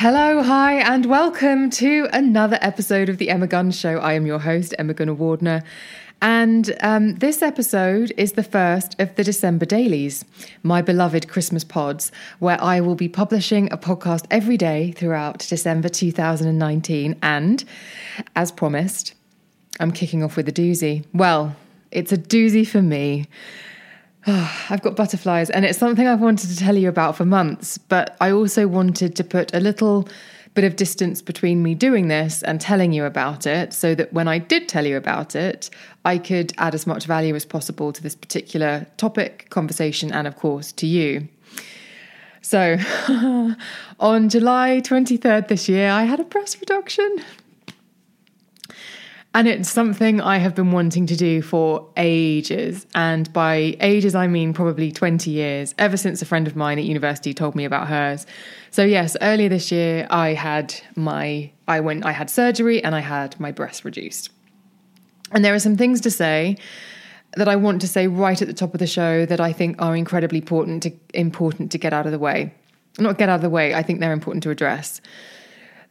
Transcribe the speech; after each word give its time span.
Hello, 0.00 0.44
hi, 0.44 0.74
and 0.74 1.06
welcome 1.06 1.70
to 1.70 2.06
another 2.12 2.56
episode 2.60 3.08
of 3.08 3.18
The 3.18 3.30
Emma 3.30 3.48
Guns 3.48 3.76
Show. 3.76 3.98
I 3.98 4.12
am 4.12 4.26
your 4.26 4.38
host, 4.38 4.72
Emma 4.78 4.94
Gunavardhana. 4.94 5.64
And 6.22 6.72
um, 6.82 7.16
this 7.16 7.42
episode 7.42 8.12
is 8.16 8.34
the 8.34 8.44
first 8.44 8.94
of 9.00 9.16
the 9.16 9.24
December 9.24 9.66
dailies, 9.66 10.24
my 10.62 10.82
beloved 10.82 11.28
Christmas 11.28 11.64
pods, 11.64 12.12
where 12.38 12.62
I 12.62 12.80
will 12.80 12.94
be 12.94 13.08
publishing 13.08 13.72
a 13.72 13.76
podcast 13.76 14.24
every 14.30 14.56
day 14.56 14.92
throughout 14.92 15.40
December 15.40 15.88
2019. 15.88 17.16
And 17.20 17.64
as 18.36 18.52
promised, 18.52 19.14
I'm 19.80 19.90
kicking 19.90 20.22
off 20.22 20.36
with 20.36 20.48
a 20.48 20.52
doozy. 20.52 21.06
Well, 21.12 21.56
it's 21.90 22.12
a 22.12 22.16
doozy 22.16 22.64
for 22.64 22.82
me. 22.82 23.26
I've 24.70 24.82
got 24.82 24.94
butterflies, 24.94 25.48
and 25.48 25.64
it's 25.64 25.78
something 25.78 26.06
I've 26.06 26.20
wanted 26.20 26.50
to 26.50 26.56
tell 26.56 26.76
you 26.76 26.88
about 26.88 27.16
for 27.16 27.24
months, 27.24 27.78
but 27.78 28.16
I 28.20 28.30
also 28.30 28.66
wanted 28.66 29.16
to 29.16 29.24
put 29.24 29.54
a 29.54 29.60
little 29.60 30.06
bit 30.54 30.64
of 30.64 30.76
distance 30.76 31.22
between 31.22 31.62
me 31.62 31.74
doing 31.74 32.08
this 32.08 32.42
and 32.42 32.60
telling 32.60 32.92
you 32.92 33.04
about 33.04 33.46
it 33.46 33.72
so 33.72 33.94
that 33.94 34.12
when 34.12 34.28
I 34.28 34.38
did 34.38 34.68
tell 34.68 34.84
you 34.84 34.96
about 34.96 35.34
it, 35.34 35.70
I 36.04 36.18
could 36.18 36.52
add 36.58 36.74
as 36.74 36.86
much 36.86 37.06
value 37.06 37.34
as 37.34 37.44
possible 37.46 37.92
to 37.92 38.02
this 38.02 38.14
particular 38.14 38.86
topic, 38.98 39.46
conversation, 39.48 40.12
and 40.12 40.26
of 40.26 40.36
course 40.36 40.72
to 40.72 40.86
you. 40.86 41.28
So, 42.42 42.76
on 44.00 44.28
July 44.28 44.82
23rd 44.84 45.48
this 45.48 45.68
year, 45.68 45.90
I 45.90 46.04
had 46.04 46.20
a 46.20 46.24
breast 46.24 46.60
reduction. 46.60 47.24
And 49.38 49.46
it's 49.46 49.70
something 49.70 50.20
I 50.20 50.38
have 50.38 50.56
been 50.56 50.72
wanting 50.72 51.06
to 51.06 51.14
do 51.14 51.42
for 51.42 51.88
ages. 51.96 52.88
And 52.96 53.32
by 53.32 53.76
ages, 53.78 54.16
I 54.16 54.26
mean 54.26 54.52
probably 54.52 54.90
20 54.90 55.30
years, 55.30 55.76
ever 55.78 55.96
since 55.96 56.20
a 56.20 56.24
friend 56.24 56.48
of 56.48 56.56
mine 56.56 56.76
at 56.80 56.84
university 56.84 57.32
told 57.32 57.54
me 57.54 57.64
about 57.64 57.86
hers. 57.86 58.26
So, 58.72 58.82
yes, 58.82 59.16
earlier 59.22 59.48
this 59.48 59.70
year, 59.70 60.08
I 60.10 60.30
had 60.30 60.74
my, 60.96 61.52
I 61.68 61.78
went, 61.78 62.04
I 62.04 62.10
had 62.10 62.30
surgery 62.30 62.82
and 62.82 62.96
I 62.96 62.98
had 62.98 63.38
my 63.38 63.52
breast 63.52 63.84
reduced. 63.84 64.30
And 65.30 65.44
there 65.44 65.54
are 65.54 65.60
some 65.60 65.76
things 65.76 66.00
to 66.00 66.10
say 66.10 66.56
that 67.36 67.46
I 67.46 67.54
want 67.54 67.80
to 67.82 67.86
say 67.86 68.08
right 68.08 68.42
at 68.42 68.48
the 68.48 68.54
top 68.54 68.74
of 68.74 68.80
the 68.80 68.88
show 68.88 69.24
that 69.24 69.40
I 69.40 69.52
think 69.52 69.80
are 69.80 69.94
incredibly 69.94 70.40
important 70.40 70.82
to, 70.82 70.92
important 71.14 71.70
to 71.70 71.78
get 71.78 71.92
out 71.92 72.06
of 72.06 72.10
the 72.10 72.18
way. 72.18 72.52
Not 72.98 73.18
get 73.18 73.28
out 73.28 73.36
of 73.36 73.42
the 73.42 73.50
way, 73.50 73.72
I 73.72 73.84
think 73.84 74.00
they're 74.00 74.12
important 74.12 74.42
to 74.42 74.50
address. 74.50 75.00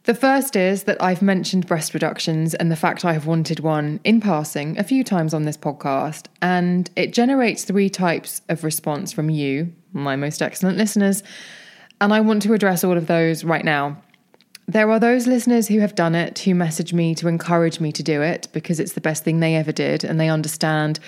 The 0.08 0.14
first 0.14 0.56
is 0.56 0.84
that 0.84 1.02
I've 1.02 1.20
mentioned 1.20 1.66
breast 1.66 1.92
reductions 1.92 2.54
and 2.54 2.72
the 2.72 2.76
fact 2.76 3.04
I 3.04 3.12
have 3.12 3.26
wanted 3.26 3.60
one 3.60 4.00
in 4.04 4.22
passing 4.22 4.78
a 4.78 4.82
few 4.82 5.04
times 5.04 5.34
on 5.34 5.42
this 5.42 5.58
podcast, 5.58 6.28
and 6.40 6.90
it 6.96 7.12
generates 7.12 7.64
three 7.64 7.90
types 7.90 8.40
of 8.48 8.64
response 8.64 9.12
from 9.12 9.28
you, 9.28 9.70
my 9.92 10.16
most 10.16 10.40
excellent 10.40 10.78
listeners, 10.78 11.22
and 12.00 12.14
I 12.14 12.20
want 12.20 12.40
to 12.44 12.54
address 12.54 12.84
all 12.84 12.96
of 12.96 13.06
those 13.06 13.44
right 13.44 13.66
now. 13.66 14.00
There 14.66 14.90
are 14.90 14.98
those 14.98 15.26
listeners 15.26 15.68
who 15.68 15.80
have 15.80 15.94
done 15.94 16.14
it, 16.14 16.38
who 16.38 16.54
message 16.54 16.94
me 16.94 17.14
to 17.16 17.28
encourage 17.28 17.78
me 17.78 17.92
to 17.92 18.02
do 18.02 18.22
it 18.22 18.48
because 18.54 18.80
it's 18.80 18.94
the 18.94 19.02
best 19.02 19.24
thing 19.24 19.40
they 19.40 19.56
ever 19.56 19.72
did, 19.72 20.04
and 20.04 20.18
they 20.18 20.30
understand 20.30 21.00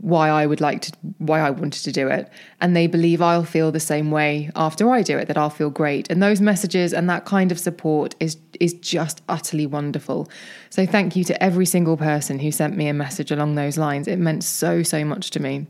why 0.00 0.28
I 0.28 0.44
would 0.46 0.60
like 0.60 0.82
to, 0.82 0.92
why 1.18 1.40
I 1.40 1.50
wanted 1.50 1.84
to 1.84 1.92
do 1.92 2.08
it. 2.08 2.30
And 2.60 2.74
they 2.74 2.86
believe 2.86 3.22
I'll 3.22 3.44
feel 3.44 3.70
the 3.70 3.80
same 3.80 4.10
way 4.10 4.50
after 4.56 4.90
I 4.90 5.02
do 5.02 5.16
it, 5.16 5.28
that 5.28 5.38
I'll 5.38 5.50
feel 5.50 5.70
great. 5.70 6.10
And 6.10 6.22
those 6.22 6.40
messages 6.40 6.92
and 6.92 7.08
that 7.08 7.24
kind 7.24 7.52
of 7.52 7.60
support 7.60 8.14
is, 8.20 8.36
is 8.60 8.74
just 8.74 9.22
utterly 9.28 9.66
wonderful. 9.66 10.28
So 10.70 10.84
thank 10.84 11.16
you 11.16 11.24
to 11.24 11.42
every 11.42 11.66
single 11.66 11.96
person 11.96 12.40
who 12.40 12.50
sent 12.50 12.76
me 12.76 12.88
a 12.88 12.94
message 12.94 13.30
along 13.30 13.54
those 13.54 13.78
lines. 13.78 14.08
It 14.08 14.18
meant 14.18 14.44
so, 14.44 14.82
so 14.82 15.04
much 15.04 15.30
to 15.30 15.40
me. 15.40 15.66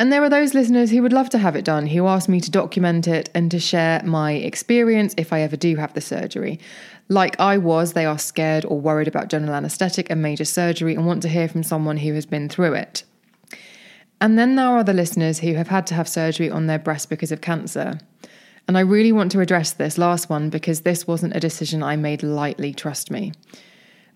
And 0.00 0.12
there 0.12 0.22
are 0.22 0.30
those 0.30 0.54
listeners 0.54 0.90
who 0.90 1.02
would 1.02 1.12
love 1.12 1.28
to 1.30 1.38
have 1.38 1.56
it 1.56 1.64
done, 1.64 1.86
who 1.86 2.06
asked 2.06 2.28
me 2.28 2.40
to 2.40 2.50
document 2.50 3.08
it 3.08 3.30
and 3.34 3.50
to 3.50 3.58
share 3.58 4.00
my 4.04 4.32
experience 4.32 5.12
if 5.16 5.32
I 5.32 5.40
ever 5.40 5.56
do 5.56 5.74
have 5.74 5.94
the 5.94 6.00
surgery. 6.00 6.60
Like 7.08 7.40
I 7.40 7.56
was, 7.56 7.92
they 7.92 8.04
are 8.04 8.18
scared 8.18 8.64
or 8.66 8.80
worried 8.80 9.08
about 9.08 9.28
general 9.28 9.54
anaesthetic 9.54 10.10
and 10.10 10.20
major 10.20 10.44
surgery 10.44 10.94
and 10.94 11.06
want 11.06 11.22
to 11.22 11.28
hear 11.28 11.48
from 11.48 11.62
someone 11.62 11.96
who 11.96 12.12
has 12.14 12.26
been 12.26 12.48
through 12.48 12.74
it. 12.74 13.04
And 14.20 14.38
then 14.38 14.56
there 14.56 14.66
are 14.66 14.84
the 14.84 14.92
listeners 14.92 15.38
who 15.38 15.54
have 15.54 15.68
had 15.68 15.86
to 15.88 15.94
have 15.94 16.08
surgery 16.08 16.50
on 16.50 16.66
their 16.66 16.78
breast 16.78 17.08
because 17.08 17.32
of 17.32 17.40
cancer. 17.40 17.98
And 18.66 18.76
I 18.76 18.80
really 18.80 19.12
want 19.12 19.32
to 19.32 19.40
address 19.40 19.72
this 19.72 19.96
last 19.96 20.28
one 20.28 20.50
because 20.50 20.82
this 20.82 21.06
wasn't 21.06 21.36
a 21.36 21.40
decision 21.40 21.82
I 21.82 21.96
made 21.96 22.22
lightly, 22.22 22.74
trust 22.74 23.10
me. 23.10 23.32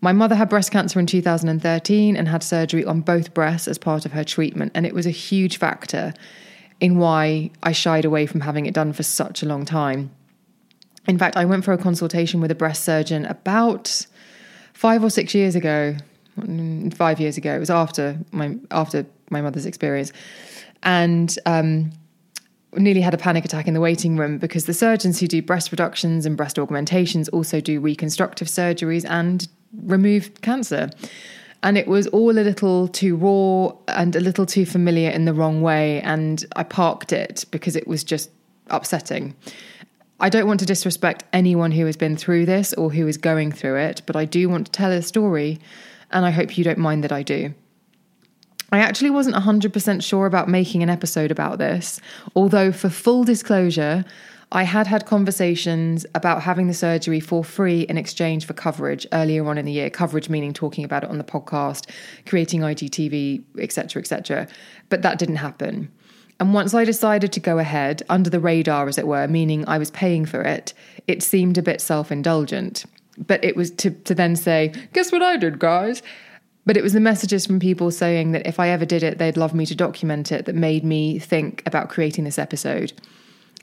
My 0.02 0.12
mother 0.12 0.34
had 0.34 0.48
breast 0.48 0.72
cancer 0.72 0.98
in 0.98 1.06
2013 1.06 2.16
and 2.16 2.28
had 2.28 2.42
surgery 2.42 2.84
on 2.84 3.00
both 3.00 3.32
breasts 3.32 3.68
as 3.68 3.78
part 3.78 4.04
of 4.04 4.12
her 4.12 4.24
treatment, 4.24 4.72
and 4.74 4.84
it 4.84 4.94
was 4.94 5.06
a 5.06 5.10
huge 5.10 5.58
factor 5.58 6.12
in 6.80 6.98
why 6.98 7.52
I 7.62 7.70
shied 7.70 8.04
away 8.04 8.26
from 8.26 8.40
having 8.40 8.66
it 8.66 8.74
done 8.74 8.92
for 8.92 9.04
such 9.04 9.42
a 9.42 9.46
long 9.46 9.64
time. 9.64 10.10
In 11.06 11.18
fact, 11.18 11.36
I 11.36 11.44
went 11.44 11.64
for 11.64 11.72
a 11.72 11.78
consultation 11.78 12.40
with 12.40 12.50
a 12.50 12.54
breast 12.54 12.84
surgeon 12.84 13.26
about 13.26 14.06
five 14.72 15.02
or 15.02 15.10
six 15.10 15.34
years 15.34 15.54
ago. 15.54 15.96
Mm, 16.38 16.94
five 16.94 17.20
years 17.20 17.36
ago, 17.36 17.54
it 17.54 17.58
was 17.58 17.70
after 17.70 18.18
my 18.30 18.56
after 18.70 19.04
my 19.30 19.42
mother's 19.42 19.66
experience, 19.66 20.12
and 20.82 21.36
um, 21.44 21.92
nearly 22.74 23.00
had 23.00 23.14
a 23.14 23.18
panic 23.18 23.44
attack 23.44 23.68
in 23.68 23.74
the 23.74 23.80
waiting 23.80 24.16
room 24.16 24.38
because 24.38 24.64
the 24.64 24.74
surgeons 24.74 25.20
who 25.20 25.26
do 25.26 25.42
breast 25.42 25.72
reductions 25.72 26.24
and 26.24 26.36
breast 26.36 26.58
augmentations 26.58 27.28
also 27.30 27.60
do 27.60 27.80
reconstructive 27.80 28.48
surgeries 28.48 29.04
and 29.08 29.48
remove 29.84 30.40
cancer. 30.40 30.90
And 31.64 31.78
it 31.78 31.86
was 31.86 32.06
all 32.08 32.30
a 32.30 32.40
little 32.40 32.88
too 32.88 33.14
raw 33.14 33.72
and 33.88 34.16
a 34.16 34.20
little 34.20 34.46
too 34.46 34.66
familiar 34.66 35.10
in 35.10 35.26
the 35.26 35.34
wrong 35.34 35.62
way. 35.62 36.00
And 36.00 36.44
I 36.56 36.64
parked 36.64 37.12
it 37.12 37.44
because 37.50 37.76
it 37.76 37.86
was 37.86 38.02
just 38.02 38.30
upsetting. 38.68 39.36
I 40.22 40.28
don't 40.28 40.46
want 40.46 40.60
to 40.60 40.66
disrespect 40.66 41.24
anyone 41.32 41.72
who 41.72 41.84
has 41.86 41.96
been 41.96 42.16
through 42.16 42.46
this 42.46 42.72
or 42.74 42.92
who 42.92 43.08
is 43.08 43.16
going 43.18 43.50
through 43.50 43.76
it, 43.78 44.02
but 44.06 44.14
I 44.14 44.24
do 44.24 44.48
want 44.48 44.66
to 44.66 44.72
tell 44.72 44.92
a 44.92 45.02
story, 45.02 45.58
and 46.12 46.24
I 46.24 46.30
hope 46.30 46.56
you 46.56 46.62
don't 46.62 46.78
mind 46.78 47.02
that 47.02 47.10
I 47.10 47.24
do. 47.24 47.52
I 48.70 48.78
actually 48.78 49.10
wasn't 49.10 49.34
100% 49.34 50.00
sure 50.00 50.26
about 50.26 50.48
making 50.48 50.84
an 50.84 50.88
episode 50.88 51.32
about 51.32 51.58
this, 51.58 52.00
although, 52.36 52.70
for 52.70 52.88
full 52.88 53.24
disclosure, 53.24 54.04
I 54.52 54.62
had 54.62 54.86
had 54.86 55.06
conversations 55.06 56.06
about 56.14 56.42
having 56.42 56.68
the 56.68 56.74
surgery 56.74 57.18
for 57.18 57.42
free 57.42 57.80
in 57.80 57.98
exchange 57.98 58.46
for 58.46 58.52
coverage 58.52 59.06
earlier 59.12 59.44
on 59.48 59.58
in 59.58 59.64
the 59.64 59.72
year. 59.72 59.90
Coverage 59.90 60.28
meaning 60.28 60.52
talking 60.52 60.84
about 60.84 61.02
it 61.02 61.10
on 61.10 61.18
the 61.18 61.24
podcast, 61.24 61.90
creating 62.26 62.60
IGTV, 62.60 63.42
etc., 63.58 64.00
etc. 64.00 64.46
But 64.88 65.02
that 65.02 65.18
didn't 65.18 65.36
happen. 65.36 65.90
And 66.42 66.52
once 66.52 66.74
I 66.74 66.84
decided 66.84 67.30
to 67.34 67.38
go 67.38 67.60
ahead, 67.60 68.02
under 68.08 68.28
the 68.28 68.40
radar, 68.40 68.88
as 68.88 68.98
it 68.98 69.06
were, 69.06 69.28
meaning 69.28 69.64
I 69.68 69.78
was 69.78 69.92
paying 69.92 70.26
for 70.26 70.42
it, 70.42 70.74
it 71.06 71.22
seemed 71.22 71.56
a 71.56 71.62
bit 71.62 71.80
self 71.80 72.10
indulgent. 72.10 72.84
But 73.16 73.44
it 73.44 73.54
was 73.54 73.70
to, 73.70 73.92
to 73.92 74.12
then 74.12 74.34
say, 74.34 74.74
guess 74.92 75.12
what 75.12 75.22
I 75.22 75.36
did, 75.36 75.60
guys? 75.60 76.02
But 76.66 76.76
it 76.76 76.82
was 76.82 76.94
the 76.94 76.98
messages 76.98 77.46
from 77.46 77.60
people 77.60 77.92
saying 77.92 78.32
that 78.32 78.44
if 78.44 78.58
I 78.58 78.70
ever 78.70 78.84
did 78.84 79.04
it, 79.04 79.18
they'd 79.18 79.36
love 79.36 79.54
me 79.54 79.64
to 79.66 79.76
document 79.76 80.32
it 80.32 80.46
that 80.46 80.56
made 80.56 80.82
me 80.82 81.20
think 81.20 81.62
about 81.64 81.90
creating 81.90 82.24
this 82.24 82.40
episode. 82.40 82.92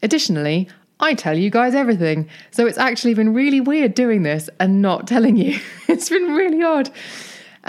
Additionally, 0.01 0.69
I 1.01 1.15
tell 1.15 1.37
you 1.37 1.49
guys 1.49 1.75
everything. 1.75 2.29
So 2.51 2.65
it's 2.65 2.77
actually 2.77 3.13
been 3.13 3.33
really 3.33 3.59
weird 3.59 3.93
doing 3.93 4.23
this 4.23 4.49
and 4.57 4.81
not 4.81 5.05
telling 5.05 5.35
you. 5.35 5.59
it's 5.89 6.07
been 6.07 6.31
really 6.31 6.63
odd. 6.63 6.89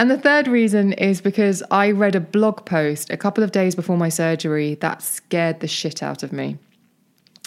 And 0.00 0.11
the 0.11 0.17
third 0.17 0.49
reason 0.49 0.94
is 0.94 1.20
because 1.20 1.62
I 1.70 1.91
read 1.91 2.14
a 2.14 2.20
blog 2.20 2.64
post 2.64 3.11
a 3.11 3.19
couple 3.19 3.44
of 3.44 3.52
days 3.52 3.75
before 3.75 3.99
my 3.99 4.08
surgery 4.08 4.76
that 4.76 5.02
scared 5.02 5.61
the 5.61 5.69
shit 5.69 6.02
out 6.02 6.23
of 6.23 6.32
me. 6.32 6.56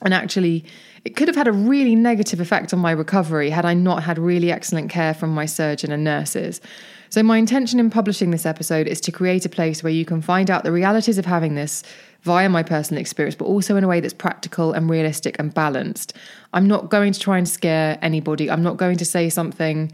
And 0.04 0.14
actually, 0.14 0.64
it 1.04 1.16
could 1.16 1.28
have 1.28 1.36
had 1.36 1.48
a 1.48 1.52
really 1.52 1.96
negative 1.96 2.40
effect 2.40 2.72
on 2.72 2.78
my 2.78 2.92
recovery 2.92 3.50
had 3.50 3.66
I 3.66 3.74
not 3.74 4.04
had 4.04 4.20
really 4.20 4.52
excellent 4.52 4.92
care 4.92 5.16
from 5.16 5.34
my 5.34 5.48
surgeon 5.48 5.92
and 5.92 6.04
nurses. 6.04 6.62
So, 7.10 7.24
my 7.24 7.38
intention 7.38 7.80
in 7.80 7.90
publishing 7.90 8.30
this 8.30 8.46
episode 8.46 8.86
is 8.86 9.02
to 9.02 9.12
create 9.12 9.46
a 9.46 9.50
place 9.50 9.82
where 9.82 9.92
you 9.92 10.06
can 10.06 10.22
find 10.22 10.52
out 10.52 10.64
the 10.64 10.72
realities 10.72 11.18
of 11.18 11.26
having 11.26 11.56
this 11.56 11.82
via 12.22 12.50
my 12.50 12.62
personal 12.62 13.02
experience, 13.02 13.34
but 13.34 13.46
also 13.46 13.78
in 13.78 13.84
a 13.84 13.88
way 13.88 14.00
that's 14.00 14.14
practical 14.14 14.74
and 14.74 14.92
realistic 14.92 15.38
and 15.40 15.56
balanced. 15.56 16.14
I'm 16.54 16.68
not 16.68 16.92
going 16.92 17.14
to 17.14 17.20
try 17.20 17.40
and 17.40 17.50
scare 17.50 17.98
anybody. 18.04 18.52
I'm 18.52 18.62
not 18.62 18.78
going 18.78 18.98
to 18.98 19.06
say 19.06 19.30
something 19.32 19.92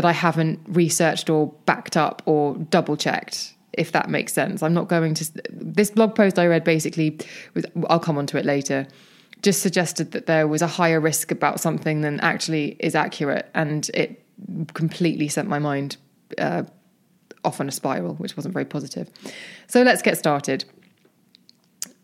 that 0.00 0.08
I 0.08 0.12
haven't 0.12 0.60
researched 0.66 1.28
or 1.28 1.52
backed 1.66 1.94
up 1.94 2.22
or 2.24 2.56
double 2.56 2.96
checked 2.96 3.54
if 3.74 3.92
that 3.92 4.10
makes 4.10 4.32
sense. 4.32 4.62
I'm 4.64 4.74
not 4.74 4.88
going 4.88 5.14
to. 5.14 5.30
This 5.50 5.90
blog 5.90 6.14
post 6.16 6.38
I 6.38 6.46
read 6.46 6.64
basically, 6.64 7.18
I'll 7.88 8.00
come 8.00 8.18
on 8.18 8.26
to 8.26 8.36
it 8.36 8.44
later, 8.44 8.86
just 9.42 9.62
suggested 9.62 10.10
that 10.10 10.26
there 10.26 10.48
was 10.48 10.60
a 10.60 10.66
higher 10.66 11.00
risk 11.00 11.30
about 11.30 11.60
something 11.60 12.00
than 12.00 12.18
actually 12.20 12.76
is 12.80 12.94
accurate. 12.96 13.48
And 13.54 13.88
it 13.94 14.24
completely 14.74 15.28
sent 15.28 15.48
my 15.48 15.60
mind 15.60 15.98
uh, 16.38 16.64
off 17.44 17.60
on 17.60 17.68
a 17.68 17.72
spiral, 17.72 18.14
which 18.14 18.36
wasn't 18.36 18.54
very 18.54 18.64
positive. 18.64 19.08
So 19.68 19.82
let's 19.82 20.02
get 20.02 20.18
started. 20.18 20.64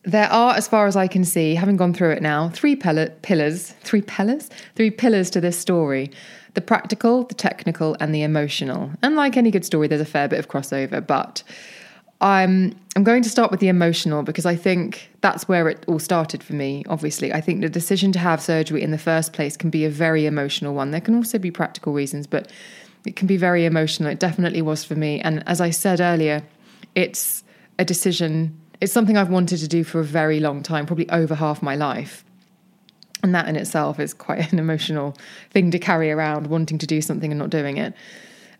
There 0.04 0.30
are, 0.30 0.54
as 0.54 0.68
far 0.68 0.86
as 0.86 0.94
I 0.94 1.08
can 1.08 1.24
see, 1.24 1.56
having 1.56 1.76
gone 1.76 1.92
through 1.92 2.12
it 2.12 2.22
now, 2.22 2.48
three 2.50 2.76
pillars, 2.76 3.74
three 3.82 4.02
pillars, 4.02 4.50
three 4.76 4.92
pillars 4.92 5.30
to 5.30 5.40
this 5.40 5.58
story 5.58 6.12
the 6.56 6.60
practical, 6.62 7.22
the 7.22 7.34
technical, 7.34 7.96
and 8.00 8.12
the 8.12 8.22
emotional. 8.22 8.90
And 9.02 9.14
like 9.14 9.36
any 9.36 9.52
good 9.52 9.64
story, 9.64 9.86
there's 9.86 10.00
a 10.00 10.06
fair 10.06 10.26
bit 10.26 10.40
of 10.40 10.48
crossover, 10.48 11.06
but 11.06 11.44
I'm 12.20 12.74
I'm 12.96 13.04
going 13.04 13.22
to 13.22 13.28
start 13.28 13.50
with 13.50 13.60
the 13.60 13.68
emotional 13.68 14.22
because 14.22 14.46
I 14.46 14.56
think 14.56 15.10
that's 15.20 15.46
where 15.46 15.68
it 15.68 15.84
all 15.86 15.98
started 15.98 16.42
for 16.42 16.54
me. 16.54 16.82
Obviously, 16.88 17.30
I 17.32 17.42
think 17.42 17.60
the 17.60 17.68
decision 17.68 18.10
to 18.12 18.18
have 18.18 18.40
surgery 18.40 18.82
in 18.82 18.90
the 18.90 18.98
first 18.98 19.34
place 19.34 19.54
can 19.54 19.68
be 19.68 19.84
a 19.84 19.90
very 19.90 20.24
emotional 20.24 20.74
one. 20.74 20.92
There 20.92 21.00
can 21.00 21.14
also 21.14 21.38
be 21.38 21.50
practical 21.50 21.92
reasons, 21.92 22.26
but 22.26 22.50
it 23.04 23.16
can 23.16 23.26
be 23.26 23.36
very 23.36 23.66
emotional. 23.66 24.10
It 24.10 24.18
definitely 24.18 24.62
was 24.62 24.82
for 24.82 24.94
me. 24.94 25.20
And 25.20 25.46
as 25.46 25.60
I 25.60 25.68
said 25.68 26.00
earlier, 26.00 26.42
it's 26.94 27.44
a 27.78 27.84
decision. 27.84 28.58
It's 28.80 28.94
something 28.94 29.18
I've 29.18 29.28
wanted 29.28 29.58
to 29.58 29.68
do 29.68 29.84
for 29.84 30.00
a 30.00 30.04
very 30.04 30.40
long 30.40 30.62
time, 30.62 30.86
probably 30.86 31.08
over 31.10 31.34
half 31.34 31.62
my 31.62 31.76
life. 31.76 32.24
And 33.22 33.34
that 33.34 33.48
in 33.48 33.56
itself 33.56 33.98
is 33.98 34.12
quite 34.12 34.52
an 34.52 34.58
emotional 34.58 35.16
thing 35.50 35.70
to 35.70 35.78
carry 35.78 36.10
around, 36.10 36.48
wanting 36.48 36.78
to 36.78 36.86
do 36.86 37.00
something 37.00 37.32
and 37.32 37.38
not 37.38 37.50
doing 37.50 37.76
it. 37.78 37.94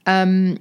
Um, 0.06 0.58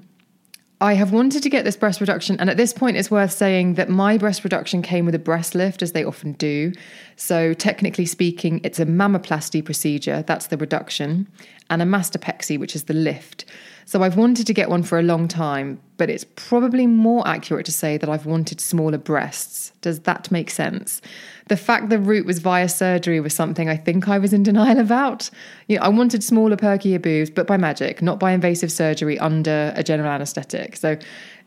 I 0.82 0.94
have 0.94 1.14
wanted 1.14 1.42
to 1.44 1.50
get 1.50 1.64
this 1.64 1.78
breast 1.78 2.02
reduction, 2.02 2.38
and 2.40 2.50
at 2.50 2.58
this 2.58 2.74
point, 2.74 2.98
it's 2.98 3.10
worth 3.10 3.32
saying 3.32 3.76
that 3.76 3.90
my 3.90 4.18
breast 4.18 4.44
reduction 4.44 4.82
came 4.82 5.06
with 5.06 5.16
a 5.16 5.20
breast 5.20 5.56
lift, 5.56 5.82
as 5.82 5.94
they 5.94 6.04
often 6.04 6.34
do. 6.34 6.74
So, 7.16 7.54
technically 7.54 8.06
speaking, 8.06 8.60
it's 8.64 8.80
a 8.80 8.86
mammoplasty 8.86 9.64
procedure, 9.64 10.24
that's 10.28 10.48
the 10.48 10.58
reduction, 10.58 11.28
and 11.70 11.82
a 11.82 11.86
mastopexy, 11.86 12.60
which 12.60 12.76
is 12.76 12.84
the 12.84 12.94
lift. 12.94 13.46
So, 13.86 14.04
I've 14.04 14.18
wanted 14.18 14.48
to 14.48 14.54
get 14.54 14.70
one 14.70 14.84
for 14.84 15.00
a 15.00 15.04
long 15.04 15.28
time, 15.28 15.80
but 15.98 16.10
it's 16.10 16.26
probably 16.36 16.88
more 16.88 17.28
accurate 17.28 17.66
to 17.68 17.72
say 17.72 17.98
that 17.98 18.10
I've 18.10 18.26
wanted 18.26 18.60
smaller 18.60 18.98
breasts. 18.98 19.72
Does 19.82 20.02
that 20.02 20.32
make 20.32 20.50
sense? 20.50 21.02
the 21.48 21.58
fact 21.58 21.90
the 21.90 22.00
route 22.00 22.26
was 22.26 22.40
via 22.40 22.68
surgery 22.68 23.20
was 23.20 23.34
something 23.34 23.70
I 23.70 23.78
think 23.78 24.08
I 24.08 24.18
was 24.18 24.34
in 24.34 24.42
denial 24.44 24.80
about. 24.80 25.30
You 25.68 25.78
know, 25.78 25.84
I 25.84 25.90
wanted 25.90 26.24
smaller, 26.24 26.56
perkier 26.56 27.02
boobs, 27.02 27.30
but 27.30 27.46
by 27.46 27.58
magic, 27.58 28.02
not 28.02 28.20
by 28.20 28.32
invasive 28.32 28.72
surgery 28.72 29.20
under 29.20 29.72
a 29.76 29.84
general 29.84 30.10
anaesthetic. 30.10 30.76
So, 30.76 30.98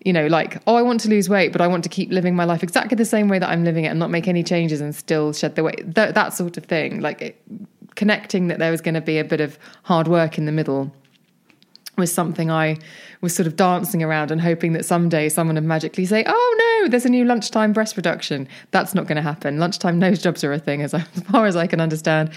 you 0.05 0.13
know, 0.13 0.29
like, 0.29 0.63
oh, 0.69 0.77
I 0.77 0.83
want 0.83 1.01
to 1.01 1.09
lose 1.09 1.29
weight, 1.29 1.51
but 1.51 1.61
I 1.61 1.67
want 1.67 1.83
to 1.83 1.89
keep 1.89 2.11
living 2.11 2.37
my 2.37 2.45
life 2.45 2.63
exactly 2.63 2.95
the 2.95 3.05
same 3.05 3.29
way 3.29 3.41
that 3.41 3.49
I'm 3.49 3.65
living 3.65 3.85
it 3.85 3.89
and 3.89 3.99
not 3.99 4.11
make 4.11 4.29
any 4.29 4.45
changes 4.45 4.81
and 4.81 4.95
still 4.95 5.33
shed 5.33 5.57
the 5.57 5.65
weight. 5.65 5.95
Th- 5.95 6.15
that 6.15 6.33
sort 6.33 6.57
of 6.57 6.65
thing. 6.65 7.01
Like, 7.01 7.21
it, 7.21 7.43
connecting 7.97 8.47
that 8.47 8.61
there 8.61 8.71
was 8.71 8.81
going 8.81 8.95
to 8.95 9.01
be 9.01 9.19
a 9.19 9.25
bit 9.25 9.41
of 9.41 9.59
hard 9.83 10.07
work 10.07 10.39
in 10.39 10.45
the 10.45 10.53
middle 10.53 10.93
was 11.99 12.13
something 12.13 12.51
I 12.51 12.79
was 13.21 13.35
sort 13.35 13.47
of 13.47 13.57
dancing 13.57 14.03
around 14.03 14.31
and 14.31 14.41
hoping 14.41 14.73
that 14.73 14.85
someday 14.85 15.29
someone 15.29 15.57
would 15.57 15.65
magically 15.65 16.07
say, 16.07 16.25
"Oh 16.27 16.81
no, 16.83 16.89
there's 16.89 17.05
a 17.05 17.11
new 17.11 17.25
lunchtime 17.25 17.73
breast 17.73 17.97
reduction." 17.97 18.49
That's 18.71 18.95
not 18.95 19.07
going 19.07 19.17
to 19.17 19.23
happen. 19.23 19.59
Lunchtime 19.59 19.99
nose 20.07 20.23
jobs 20.23 20.43
are 20.45 20.53
a 20.53 20.59
thing, 20.59 20.83
as, 20.83 20.95
as 20.95 21.05
far 21.31 21.47
as 21.47 21.57
I 21.57 21.67
can 21.67 21.81
understand. 21.81 22.31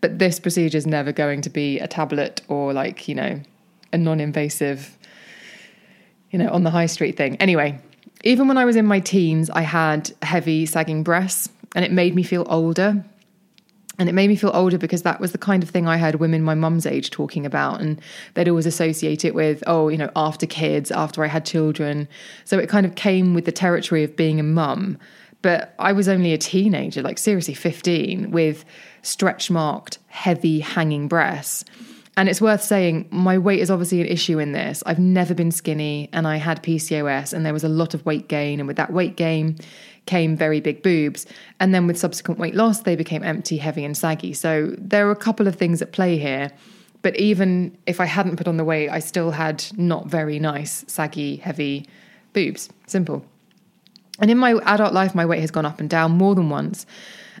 But 0.00 0.18
this 0.18 0.40
procedure 0.40 0.78
is 0.78 0.86
never 0.86 1.12
going 1.12 1.42
to 1.42 1.50
be 1.50 1.78
a 1.80 1.88
tablet 1.88 2.40
or 2.48 2.72
like 2.72 3.08
you 3.08 3.14
know 3.14 3.40
a 3.92 3.98
non-invasive, 3.98 4.96
you 6.30 6.38
know, 6.38 6.50
on 6.50 6.62
the 6.62 6.70
high 6.70 6.86
street 6.86 7.16
thing. 7.16 7.36
Anyway, 7.36 7.78
even 8.22 8.48
when 8.48 8.58
I 8.58 8.64
was 8.64 8.76
in 8.76 8.86
my 8.86 9.00
teens, 9.00 9.50
I 9.50 9.62
had 9.62 10.12
heavy 10.22 10.64
sagging 10.66 11.02
breasts, 11.02 11.48
and 11.74 11.84
it 11.84 11.92
made 11.92 12.14
me 12.14 12.22
feel 12.22 12.46
older 12.48 13.04
and 13.98 14.08
it 14.08 14.12
made 14.12 14.28
me 14.28 14.36
feel 14.36 14.52
older 14.54 14.78
because 14.78 15.02
that 15.02 15.20
was 15.20 15.32
the 15.32 15.38
kind 15.38 15.62
of 15.62 15.70
thing 15.70 15.88
I 15.88 15.98
heard 15.98 16.16
women 16.16 16.42
my 16.42 16.54
mum's 16.54 16.86
age 16.86 17.10
talking 17.10 17.44
about. 17.44 17.80
And 17.80 18.00
they'd 18.34 18.48
always 18.48 18.66
associate 18.66 19.24
it 19.24 19.34
with, 19.34 19.62
oh, 19.66 19.88
you 19.88 19.98
know, 19.98 20.10
after 20.14 20.46
kids, 20.46 20.92
after 20.92 21.24
I 21.24 21.26
had 21.26 21.44
children. 21.44 22.08
So 22.44 22.58
it 22.58 22.68
kind 22.68 22.86
of 22.86 22.94
came 22.94 23.34
with 23.34 23.44
the 23.44 23.52
territory 23.52 24.04
of 24.04 24.14
being 24.14 24.38
a 24.38 24.44
mum. 24.44 24.98
But 25.42 25.74
I 25.78 25.92
was 25.92 26.08
only 26.08 26.32
a 26.32 26.38
teenager, 26.38 27.02
like 27.02 27.18
seriously 27.18 27.54
15, 27.54 28.30
with 28.30 28.64
stretch 29.02 29.50
marked, 29.50 29.98
heavy 30.06 30.60
hanging 30.60 31.08
breasts. 31.08 31.64
And 32.16 32.28
it's 32.28 32.40
worth 32.40 32.62
saying, 32.62 33.06
my 33.10 33.38
weight 33.38 33.60
is 33.60 33.70
obviously 33.70 34.00
an 34.00 34.08
issue 34.08 34.40
in 34.40 34.50
this. 34.50 34.82
I've 34.86 34.98
never 34.98 35.34
been 35.34 35.52
skinny 35.52 36.08
and 36.12 36.26
I 36.26 36.36
had 36.36 36.62
PCOS, 36.64 37.32
and 37.32 37.46
there 37.46 37.52
was 37.52 37.62
a 37.62 37.68
lot 37.68 37.94
of 37.94 38.04
weight 38.04 38.28
gain. 38.28 38.58
And 38.58 38.66
with 38.66 38.76
that 38.76 38.92
weight 38.92 39.16
gain, 39.16 39.56
came 40.08 40.36
very 40.36 40.60
big 40.60 40.82
boobs. 40.82 41.26
And 41.60 41.72
then 41.72 41.86
with 41.86 41.98
subsequent 41.98 42.40
weight 42.40 42.54
loss, 42.54 42.80
they 42.80 42.96
became 42.96 43.22
empty, 43.22 43.58
heavy, 43.58 43.84
and 43.84 43.96
saggy. 43.96 44.32
So 44.32 44.74
there 44.78 45.06
are 45.06 45.12
a 45.12 45.16
couple 45.16 45.46
of 45.46 45.54
things 45.54 45.80
at 45.80 45.92
play 45.92 46.18
here. 46.18 46.50
But 47.02 47.14
even 47.16 47.76
if 47.86 48.00
I 48.00 48.06
hadn't 48.06 48.36
put 48.36 48.48
on 48.48 48.56
the 48.56 48.64
weight, 48.64 48.88
I 48.88 48.98
still 48.98 49.30
had 49.30 49.64
not 49.76 50.06
very 50.06 50.40
nice, 50.40 50.84
saggy, 50.88 51.36
heavy 51.36 51.86
boobs. 52.32 52.70
Simple. 52.86 53.24
And 54.18 54.30
in 54.30 54.38
my 54.38 54.54
adult 54.64 54.94
life, 54.94 55.14
my 55.14 55.26
weight 55.26 55.42
has 55.42 55.52
gone 55.52 55.66
up 55.66 55.78
and 55.78 55.88
down 55.88 56.12
more 56.12 56.34
than 56.34 56.50
once. 56.50 56.86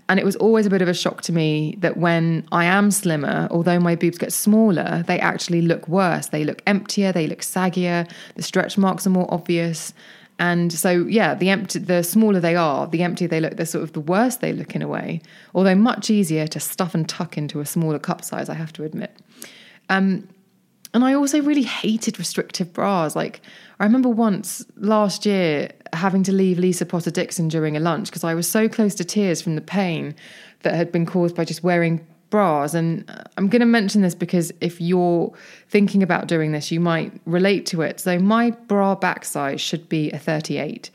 And 0.08 0.20
it 0.20 0.24
was 0.24 0.36
always 0.36 0.64
a 0.66 0.70
bit 0.70 0.80
of 0.80 0.88
a 0.88 0.94
shock 0.94 1.22
to 1.22 1.32
me 1.32 1.74
that 1.78 1.96
when 1.96 2.46
I 2.52 2.64
am 2.66 2.90
slimmer, 2.90 3.48
although 3.50 3.80
my 3.80 3.96
boobs 3.96 4.16
get 4.16 4.32
smaller, 4.32 5.04
they 5.06 5.18
actually 5.18 5.62
look 5.62 5.88
worse. 5.88 6.28
They 6.28 6.44
look 6.44 6.62
emptier, 6.66 7.12
they 7.12 7.26
look 7.26 7.40
saggier, 7.40 8.08
the 8.36 8.42
stretch 8.42 8.78
marks 8.78 9.06
are 9.06 9.10
more 9.10 9.32
obvious. 9.32 9.92
And 10.38 10.72
so, 10.72 11.04
yeah, 11.06 11.34
the 11.34 11.50
empty, 11.50 11.80
the 11.80 12.02
smaller 12.02 12.38
they 12.38 12.54
are, 12.54 12.86
the 12.86 13.02
emptier 13.02 13.26
they 13.26 13.40
look, 13.40 13.56
the 13.56 13.66
sort 13.66 13.82
of 13.82 13.92
the 13.92 14.00
worse 14.00 14.36
they 14.36 14.52
look 14.52 14.76
in 14.76 14.82
a 14.82 14.88
way. 14.88 15.20
Although 15.54 15.74
much 15.74 16.10
easier 16.10 16.46
to 16.46 16.60
stuff 16.60 16.94
and 16.94 17.08
tuck 17.08 17.36
into 17.36 17.60
a 17.60 17.66
smaller 17.66 17.98
cup 17.98 18.24
size, 18.24 18.48
I 18.48 18.54
have 18.54 18.72
to 18.74 18.84
admit. 18.84 19.16
Um, 19.88 20.28
and 20.94 21.04
I 21.04 21.14
also 21.14 21.42
really 21.42 21.62
hated 21.62 22.18
restrictive 22.18 22.72
bras. 22.72 23.16
Like, 23.16 23.40
I 23.80 23.84
remember 23.84 24.08
once 24.08 24.64
last 24.76 25.26
year 25.26 25.72
having 25.92 26.22
to 26.24 26.32
leave 26.32 26.58
Lisa 26.58 26.86
Potter 26.86 27.10
Dixon 27.10 27.48
during 27.48 27.76
a 27.76 27.80
lunch 27.80 28.08
because 28.08 28.24
I 28.24 28.34
was 28.34 28.48
so 28.48 28.68
close 28.68 28.94
to 28.96 29.04
tears 29.04 29.42
from 29.42 29.54
the 29.54 29.60
pain 29.60 30.14
that 30.62 30.74
had 30.74 30.92
been 30.92 31.06
caused 31.06 31.34
by 31.34 31.44
just 31.44 31.62
wearing 31.62 32.06
bras. 32.30 32.74
And 32.74 33.04
I'm 33.36 33.48
going 33.48 33.60
to 33.60 33.66
mention 33.66 34.02
this 34.02 34.14
because 34.14 34.52
if 34.60 34.80
you're 34.80 35.32
thinking 35.68 36.02
about 36.02 36.28
doing 36.28 36.52
this, 36.52 36.70
you 36.70 36.80
might 36.80 37.12
relate 37.26 37.66
to 37.66 37.82
it. 37.82 38.00
So, 38.00 38.18
my 38.18 38.50
bra 38.50 38.94
back 38.94 39.24
size 39.24 39.60
should 39.60 39.88
be 39.88 40.10
a 40.10 40.18
38 40.18 40.90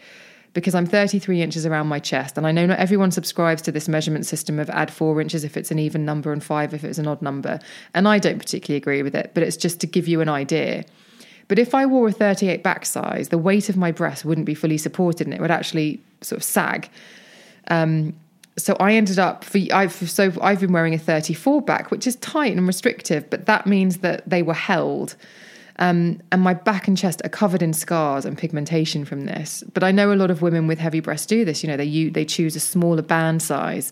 because 0.53 0.75
I'm 0.75 0.85
33 0.85 1.41
inches 1.41 1.65
around 1.65 1.87
my 1.87 1.99
chest. 1.99 2.37
And 2.37 2.45
I 2.45 2.51
know 2.51 2.65
not 2.65 2.79
everyone 2.79 3.11
subscribes 3.11 3.61
to 3.63 3.71
this 3.71 3.87
measurement 3.87 4.25
system 4.25 4.59
of 4.59 4.69
add 4.69 4.91
four 4.91 5.19
inches 5.19 5.43
if 5.43 5.57
it's 5.57 5.71
an 5.71 5.79
even 5.79 6.05
number 6.05 6.31
and 6.31 6.43
five 6.43 6.73
if 6.73 6.83
it's 6.83 6.99
an 6.99 7.07
odd 7.07 7.21
number. 7.21 7.59
And 7.93 8.07
I 8.07 8.19
don't 8.19 8.37
particularly 8.37 8.77
agree 8.77 9.01
with 9.01 9.15
it, 9.15 9.31
but 9.33 9.43
it's 9.43 9.57
just 9.57 9.79
to 9.81 9.87
give 9.87 10.07
you 10.07 10.21
an 10.21 10.29
idea. 10.29 10.85
But 11.47 11.59
if 11.59 11.75
I 11.75 11.85
wore 11.85 12.07
a 12.07 12.11
38 12.11 12.63
back 12.63 12.85
size, 12.85 13.29
the 13.29 13.37
weight 13.37 13.67
of 13.69 13.77
my 13.77 13.91
breast 13.91 14.25
wouldn't 14.25 14.45
be 14.45 14.55
fully 14.55 14.77
supported 14.77 15.27
and 15.27 15.33
it 15.33 15.41
would 15.41 15.51
actually 15.51 16.01
sort 16.21 16.37
of 16.37 16.43
sag. 16.43 16.89
Um, 17.67 18.13
so 18.57 18.75
I 18.79 18.93
ended 18.93 19.19
up 19.19 19.43
for 19.43 19.59
I've 19.71 19.93
so 19.93 20.31
I've 20.41 20.59
been 20.59 20.73
wearing 20.73 20.93
a 20.93 20.99
34 20.99 21.61
back, 21.61 21.91
which 21.91 22.05
is 22.05 22.15
tight 22.17 22.55
and 22.55 22.67
restrictive, 22.67 23.29
but 23.29 23.45
that 23.45 23.65
means 23.65 23.97
that 23.99 24.27
they 24.29 24.43
were 24.43 24.53
held. 24.53 25.15
Um, 25.79 26.21
and 26.31 26.41
my 26.41 26.53
back 26.53 26.87
and 26.87 26.95
chest 26.95 27.21
are 27.25 27.29
covered 27.29 27.63
in 27.63 27.73
scars 27.73 28.25
and 28.25 28.37
pigmentation 28.37 29.05
from 29.05 29.25
this. 29.25 29.63
But 29.73 29.83
I 29.83 29.91
know 29.91 30.13
a 30.13 30.15
lot 30.15 30.29
of 30.29 30.43
women 30.43 30.67
with 30.67 30.77
heavy 30.77 30.99
breasts 30.99 31.25
do 31.25 31.43
this. 31.45 31.63
You 31.63 31.69
know, 31.69 31.77
they 31.77 32.09
they 32.09 32.25
choose 32.25 32.55
a 32.55 32.59
smaller 32.59 33.01
band 33.01 33.41
size 33.41 33.91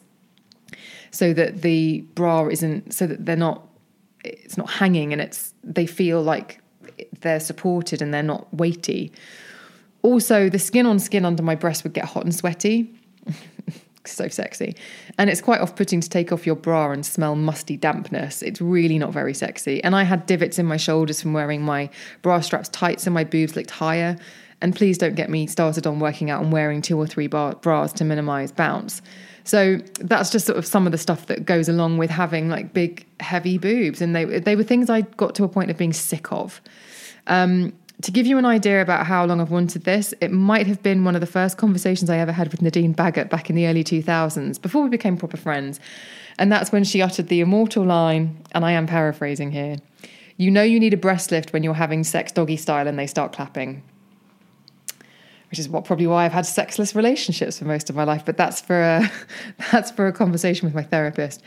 so 1.09 1.33
that 1.33 1.63
the 1.63 2.01
bra 2.13 2.47
isn't 2.47 2.93
so 2.93 3.07
that 3.07 3.25
they're 3.25 3.35
not 3.35 3.67
it's 4.23 4.57
not 4.57 4.69
hanging 4.69 5.11
and 5.11 5.21
it's 5.21 5.53
they 5.63 5.87
feel 5.87 6.21
like 6.21 6.61
they're 7.21 7.39
supported 7.39 8.01
and 8.01 8.13
they're 8.13 8.21
not 8.21 8.51
weighty. 8.53 9.11
Also, 10.03 10.49
the 10.49 10.59
skin 10.59 10.85
on 10.85 10.99
skin 10.99 11.25
under 11.25 11.41
my 11.41 11.55
breast 11.55 11.83
would 11.83 11.93
get 11.93 12.05
hot 12.05 12.23
and 12.23 12.33
sweaty 12.33 12.93
so 14.05 14.27
sexy. 14.27 14.75
And 15.17 15.29
it's 15.29 15.41
quite 15.41 15.61
off 15.61 15.75
putting 15.75 16.01
to 16.01 16.09
take 16.09 16.31
off 16.31 16.45
your 16.45 16.55
bra 16.55 16.91
and 16.91 17.05
smell 17.05 17.35
musty 17.35 17.77
dampness. 17.77 18.41
It's 18.41 18.61
really 18.61 18.97
not 18.97 19.13
very 19.13 19.33
sexy. 19.33 19.83
And 19.83 19.95
I 19.95 20.03
had 20.03 20.25
divots 20.25 20.59
in 20.59 20.65
my 20.65 20.77
shoulders 20.77 21.21
from 21.21 21.33
wearing 21.33 21.61
my 21.61 21.89
bra 22.21 22.39
straps 22.41 22.69
tight 22.69 22.99
so 22.99 23.11
my 23.11 23.23
boobs 23.23 23.55
looked 23.55 23.71
higher. 23.71 24.17
And 24.61 24.75
please 24.75 24.97
don't 24.97 25.15
get 25.15 25.29
me 25.29 25.47
started 25.47 25.87
on 25.87 25.99
working 25.99 26.29
out 26.29 26.43
and 26.43 26.51
wearing 26.51 26.81
two 26.81 26.97
or 26.97 27.07
three 27.07 27.27
bar- 27.27 27.55
bras 27.55 27.93
to 27.93 28.03
minimize 28.03 28.51
bounce. 28.51 29.01
So 29.43 29.77
that's 29.99 30.29
just 30.29 30.45
sort 30.45 30.59
of 30.59 30.67
some 30.67 30.85
of 30.85 30.91
the 30.91 30.99
stuff 30.99 31.25
that 31.27 31.45
goes 31.45 31.67
along 31.67 31.97
with 31.97 32.11
having 32.11 32.47
like 32.47 32.73
big, 32.73 33.05
heavy 33.19 33.57
boobs. 33.57 34.01
And 34.01 34.15
they, 34.15 34.25
they 34.25 34.55
were 34.55 34.63
things 34.63 34.89
I 34.89 35.01
got 35.01 35.33
to 35.35 35.43
a 35.43 35.49
point 35.49 35.71
of 35.71 35.77
being 35.77 35.93
sick 35.93 36.31
of. 36.31 36.61
Um, 37.27 37.73
to 38.01 38.11
give 38.11 38.25
you 38.25 38.37
an 38.37 38.45
idea 38.45 38.81
about 38.81 39.05
how 39.05 39.25
long 39.25 39.41
I've 39.41 39.51
wanted 39.51 39.83
this, 39.83 40.13
it 40.21 40.31
might 40.31 40.67
have 40.67 40.81
been 40.81 41.03
one 41.03 41.15
of 41.15 41.21
the 41.21 41.27
first 41.27 41.57
conversations 41.57 42.09
I 42.09 42.17
ever 42.17 42.31
had 42.31 42.51
with 42.51 42.61
Nadine 42.61 42.93
Baggott 42.93 43.29
back 43.29 43.49
in 43.49 43.55
the 43.55 43.67
early 43.67 43.83
2000s, 43.83 44.61
before 44.61 44.83
we 44.83 44.89
became 44.89 45.17
proper 45.17 45.37
friends. 45.37 45.79
And 46.39 46.51
that's 46.51 46.71
when 46.71 46.83
she 46.83 47.01
uttered 47.01 47.27
the 47.27 47.41
immortal 47.41 47.83
line, 47.85 48.37
and 48.53 48.65
I 48.65 48.71
am 48.71 48.87
paraphrasing 48.87 49.51
here 49.51 49.77
You 50.37 50.49
know 50.49 50.63
you 50.63 50.79
need 50.79 50.93
a 50.93 50.97
breast 50.97 51.31
lift 51.31 51.53
when 51.53 51.63
you're 51.63 51.73
having 51.73 52.03
sex 52.03 52.31
doggy 52.31 52.57
style 52.57 52.87
and 52.87 52.97
they 52.97 53.07
start 53.07 53.33
clapping. 53.33 53.83
Which 55.49 55.59
is 55.59 55.67
what 55.67 55.83
probably 55.83 56.07
why 56.07 56.23
I've 56.23 56.31
had 56.31 56.45
sexless 56.45 56.95
relationships 56.95 57.59
for 57.59 57.65
most 57.65 57.89
of 57.89 57.95
my 57.95 58.05
life, 58.05 58.23
but 58.25 58.37
that's 58.37 58.61
for 58.61 58.81
a, 58.81 59.11
that's 59.71 59.91
for 59.91 60.07
a 60.07 60.13
conversation 60.13 60.65
with 60.65 60.73
my 60.73 60.83
therapist. 60.83 61.41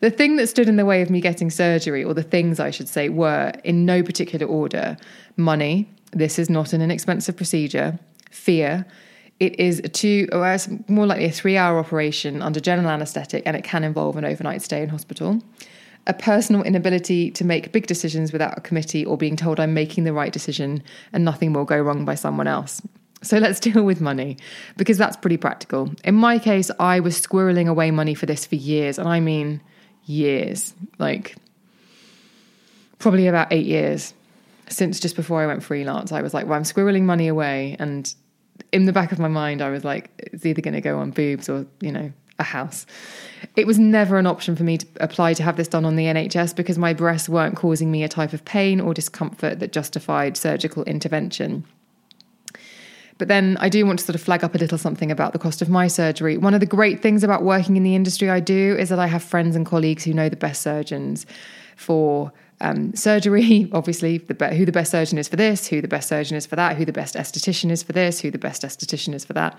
The 0.00 0.10
thing 0.10 0.36
that 0.36 0.48
stood 0.48 0.68
in 0.68 0.76
the 0.76 0.84
way 0.84 1.00
of 1.00 1.08
me 1.08 1.20
getting 1.22 1.50
surgery, 1.50 2.04
or 2.04 2.12
the 2.12 2.22
things 2.22 2.60
I 2.60 2.70
should 2.70 2.88
say, 2.88 3.08
were 3.08 3.52
in 3.64 3.86
no 3.86 4.02
particular 4.02 4.46
order 4.46 4.98
money. 5.36 5.88
This 6.16 6.38
is 6.38 6.48
not 6.48 6.72
an 6.72 6.80
inexpensive 6.80 7.36
procedure. 7.36 7.98
Fear. 8.30 8.86
It 9.38 9.60
is 9.60 9.80
a 9.80 9.88
two, 9.88 10.28
or 10.32 10.50
it's 10.50 10.66
more 10.88 11.04
likely 11.04 11.26
a 11.26 11.30
three 11.30 11.58
hour 11.58 11.78
operation 11.78 12.40
under 12.40 12.58
general 12.58 12.88
anaesthetic, 12.88 13.42
and 13.44 13.54
it 13.54 13.64
can 13.64 13.84
involve 13.84 14.16
an 14.16 14.24
overnight 14.24 14.62
stay 14.62 14.82
in 14.82 14.88
hospital. 14.88 15.42
A 16.06 16.14
personal 16.14 16.62
inability 16.62 17.30
to 17.32 17.44
make 17.44 17.70
big 17.70 17.86
decisions 17.86 18.32
without 18.32 18.56
a 18.56 18.62
committee 18.62 19.04
or 19.04 19.18
being 19.18 19.36
told 19.36 19.60
I'm 19.60 19.74
making 19.74 20.04
the 20.04 20.14
right 20.14 20.32
decision 20.32 20.82
and 21.12 21.22
nothing 21.22 21.52
will 21.52 21.66
go 21.66 21.78
wrong 21.78 22.06
by 22.06 22.14
someone 22.14 22.46
else. 22.46 22.80
So 23.22 23.36
let's 23.36 23.60
deal 23.68 23.82
with 23.82 24.00
money 24.00 24.38
because 24.78 24.96
that's 24.96 25.18
pretty 25.18 25.36
practical. 25.36 25.90
In 26.02 26.14
my 26.14 26.38
case, 26.38 26.70
I 26.80 27.00
was 27.00 27.20
squirreling 27.20 27.68
away 27.68 27.90
money 27.90 28.14
for 28.14 28.24
this 28.24 28.46
for 28.46 28.54
years, 28.54 28.98
and 28.98 29.06
I 29.06 29.20
mean 29.20 29.60
years, 30.06 30.72
like 30.98 31.36
probably 32.98 33.26
about 33.26 33.52
eight 33.52 33.66
years 33.66 34.14
since 34.68 35.00
just 35.00 35.16
before 35.16 35.42
I 35.42 35.46
went 35.46 35.62
freelance. 35.62 36.12
I 36.12 36.22
was 36.22 36.34
like, 36.34 36.46
well, 36.46 36.54
I'm 36.54 36.64
squirreling 36.64 37.02
money 37.02 37.28
away. 37.28 37.76
And 37.78 38.12
in 38.72 38.84
the 38.84 38.92
back 38.92 39.12
of 39.12 39.18
my 39.18 39.28
mind, 39.28 39.62
I 39.62 39.70
was 39.70 39.84
like, 39.84 40.10
it's 40.18 40.44
either 40.44 40.60
going 40.60 40.74
to 40.74 40.80
go 40.80 40.98
on 40.98 41.10
boobs 41.10 41.48
or, 41.48 41.66
you 41.80 41.92
know, 41.92 42.12
a 42.38 42.42
house. 42.42 42.86
It 43.54 43.66
was 43.66 43.78
never 43.78 44.18
an 44.18 44.26
option 44.26 44.56
for 44.56 44.62
me 44.62 44.78
to 44.78 44.86
apply 45.00 45.34
to 45.34 45.42
have 45.42 45.56
this 45.56 45.68
done 45.68 45.84
on 45.84 45.96
the 45.96 46.04
NHS 46.04 46.54
because 46.54 46.78
my 46.78 46.92
breasts 46.92 47.28
weren't 47.28 47.56
causing 47.56 47.90
me 47.90 48.02
a 48.02 48.08
type 48.08 48.32
of 48.32 48.44
pain 48.44 48.80
or 48.80 48.92
discomfort 48.92 49.60
that 49.60 49.72
justified 49.72 50.36
surgical 50.36 50.84
intervention. 50.84 51.64
But 53.18 53.28
then 53.28 53.56
I 53.60 53.70
do 53.70 53.86
want 53.86 53.98
to 54.00 54.04
sort 54.04 54.14
of 54.14 54.20
flag 54.20 54.44
up 54.44 54.54
a 54.54 54.58
little 54.58 54.76
something 54.76 55.10
about 55.10 55.32
the 55.32 55.38
cost 55.38 55.62
of 55.62 55.70
my 55.70 55.88
surgery. 55.88 56.36
One 56.36 56.52
of 56.52 56.60
the 56.60 56.66
great 56.66 57.00
things 57.00 57.24
about 57.24 57.42
working 57.42 57.76
in 57.76 57.82
the 57.82 57.94
industry 57.94 58.28
I 58.28 58.40
do 58.40 58.76
is 58.78 58.90
that 58.90 58.98
I 58.98 59.06
have 59.06 59.22
friends 59.22 59.56
and 59.56 59.64
colleagues 59.64 60.04
who 60.04 60.12
know 60.12 60.28
the 60.28 60.36
best 60.36 60.60
surgeons 60.60 61.24
for 61.76 62.32
um, 62.60 62.94
surgery, 62.94 63.68
obviously, 63.72 64.18
the 64.18 64.54
who 64.54 64.64
the 64.64 64.72
best 64.72 64.90
surgeon 64.90 65.18
is 65.18 65.28
for 65.28 65.36
this, 65.36 65.66
who 65.66 65.80
the 65.80 65.88
best 65.88 66.08
surgeon 66.08 66.36
is 66.36 66.46
for 66.46 66.56
that, 66.56 66.76
who 66.76 66.84
the 66.84 66.92
best 66.92 67.14
esthetician 67.14 67.70
is 67.70 67.82
for 67.82 67.92
this, 67.92 68.20
who 68.20 68.30
the 68.30 68.38
best 68.38 68.62
esthetician 68.62 69.14
is 69.14 69.24
for 69.24 69.32
that. 69.34 69.58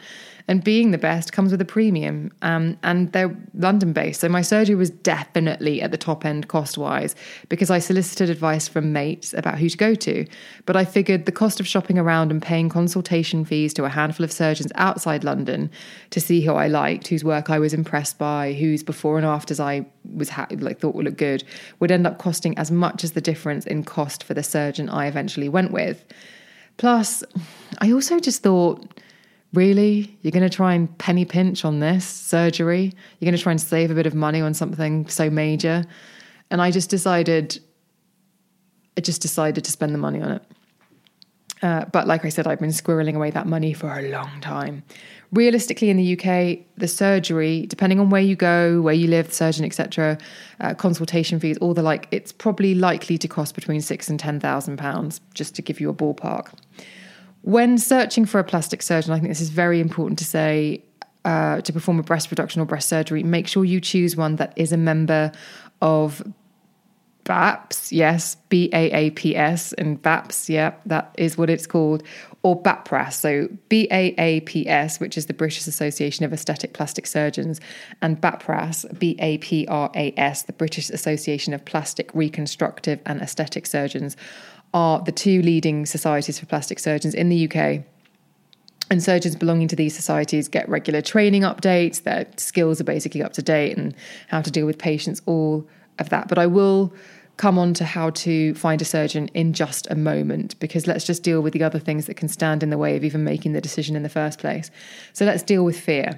And 0.49 0.63
being 0.63 0.91
the 0.91 0.97
best 0.97 1.33
comes 1.33 1.51
with 1.51 1.59
a 1.59 1.65
premium. 1.65 2.31
Um, 2.41 2.77
and 2.81 3.11
they're 3.11 3.35
London 3.53 3.91
based. 3.91 4.21
So 4.21 4.29
my 4.29 4.41
surgery 4.41 4.75
was 4.75 4.89
definitely 4.89 5.81
at 5.81 5.91
the 5.91 5.97
top 5.97 6.23
end 6.25 6.47
cost 6.47 6.77
wise 6.77 7.15
because 7.49 7.69
I 7.69 7.79
solicited 7.79 8.29
advice 8.29 8.67
from 8.67 8.93
mates 8.93 9.33
about 9.33 9.59
who 9.59 9.67
to 9.67 9.77
go 9.77 9.93
to. 9.95 10.25
But 10.65 10.77
I 10.77 10.85
figured 10.85 11.25
the 11.25 11.31
cost 11.33 11.59
of 11.59 11.67
shopping 11.67 11.97
around 11.97 12.31
and 12.31 12.41
paying 12.41 12.69
consultation 12.69 13.43
fees 13.43 13.73
to 13.73 13.83
a 13.83 13.89
handful 13.89 14.23
of 14.23 14.31
surgeons 14.31 14.71
outside 14.75 15.25
London 15.25 15.69
to 16.11 16.21
see 16.21 16.41
who 16.41 16.53
I 16.53 16.67
liked, 16.67 17.07
whose 17.07 17.23
work 17.23 17.49
I 17.49 17.59
was 17.59 17.73
impressed 17.73 18.17
by, 18.17 18.53
whose 18.53 18.83
before 18.83 19.17
and 19.17 19.25
afters 19.25 19.59
I 19.59 19.85
was 20.13 20.29
ha- 20.29 20.47
like 20.59 20.79
thought 20.79 20.95
would 20.95 21.05
look 21.05 21.17
good, 21.17 21.43
would 21.79 21.91
end 21.91 22.07
up 22.07 22.19
costing 22.19 22.57
as 22.57 22.71
much 22.71 23.03
as 23.03 23.11
the 23.11 23.21
difference 23.21 23.65
in 23.65 23.83
cost 23.83 24.23
for 24.23 24.33
the 24.33 24.43
surgeon 24.43 24.89
I 24.89 25.07
eventually 25.07 25.49
went 25.49 25.71
with. 25.71 26.05
Plus, 26.77 27.23
I 27.79 27.91
also 27.91 28.19
just 28.19 28.43
thought 28.43 29.01
Really? 29.53 30.17
You're 30.21 30.31
going 30.31 30.47
to 30.47 30.55
try 30.55 30.73
and 30.73 30.95
penny 30.97 31.25
pinch 31.25 31.63
on 31.63 31.79
this 31.79 32.05
surgery? 32.05 32.93
You're 33.19 33.27
going 33.27 33.37
to 33.37 33.41
try 33.41 33.51
and 33.51 33.61
save 33.61 33.91
a 33.91 33.95
bit 33.95 34.05
of 34.05 34.13
money 34.13 34.41
on 34.41 34.53
something 34.53 35.07
so 35.07 35.29
major? 35.29 35.85
And 36.51 36.61
I 36.61 36.71
just 36.71 36.89
decided, 36.89 37.59
I 38.97 39.01
just 39.01 39.21
decided 39.21 39.63
to 39.63 39.71
spend 39.71 39.93
the 39.93 39.99
money 39.99 40.21
on 40.21 40.31
it. 40.31 40.43
Uh, 41.63 41.85
but 41.85 42.07
like 42.07 42.23
I 42.23 42.29
said, 42.29 42.45
I've 42.45 42.59
been 42.59 42.69
squirreling 42.69 43.15
away 43.15 43.31
that 43.31 43.47
money 43.47 43.73
for 43.73 43.91
a 43.91 44.09
long 44.09 44.41
time. 44.41 44.83
Realistically, 45.31 45.89
in 45.89 45.97
the 45.97 46.13
UK, 46.13 46.59
the 46.77 46.87
surgery, 46.87 47.65
depending 47.65 47.99
on 47.99 48.09
where 48.09 48.21
you 48.21 48.35
go, 48.35 48.79
where 48.81 48.93
you 48.93 49.07
live, 49.07 49.27
the 49.29 49.33
surgeon, 49.33 49.65
etc., 49.65 50.17
uh, 50.59 50.73
consultation 50.73 51.39
fees, 51.39 51.57
all 51.57 51.73
the 51.73 51.81
like, 51.81 52.07
it's 52.11 52.31
probably 52.31 52.75
likely 52.75 53.17
to 53.17 53.27
cost 53.27 53.55
between 53.55 53.81
six 53.81 54.07
and 54.07 54.19
ten 54.19 54.39
thousand 54.39 54.77
pounds, 54.77 55.19
just 55.33 55.55
to 55.55 55.61
give 55.61 55.81
you 55.81 55.89
a 55.89 55.93
ballpark. 55.93 56.53
When 57.41 57.77
searching 57.77 58.25
for 58.25 58.39
a 58.39 58.43
plastic 58.43 58.81
surgeon, 58.81 59.13
I 59.13 59.19
think 59.19 59.29
this 59.29 59.41
is 59.41 59.49
very 59.49 59.79
important 59.79 60.19
to 60.19 60.25
say 60.25 60.83
uh, 61.25 61.61
to 61.61 61.73
perform 61.73 61.99
a 61.99 62.03
breast 62.03 62.31
reduction 62.31 62.61
or 62.61 62.65
breast 62.65 62.87
surgery, 62.87 63.21
make 63.21 63.47
sure 63.47 63.65
you 63.65 63.81
choose 63.81 64.15
one 64.15 64.37
that 64.37 64.53
is 64.55 64.71
a 64.71 64.77
member 64.77 65.31
of 65.81 66.23
BAAPS, 67.25 67.91
yes, 67.91 68.35
B 68.47 68.69
A 68.71 68.89
A 68.91 69.09
P 69.09 69.35
S, 69.35 69.73
and 69.73 70.01
BAAPS, 70.01 70.47
yeah, 70.47 70.73
that 70.85 71.13
is 71.17 71.37
what 71.37 71.49
it's 71.49 71.67
called, 71.67 72.01
or 72.43 72.61
BAPRAS, 72.61 73.11
so 73.11 73.49
B 73.67 73.89
A 73.91 74.15
A 74.17 74.39
P 74.41 74.65
S, 74.69 75.01
which 75.01 75.17
is 75.17 75.25
the 75.25 75.33
British 75.33 75.67
Association 75.67 76.23
of 76.23 76.31
Aesthetic 76.31 76.73
Plastic 76.73 77.05
Surgeons, 77.05 77.59
and 78.01 78.21
BAPRAS, 78.21 78.85
B 78.97 79.17
A 79.19 79.39
P 79.39 79.67
R 79.67 79.91
A 79.95 80.13
S, 80.15 80.43
the 80.43 80.53
British 80.53 80.89
Association 80.89 81.53
of 81.53 81.65
Plastic 81.65 82.09
Reconstructive 82.13 83.01
and 83.05 83.21
Aesthetic 83.21 83.65
Surgeons 83.65 84.15
are 84.73 85.01
the 85.01 85.11
two 85.11 85.41
leading 85.41 85.85
societies 85.85 86.39
for 86.39 86.45
plastic 86.45 86.79
surgeons 86.79 87.13
in 87.13 87.29
the 87.29 87.49
UK. 87.49 87.83
And 88.89 89.03
surgeons 89.03 89.35
belonging 89.35 89.67
to 89.69 89.75
these 89.75 89.95
societies 89.95 90.47
get 90.47 90.67
regular 90.69 91.01
training 91.01 91.41
updates, 91.41 92.03
their 92.03 92.25
skills 92.37 92.79
are 92.79 92.85
basically 92.85 93.21
up 93.21 93.33
to 93.33 93.41
date, 93.41 93.77
and 93.77 93.93
how 94.29 94.41
to 94.41 94.51
deal 94.51 94.65
with 94.65 94.77
patients, 94.77 95.21
all 95.25 95.67
of 95.99 96.09
that. 96.09 96.27
But 96.27 96.37
I 96.37 96.47
will 96.47 96.93
come 97.37 97.59
on 97.59 97.73
to 97.75 97.85
how 97.85 98.09
to 98.09 98.53
find 98.55 98.81
a 98.81 98.85
surgeon 98.85 99.27
in 99.29 99.53
just 99.53 99.87
a 99.91 99.95
moment 99.95 100.59
because 100.59 100.87
let's 100.87 101.05
just 101.05 101.21
deal 101.21 101.41
with 101.41 101.53
the 101.53 101.63
other 101.63 101.79
things 101.79 102.07
that 102.07 102.15
can 102.15 102.27
stand 102.27 102.63
in 102.63 102.71
the 102.71 102.77
way 102.77 102.95
of 102.97 103.03
even 103.03 103.23
making 103.23 103.53
the 103.53 103.61
decision 103.61 103.95
in 103.95 104.03
the 104.03 104.09
first 104.09 104.39
place. 104.39 104.71
So 105.13 105.23
let's 105.23 105.43
deal 105.43 105.63
with 105.63 105.79
fear. 105.79 106.17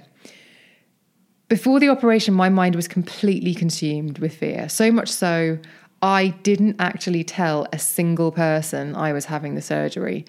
Before 1.49 1.79
the 1.79 1.89
operation, 1.89 2.33
my 2.33 2.47
mind 2.47 2.75
was 2.75 2.87
completely 2.87 3.53
consumed 3.53 4.19
with 4.19 4.35
fear, 4.35 4.69
so 4.69 4.91
much 4.91 5.09
so 5.09 5.57
I 6.01 6.29
didn't 6.43 6.77
actually 6.79 7.23
tell 7.23 7.67
a 7.73 7.79
single 7.79 8.31
person 8.31 8.95
I 8.95 9.11
was 9.13 9.25
having 9.25 9.55
the 9.55 9.61
surgery 9.61 10.25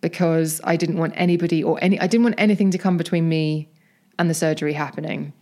because 0.00 0.60
I 0.64 0.76
didn't 0.76 0.98
want 0.98 1.14
anybody 1.16 1.62
or 1.62 1.78
any 1.80 1.98
I 2.00 2.06
didn't 2.06 2.24
want 2.24 2.34
anything 2.38 2.70
to 2.72 2.78
come 2.78 2.96
between 2.96 3.28
me 3.28 3.68
and 4.18 4.28
the 4.28 4.34
surgery 4.34 4.72
happening. 4.72 5.32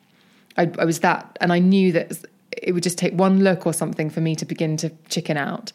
I, 0.56 0.70
I 0.78 0.84
was 0.84 1.00
that, 1.00 1.38
and 1.40 1.52
I 1.52 1.58
knew 1.58 1.92
that 1.92 2.12
it 2.52 2.72
would 2.72 2.82
just 2.82 2.98
take 2.98 3.14
one 3.14 3.42
look 3.42 3.66
or 3.66 3.72
something 3.72 4.10
for 4.10 4.20
me 4.20 4.36
to 4.36 4.44
begin 4.44 4.76
to 4.78 4.90
chicken 5.08 5.36
out. 5.36 5.72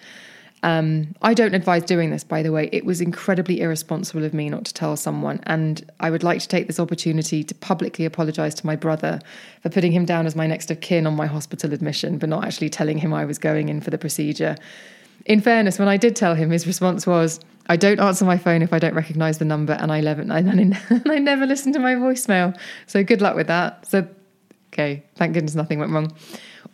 Um, 0.65 1.13
I 1.21 1.35
don't 1.35 1.53
advise 1.53 1.83
doing 1.83 2.09
this, 2.09 2.23
by 2.23 2.41
the 2.41 2.51
way. 2.51 2.69
It 2.71 2.85
was 2.85 2.99
incredibly 2.99 3.61
irresponsible 3.61 4.23
of 4.23 4.33
me 4.33 4.49
not 4.49 4.65
to 4.65 4.73
tell 4.73 4.97
someone. 4.97 5.39
And 5.43 5.87
I 5.99 6.09
would 6.09 6.23
like 6.23 6.39
to 6.41 6.47
take 6.47 6.65
this 6.65 6.79
opportunity 6.79 7.43
to 7.43 7.53
publicly 7.53 8.03
apologise 8.03 8.55
to 8.55 8.65
my 8.65 8.75
brother 8.75 9.19
for 9.61 9.69
putting 9.69 9.91
him 9.91 10.05
down 10.05 10.25
as 10.25 10.35
my 10.35 10.47
next 10.47 10.71
of 10.71 10.81
kin 10.81 11.05
on 11.05 11.15
my 11.15 11.27
hospital 11.27 11.71
admission, 11.71 12.17
but 12.17 12.29
not 12.29 12.43
actually 12.43 12.71
telling 12.71 12.97
him 12.97 13.13
I 13.13 13.25
was 13.25 13.37
going 13.37 13.69
in 13.69 13.79
for 13.79 13.91
the 13.91 13.99
procedure. 13.99 14.55
In 15.27 15.39
fairness, 15.39 15.77
when 15.77 15.87
I 15.87 15.97
did 15.97 16.15
tell 16.15 16.33
him, 16.33 16.49
his 16.49 16.65
response 16.65 17.05
was, 17.05 17.39
I 17.67 17.75
don't 17.77 17.99
answer 17.99 18.25
my 18.25 18.39
phone 18.39 18.63
if 18.63 18.73
I 18.73 18.79
don't 18.79 18.95
recognise 18.95 19.37
the 19.37 19.45
number, 19.45 19.73
and 19.73 19.91
I, 19.91 19.97
and 20.89 21.11
I 21.11 21.19
never 21.19 21.45
listen 21.45 21.73
to 21.73 21.79
my 21.79 21.93
voicemail. 21.93 22.57
So 22.87 23.03
good 23.03 23.21
luck 23.21 23.35
with 23.35 23.47
that. 23.47 23.87
So, 23.87 24.07
okay, 24.73 25.03
thank 25.13 25.35
goodness 25.35 25.53
nothing 25.53 25.77
went 25.77 25.91
wrong. 25.91 26.11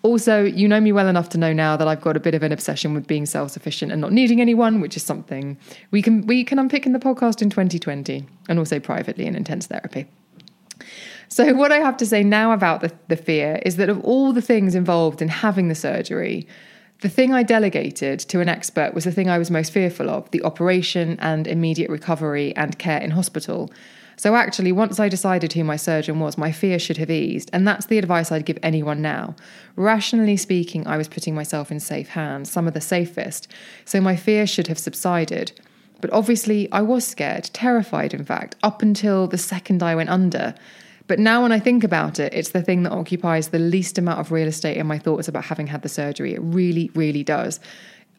Also, 0.04 0.44
you 0.44 0.68
know 0.68 0.82
me 0.82 0.92
well 0.92 1.08
enough 1.08 1.30
to 1.30 1.38
know 1.38 1.54
now 1.54 1.78
that 1.78 1.88
I've 1.88 2.02
got 2.02 2.18
a 2.18 2.20
bit 2.20 2.34
of 2.34 2.42
an 2.42 2.52
obsession 2.52 2.94
with 2.94 3.06
being 3.06 3.26
self-sufficient 3.26 3.92
and 3.92 4.02
not 4.02 4.12
needing 4.12 4.42
anyone, 4.42 4.82
which 4.82 4.98
is 4.98 5.04
something 5.04 5.58
we 5.92 6.02
can 6.02 6.26
we 6.26 6.44
can 6.44 6.58
unpick 6.58 6.86
in 6.86 6.94
the 6.94 7.00
podcast 7.00 7.42
in 7.42 7.50
2020 7.50 8.26
and 8.50 8.60
also 8.60 8.80
privately 8.80 9.26
in 9.28 9.36
intense 9.36 9.68
therapy. 9.68 10.08
So 11.28 11.54
what 11.54 11.72
I 11.72 11.78
have 11.78 11.96
to 11.98 12.06
say 12.06 12.24
now 12.24 12.52
about 12.52 12.82
the, 12.82 12.92
the 13.08 13.16
fear 13.16 13.62
is 13.66 13.78
that 13.78 13.90
of 13.90 14.04
all 14.04 14.34
the 14.34 14.42
things 14.42 14.76
involved 14.76 15.22
in 15.22 15.30
having 15.30 15.70
the 15.70 15.76
surgery, 15.76 16.48
the 17.02 17.10
thing 17.10 17.34
I 17.34 17.44
delegated 17.44 18.20
to 18.20 18.42
an 18.42 18.50
expert 18.50 18.94
was 18.94 19.06
the 19.06 19.12
thing 19.12 19.30
I 19.30 19.38
was 19.38 19.50
most 19.50 19.72
fearful 19.72 20.10
of, 20.10 20.30
the 20.32 20.44
operation 20.44 21.18
and 21.20 21.48
immediate 21.48 21.90
recovery 21.90 22.56
and 22.56 22.78
care 22.78 23.00
in 23.00 23.12
hospital. 23.12 23.72
So, 24.22 24.36
actually, 24.36 24.72
once 24.72 25.00
I 25.00 25.10
decided 25.10 25.52
who 25.52 25.64
my 25.64 25.78
surgeon 25.78 26.20
was, 26.20 26.38
my 26.38 26.52
fear 26.52 26.78
should 26.78 26.98
have 26.98 27.10
eased. 27.10 27.50
And 27.54 27.68
that's 27.68 27.88
the 27.88 27.98
advice 27.98 28.32
I'd 28.32 28.46
give 28.46 28.60
anyone 28.62 29.02
now. 29.02 29.36
Rationally 29.76 30.38
speaking, 30.38 30.86
I 30.86 30.96
was 30.96 31.08
putting 31.08 31.34
myself 31.34 31.72
in 31.72 31.80
safe 31.80 32.10
hands, 32.10 32.52
some 32.52 32.68
of 32.68 32.76
the 32.76 32.82
safest. 32.82 33.52
So, 33.84 34.00
my 34.00 34.16
fear 34.16 34.46
should 34.46 34.68
have 34.68 34.78
subsided. 34.78 35.60
But 36.02 36.14
obviously, 36.14 36.72
I 36.72 36.84
was 36.84 37.04
scared, 37.04 37.46
terrified, 37.46 38.14
in 38.14 38.24
fact, 38.24 38.56
up 38.62 38.84
until 38.84 39.26
the 39.26 39.40
second 39.40 39.82
I 39.82 39.96
went 39.96 40.12
under. 40.12 40.54
But 41.08 41.18
now, 41.18 41.42
when 41.42 41.52
I 41.52 41.58
think 41.58 41.84
about 41.84 42.20
it, 42.20 42.32
it's 42.32 42.50
the 42.50 42.62
thing 42.62 42.84
that 42.84 42.92
occupies 42.92 43.48
the 43.48 43.58
least 43.58 43.98
amount 43.98 44.20
of 44.20 44.32
real 44.32 44.48
estate 44.48 44.78
in 44.78 44.86
my 44.86 45.00
thoughts 45.00 45.30
about 45.30 45.46
having 45.46 45.66
had 45.66 45.82
the 45.82 45.90
surgery. 45.90 46.36
It 46.36 46.42
really, 46.44 46.92
really 46.94 47.24
does. 47.24 47.60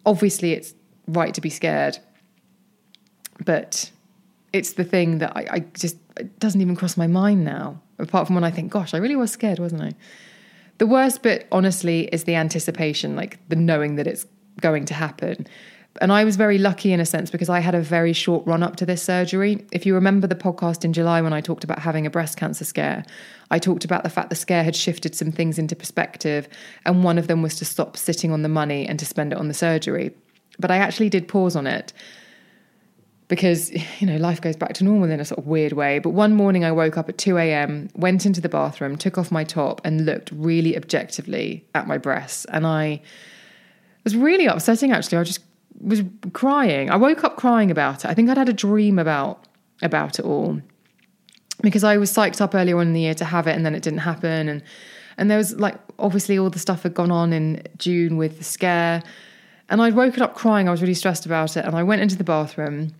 Obviously, 0.04 0.50
it's 0.50 0.74
right 1.06 1.32
to 1.32 1.40
be 1.40 1.48
scared. 1.48 1.98
But 3.44 3.91
it's 4.52 4.74
the 4.74 4.84
thing 4.84 5.18
that 5.18 5.36
I, 5.36 5.46
I 5.50 5.58
just 5.74 5.96
it 6.18 6.38
doesn't 6.38 6.60
even 6.60 6.76
cross 6.76 6.96
my 6.96 7.06
mind 7.06 7.44
now. 7.44 7.80
Apart 7.98 8.26
from 8.26 8.34
when 8.34 8.44
I 8.44 8.50
think, 8.50 8.72
gosh, 8.72 8.94
I 8.94 8.98
really 8.98 9.16
was 9.16 9.30
scared, 9.30 9.58
wasn't 9.58 9.82
I? 9.82 9.92
The 10.78 10.86
worst 10.86 11.22
bit, 11.22 11.46
honestly, 11.52 12.08
is 12.12 12.24
the 12.24 12.34
anticipation, 12.34 13.14
like 13.14 13.38
the 13.48 13.56
knowing 13.56 13.96
that 13.96 14.06
it's 14.06 14.26
going 14.60 14.84
to 14.86 14.94
happen. 14.94 15.46
And 16.00 16.10
I 16.10 16.24
was 16.24 16.36
very 16.36 16.56
lucky 16.58 16.92
in 16.92 17.00
a 17.00 17.06
sense 17.06 17.30
because 17.30 17.50
I 17.50 17.60
had 17.60 17.74
a 17.74 17.80
very 17.80 18.14
short 18.14 18.46
run 18.46 18.62
up 18.62 18.76
to 18.76 18.86
this 18.86 19.02
surgery. 19.02 19.64
If 19.72 19.84
you 19.84 19.94
remember 19.94 20.26
the 20.26 20.34
podcast 20.34 20.84
in 20.84 20.92
July 20.92 21.20
when 21.20 21.34
I 21.34 21.42
talked 21.42 21.64
about 21.64 21.78
having 21.78 22.06
a 22.06 22.10
breast 22.10 22.38
cancer 22.38 22.64
scare, 22.64 23.04
I 23.50 23.58
talked 23.58 23.84
about 23.84 24.02
the 24.02 24.10
fact 24.10 24.30
the 24.30 24.36
scare 24.36 24.64
had 24.64 24.74
shifted 24.74 25.14
some 25.14 25.30
things 25.30 25.58
into 25.58 25.76
perspective. 25.76 26.48
And 26.86 27.04
one 27.04 27.18
of 27.18 27.28
them 27.28 27.42
was 27.42 27.56
to 27.56 27.66
stop 27.66 27.96
sitting 27.96 28.32
on 28.32 28.42
the 28.42 28.48
money 28.48 28.86
and 28.86 28.98
to 28.98 29.06
spend 29.06 29.32
it 29.32 29.38
on 29.38 29.48
the 29.48 29.54
surgery. 29.54 30.14
But 30.58 30.70
I 30.70 30.78
actually 30.78 31.10
did 31.10 31.28
pause 31.28 31.56
on 31.56 31.66
it 31.66 31.92
because, 33.32 33.72
you 33.98 34.06
know, 34.06 34.18
life 34.18 34.42
goes 34.42 34.56
back 34.56 34.74
to 34.74 34.84
normal 34.84 35.10
in 35.10 35.18
a 35.18 35.24
sort 35.24 35.38
of 35.38 35.46
weird 35.46 35.72
way. 35.72 35.98
But 35.98 36.10
one 36.10 36.34
morning 36.34 36.66
I 36.66 36.70
woke 36.70 36.98
up 36.98 37.08
at 37.08 37.16
2 37.16 37.38
a.m., 37.38 37.88
went 37.94 38.26
into 38.26 38.42
the 38.42 38.48
bathroom, 38.50 38.98
took 38.98 39.16
off 39.16 39.32
my 39.32 39.42
top, 39.42 39.80
and 39.84 40.04
looked 40.04 40.30
really 40.34 40.76
objectively 40.76 41.64
at 41.74 41.86
my 41.86 41.96
breasts. 41.96 42.44
And 42.50 42.66
I 42.66 43.00
was 44.04 44.14
really 44.14 44.44
upsetting 44.44 44.92
actually. 44.92 45.16
I 45.16 45.24
just 45.24 45.40
was 45.80 46.02
crying. 46.34 46.90
I 46.90 46.96
woke 46.96 47.24
up 47.24 47.38
crying 47.38 47.70
about 47.70 48.04
it. 48.04 48.10
I 48.10 48.12
think 48.12 48.28
I'd 48.28 48.36
had 48.36 48.50
a 48.50 48.52
dream 48.52 48.98
about 48.98 49.46
about 49.80 50.18
it 50.18 50.26
all 50.26 50.60
because 51.62 51.84
I 51.84 51.96
was 51.96 52.12
psyched 52.12 52.42
up 52.42 52.54
earlier 52.54 52.76
on 52.76 52.88
in 52.88 52.92
the 52.92 53.00
year 53.00 53.14
to 53.14 53.24
have 53.24 53.46
it, 53.46 53.56
and 53.56 53.64
then 53.64 53.74
it 53.74 53.82
didn't 53.82 54.00
happen. 54.00 54.46
And 54.50 54.62
and 55.16 55.30
there 55.30 55.38
was 55.38 55.54
like 55.54 55.78
obviously 55.98 56.38
all 56.38 56.50
the 56.50 56.58
stuff 56.58 56.82
had 56.82 56.92
gone 56.92 57.10
on 57.10 57.32
in 57.32 57.62
June 57.78 58.18
with 58.18 58.36
the 58.36 58.44
scare, 58.44 59.02
and 59.70 59.80
I'd 59.80 59.94
woken 59.94 60.20
up 60.20 60.34
crying. 60.34 60.68
I 60.68 60.70
was 60.70 60.82
really 60.82 60.92
stressed 60.92 61.24
about 61.24 61.56
it, 61.56 61.64
and 61.64 61.74
I 61.74 61.82
went 61.82 62.02
into 62.02 62.16
the 62.16 62.24
bathroom. 62.24 62.92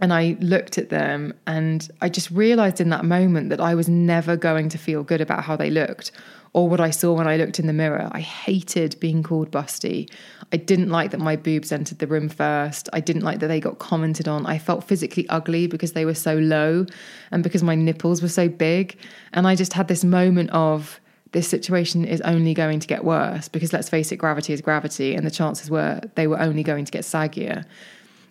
And 0.00 0.12
I 0.12 0.36
looked 0.40 0.78
at 0.78 0.88
them 0.88 1.34
and 1.46 1.88
I 2.00 2.08
just 2.08 2.30
realized 2.30 2.80
in 2.80 2.88
that 2.88 3.04
moment 3.04 3.50
that 3.50 3.60
I 3.60 3.74
was 3.74 3.88
never 3.88 4.34
going 4.34 4.70
to 4.70 4.78
feel 4.78 5.02
good 5.02 5.20
about 5.20 5.44
how 5.44 5.56
they 5.56 5.70
looked 5.70 6.10
or 6.52 6.68
what 6.68 6.80
I 6.80 6.90
saw 6.90 7.12
when 7.12 7.28
I 7.28 7.36
looked 7.36 7.60
in 7.60 7.66
the 7.66 7.72
mirror. 7.72 8.08
I 8.10 8.20
hated 8.20 8.98
being 8.98 9.22
called 9.22 9.50
busty. 9.50 10.10
I 10.52 10.56
didn't 10.56 10.88
like 10.88 11.12
that 11.12 11.20
my 11.20 11.36
boobs 11.36 11.70
entered 11.70 11.98
the 11.98 12.06
room 12.06 12.28
first. 12.28 12.88
I 12.92 13.00
didn't 13.00 13.22
like 13.22 13.38
that 13.38 13.46
they 13.46 13.60
got 13.60 13.78
commented 13.78 14.26
on. 14.26 14.46
I 14.46 14.58
felt 14.58 14.82
physically 14.84 15.28
ugly 15.28 15.66
because 15.66 15.92
they 15.92 16.04
were 16.04 16.14
so 16.14 16.36
low 16.38 16.86
and 17.30 17.42
because 17.42 17.62
my 17.62 17.76
nipples 17.76 18.20
were 18.20 18.28
so 18.28 18.48
big. 18.48 18.98
And 19.32 19.46
I 19.46 19.54
just 19.54 19.74
had 19.74 19.86
this 19.86 20.02
moment 20.02 20.50
of 20.50 21.00
this 21.32 21.46
situation 21.46 22.04
is 22.04 22.20
only 22.22 22.54
going 22.54 22.80
to 22.80 22.88
get 22.88 23.04
worse 23.04 23.46
because 23.46 23.72
let's 23.72 23.88
face 23.88 24.10
it, 24.10 24.16
gravity 24.16 24.52
is 24.52 24.60
gravity. 24.60 25.14
And 25.14 25.24
the 25.24 25.30
chances 25.30 25.70
were 25.70 26.00
they 26.16 26.26
were 26.26 26.40
only 26.40 26.64
going 26.64 26.84
to 26.84 26.90
get 26.90 27.02
saggier. 27.02 27.64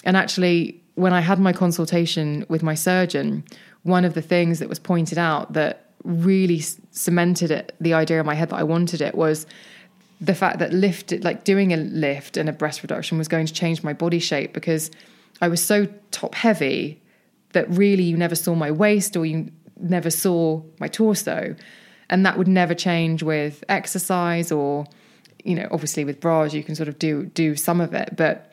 And 0.03 0.17
actually, 0.17 0.81
when 0.99 1.13
I 1.13 1.21
had 1.21 1.39
my 1.39 1.53
consultation 1.53 2.45
with 2.49 2.61
my 2.61 2.75
surgeon, 2.75 3.43
one 3.83 4.03
of 4.03 4.13
the 4.13 4.21
things 4.21 4.59
that 4.59 4.67
was 4.67 4.79
pointed 4.79 5.17
out 5.17 5.53
that 5.53 5.91
really 6.03 6.59
cemented 6.91 7.51
it, 7.51 7.73
the 7.79 7.93
idea 7.93 8.19
in 8.19 8.25
my 8.25 8.35
head 8.35 8.49
that 8.49 8.57
I 8.57 8.63
wanted 8.63 9.01
it 9.01 9.15
was 9.15 9.47
the 10.19 10.35
fact 10.35 10.59
that 10.59 10.73
lift, 10.73 11.13
like 11.23 11.45
doing 11.45 11.71
a 11.71 11.77
lift 11.77 12.35
and 12.35 12.49
a 12.49 12.51
breast 12.51 12.83
reduction 12.83 13.17
was 13.17 13.29
going 13.29 13.45
to 13.45 13.53
change 13.53 13.81
my 13.81 13.93
body 13.93 14.19
shape 14.19 14.53
because 14.53 14.91
I 15.41 15.47
was 15.47 15.63
so 15.63 15.87
top 16.11 16.35
heavy 16.35 17.01
that 17.53 17.69
really 17.69 18.03
you 18.03 18.17
never 18.17 18.35
saw 18.35 18.53
my 18.53 18.69
waist 18.69 19.15
or 19.15 19.25
you 19.25 19.49
never 19.79 20.09
saw 20.09 20.61
my 20.79 20.89
torso. 20.89 21.55
And 22.09 22.25
that 22.25 22.37
would 22.37 22.47
never 22.49 22.73
change 22.73 23.23
with 23.23 23.63
exercise 23.69 24.51
or, 24.51 24.85
you 25.45 25.55
know, 25.55 25.67
obviously 25.71 26.03
with 26.03 26.19
bras 26.19 26.53
you 26.53 26.63
can 26.63 26.75
sort 26.75 26.89
of 26.89 26.99
do 26.99 27.25
do 27.27 27.55
some 27.55 27.79
of 27.79 27.93
it. 27.93 28.15
But 28.17 28.48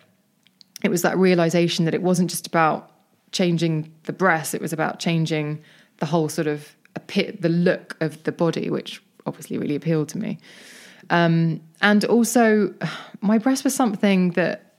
it 0.87 0.91
was 0.91 1.03
that 1.03 1.19
realization 1.19 1.85
that 1.85 1.95
it 1.95 2.03
wasn't 2.03 2.31
just 2.31 2.47
about 2.47 2.91
changing 3.33 3.93
the 4.05 4.13
breasts, 4.13 4.55
it 4.55 4.63
was 4.63 4.73
about 4.73 4.99
changing 4.99 5.63
the 5.99 6.07
whole 6.07 6.29
sort 6.29 6.47
of 6.47 6.75
pit 7.01 7.43
the 7.43 7.49
look 7.49 7.97
of 8.01 8.23
the 8.25 8.33
body, 8.33 8.71
which 8.71 9.03
obviously 9.27 9.59
really 9.59 9.75
appealed 9.75 10.09
to 10.11 10.19
me. 10.19 10.39
Um, 11.11 11.61
and 11.83 12.05
also, 12.05 12.75
my 13.21 13.39
breast 13.39 13.65
was 13.65 13.75
something 13.75 14.31
that 14.33 14.75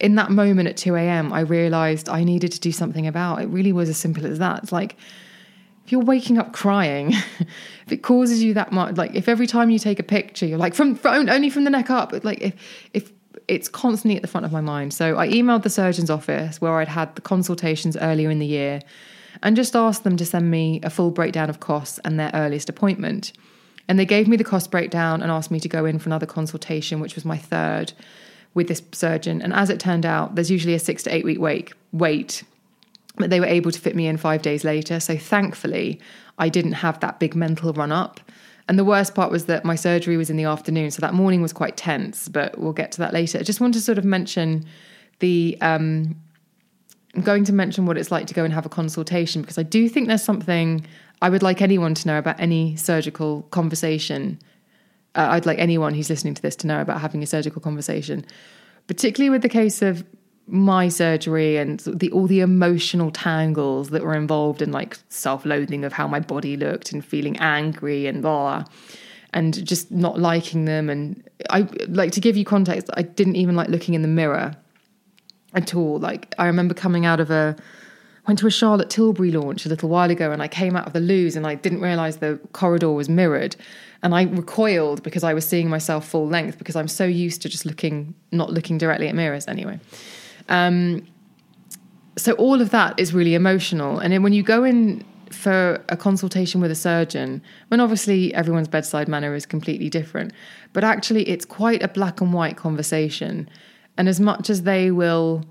in 0.00 0.16
that 0.16 0.30
moment 0.30 0.68
at 0.68 0.76
2 0.76 0.96
a.m., 0.96 1.32
I 1.32 1.40
realized 1.40 2.08
I 2.08 2.24
needed 2.24 2.52
to 2.52 2.60
do 2.60 2.72
something 2.72 3.06
about. 3.06 3.40
It 3.40 3.46
really 3.46 3.72
was 3.72 3.88
as 3.88 3.96
simple 3.96 4.26
as 4.26 4.38
that. 4.40 4.64
It's 4.64 4.72
like, 4.72 4.96
if 5.84 5.92
you're 5.92 6.02
waking 6.02 6.38
up 6.38 6.52
crying, 6.52 7.12
if 7.38 7.92
it 7.92 8.02
causes 8.02 8.42
you 8.42 8.54
that 8.54 8.72
much, 8.72 8.96
like 8.96 9.14
if 9.14 9.28
every 9.28 9.46
time 9.46 9.70
you 9.70 9.78
take 9.78 9.98
a 9.98 10.04
picture, 10.04 10.46
you're 10.46 10.58
like 10.58 10.74
from, 10.74 10.96
from 10.96 11.28
only 11.28 11.50
from 11.50 11.64
the 11.64 11.70
neck 11.70 11.90
up, 11.90 12.12
like 12.24 12.40
if 12.40 12.54
if 12.92 13.12
it's 13.52 13.68
constantly 13.68 14.16
at 14.16 14.22
the 14.22 14.28
front 14.28 14.46
of 14.46 14.52
my 14.52 14.62
mind. 14.62 14.94
So 14.94 15.18
I 15.18 15.28
emailed 15.28 15.62
the 15.62 15.68
surgeon's 15.68 16.08
office 16.08 16.58
where 16.58 16.72
I'd 16.78 16.88
had 16.88 17.14
the 17.16 17.20
consultations 17.20 17.98
earlier 17.98 18.30
in 18.30 18.38
the 18.38 18.46
year, 18.46 18.80
and 19.42 19.54
just 19.56 19.76
asked 19.76 20.04
them 20.04 20.16
to 20.16 20.24
send 20.24 20.50
me 20.50 20.80
a 20.82 20.88
full 20.88 21.10
breakdown 21.10 21.50
of 21.50 21.60
costs 21.60 22.00
and 22.02 22.18
their 22.18 22.30
earliest 22.32 22.70
appointment. 22.70 23.32
And 23.88 23.98
they 23.98 24.06
gave 24.06 24.26
me 24.26 24.38
the 24.38 24.44
cost 24.44 24.70
breakdown 24.70 25.20
and 25.20 25.30
asked 25.30 25.50
me 25.50 25.60
to 25.60 25.68
go 25.68 25.84
in 25.84 25.98
for 25.98 26.08
another 26.08 26.24
consultation, 26.24 26.98
which 26.98 27.14
was 27.14 27.26
my 27.26 27.36
third 27.36 27.92
with 28.54 28.68
this 28.68 28.82
surgeon. 28.92 29.42
And 29.42 29.52
as 29.52 29.68
it 29.68 29.80
turned 29.80 30.06
out, 30.06 30.34
there's 30.34 30.50
usually 30.50 30.74
a 30.74 30.78
six 30.78 31.02
to 31.02 31.14
eight 31.14 31.24
week 31.24 31.38
wait, 31.38 31.74
wait, 31.92 32.44
but 33.16 33.28
they 33.28 33.40
were 33.40 33.46
able 33.46 33.70
to 33.70 33.78
fit 33.78 33.94
me 33.94 34.06
in 34.06 34.16
five 34.16 34.40
days 34.40 34.64
later. 34.64 34.98
So 34.98 35.18
thankfully, 35.18 36.00
I 36.38 36.48
didn't 36.48 36.72
have 36.72 37.00
that 37.00 37.20
big 37.20 37.34
mental 37.34 37.74
run 37.74 37.92
up. 37.92 38.20
And 38.68 38.78
the 38.78 38.84
worst 38.84 39.14
part 39.14 39.30
was 39.30 39.46
that 39.46 39.64
my 39.64 39.74
surgery 39.74 40.16
was 40.16 40.30
in 40.30 40.36
the 40.36 40.44
afternoon. 40.44 40.90
So 40.90 41.00
that 41.00 41.14
morning 41.14 41.42
was 41.42 41.52
quite 41.52 41.76
tense, 41.76 42.28
but 42.28 42.58
we'll 42.58 42.72
get 42.72 42.92
to 42.92 42.98
that 42.98 43.12
later. 43.12 43.38
I 43.38 43.42
just 43.42 43.60
want 43.60 43.74
to 43.74 43.80
sort 43.80 43.98
of 43.98 44.04
mention 44.04 44.64
the 45.18 45.58
um, 45.60 46.16
I'm 47.14 47.22
going 47.22 47.44
to 47.44 47.52
mention 47.52 47.86
what 47.86 47.98
it's 47.98 48.10
like 48.10 48.26
to 48.28 48.34
go 48.34 48.44
and 48.44 48.52
have 48.52 48.64
a 48.64 48.70
consultation 48.70 49.42
because 49.42 49.58
I 49.58 49.62
do 49.62 49.88
think 49.88 50.08
there's 50.08 50.22
something 50.22 50.86
I 51.20 51.28
would 51.28 51.42
like 51.42 51.60
anyone 51.60 51.94
to 51.94 52.08
know 52.08 52.18
about 52.18 52.40
any 52.40 52.76
surgical 52.76 53.42
conversation. 53.50 54.38
Uh, 55.14 55.28
I'd 55.30 55.46
like 55.46 55.58
anyone 55.58 55.94
who's 55.94 56.08
listening 56.08 56.34
to 56.34 56.42
this 56.42 56.56
to 56.56 56.66
know 56.66 56.80
about 56.80 57.00
having 57.00 57.22
a 57.22 57.26
surgical 57.26 57.60
conversation, 57.60 58.24
particularly 58.86 59.30
with 59.30 59.42
the 59.42 59.48
case 59.48 59.82
of 59.82 60.04
my 60.46 60.88
surgery 60.88 61.56
and 61.56 61.80
the 61.80 62.10
all 62.10 62.26
the 62.26 62.40
emotional 62.40 63.10
tangles 63.10 63.90
that 63.90 64.02
were 64.02 64.14
involved 64.14 64.60
in 64.60 64.72
like 64.72 64.98
self-loathing 65.08 65.84
of 65.84 65.92
how 65.92 66.06
my 66.06 66.20
body 66.20 66.56
looked 66.56 66.92
and 66.92 67.04
feeling 67.04 67.36
angry 67.38 68.06
and 68.06 68.22
blah 68.22 68.64
and 69.32 69.64
just 69.66 69.90
not 69.90 70.18
liking 70.18 70.64
them 70.64 70.90
and 70.90 71.22
I 71.48 71.68
like 71.88 72.12
to 72.12 72.20
give 72.20 72.36
you 72.36 72.44
context 72.44 72.90
I 72.94 73.02
didn't 73.02 73.36
even 73.36 73.56
like 73.56 73.68
looking 73.68 73.94
in 73.94 74.02
the 74.02 74.08
mirror 74.08 74.56
at 75.54 75.74
all. 75.74 75.98
Like 75.98 76.34
I 76.38 76.46
remember 76.46 76.74
coming 76.74 77.06
out 77.06 77.20
of 77.20 77.30
a 77.30 77.56
went 78.26 78.38
to 78.38 78.46
a 78.46 78.50
Charlotte 78.50 78.90
Tilbury 78.90 79.30
launch 79.32 79.66
a 79.66 79.68
little 79.68 79.88
while 79.88 80.10
ago 80.10 80.32
and 80.32 80.42
I 80.42 80.48
came 80.48 80.76
out 80.76 80.86
of 80.86 80.92
the 80.92 81.00
loos 81.00 81.34
and 81.34 81.46
I 81.46 81.54
didn't 81.54 81.80
realize 81.80 82.18
the 82.18 82.38
corridor 82.52 82.90
was 82.90 83.08
mirrored 83.08 83.56
and 84.02 84.14
I 84.14 84.22
recoiled 84.22 85.02
because 85.02 85.24
I 85.24 85.34
was 85.34 85.46
seeing 85.46 85.68
myself 85.68 86.08
full 86.08 86.26
length 86.26 86.58
because 86.58 86.76
I'm 86.76 86.88
so 86.88 87.04
used 87.04 87.42
to 87.42 87.48
just 87.48 87.64
looking 87.64 88.14
not 88.30 88.50
looking 88.50 88.78
directly 88.78 89.08
at 89.08 89.14
mirrors 89.14 89.46
anyway. 89.48 89.80
Um, 90.48 91.06
so 92.16 92.32
all 92.32 92.60
of 92.60 92.70
that 92.70 92.98
is 92.98 93.14
really 93.14 93.34
emotional. 93.34 93.98
And 93.98 94.12
then 94.12 94.22
when 94.22 94.32
you 94.32 94.42
go 94.42 94.64
in 94.64 95.04
for 95.30 95.82
a 95.88 95.96
consultation 95.96 96.60
with 96.60 96.70
a 96.70 96.74
surgeon, 96.74 97.42
when 97.68 97.80
obviously 97.80 98.34
everyone's 98.34 98.68
bedside 98.68 99.08
manner 99.08 99.34
is 99.34 99.46
completely 99.46 99.88
different, 99.88 100.32
but 100.72 100.84
actually 100.84 101.28
it's 101.28 101.44
quite 101.44 101.82
a 101.82 101.88
black 101.88 102.20
and 102.20 102.32
white 102.32 102.56
conversation. 102.56 103.48
And 103.96 104.08
as 104.08 104.20
much 104.20 104.50
as 104.50 104.62
they 104.62 104.90
will 104.90 105.44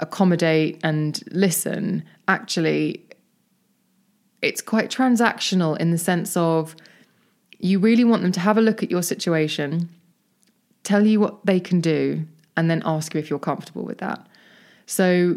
accommodate 0.00 0.80
and 0.82 1.22
listen, 1.30 2.04
actually, 2.26 3.04
it's 4.40 4.60
quite 4.60 4.90
transactional 4.90 5.78
in 5.78 5.92
the 5.92 5.98
sense 5.98 6.36
of 6.36 6.74
you 7.60 7.78
really 7.78 8.04
want 8.04 8.22
them 8.22 8.32
to 8.32 8.40
have 8.40 8.58
a 8.58 8.60
look 8.60 8.82
at 8.82 8.90
your 8.90 9.02
situation, 9.02 9.88
tell 10.82 11.06
you 11.06 11.20
what 11.20 11.46
they 11.46 11.60
can 11.60 11.80
do, 11.80 12.26
and 12.56 12.70
then 12.70 12.82
ask 12.84 13.14
you 13.14 13.20
if 13.20 13.30
you're 13.30 13.38
comfortable 13.38 13.82
with 13.82 13.98
that. 13.98 14.26
So, 14.86 15.36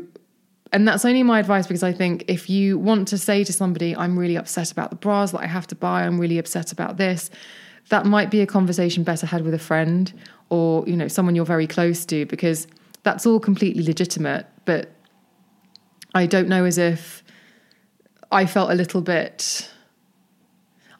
and 0.74 0.88
that's 0.88 1.06
only 1.06 1.24
my 1.24 1.40
advice 1.40 1.68
because 1.68 1.84
I 1.84 1.94
think 1.94 2.26
if 2.28 2.50
you 2.50 2.78
want 2.78 3.08
to 3.10 3.18
say 3.18 3.44
to 3.44 3.54
somebody, 3.54 3.96
I'm 3.96 4.18
really 4.18 4.36
upset 4.36 4.72
about 4.72 4.90
the 4.90 4.96
bras 4.96 5.32
that 5.32 5.42
I 5.42 5.48
have 5.48 5.68
to 5.68 5.76
buy, 5.76 6.04
I'm 6.04 6.20
really 6.20 6.38
upset 6.38 6.72
about 6.72 6.98
this, 6.98 7.30
that 7.90 8.06
might 8.06 8.32
be 8.32 8.42
a 8.42 8.48
conversation 8.48 9.04
better 9.04 9.26
had 9.28 9.44
with 9.44 9.54
a 9.54 9.60
friend 9.60 10.12
or 10.50 10.84
you 10.88 10.96
know 10.96 11.08
someone 11.08 11.36
you're 11.36 11.46
very 11.46 11.68
close 11.68 12.06
to 12.06 12.26
because 12.26 12.68
that's 13.04 13.26
all 13.26 13.40
completely 13.40 13.84
legitimate 13.84 14.46
but 14.66 14.92
i 16.14 16.26
don't 16.26 16.48
know 16.48 16.66
as 16.66 16.78
if 16.78 17.24
i 18.32 18.46
felt 18.46 18.72
a 18.72 18.76
little 18.76 19.02
bit 19.02 19.72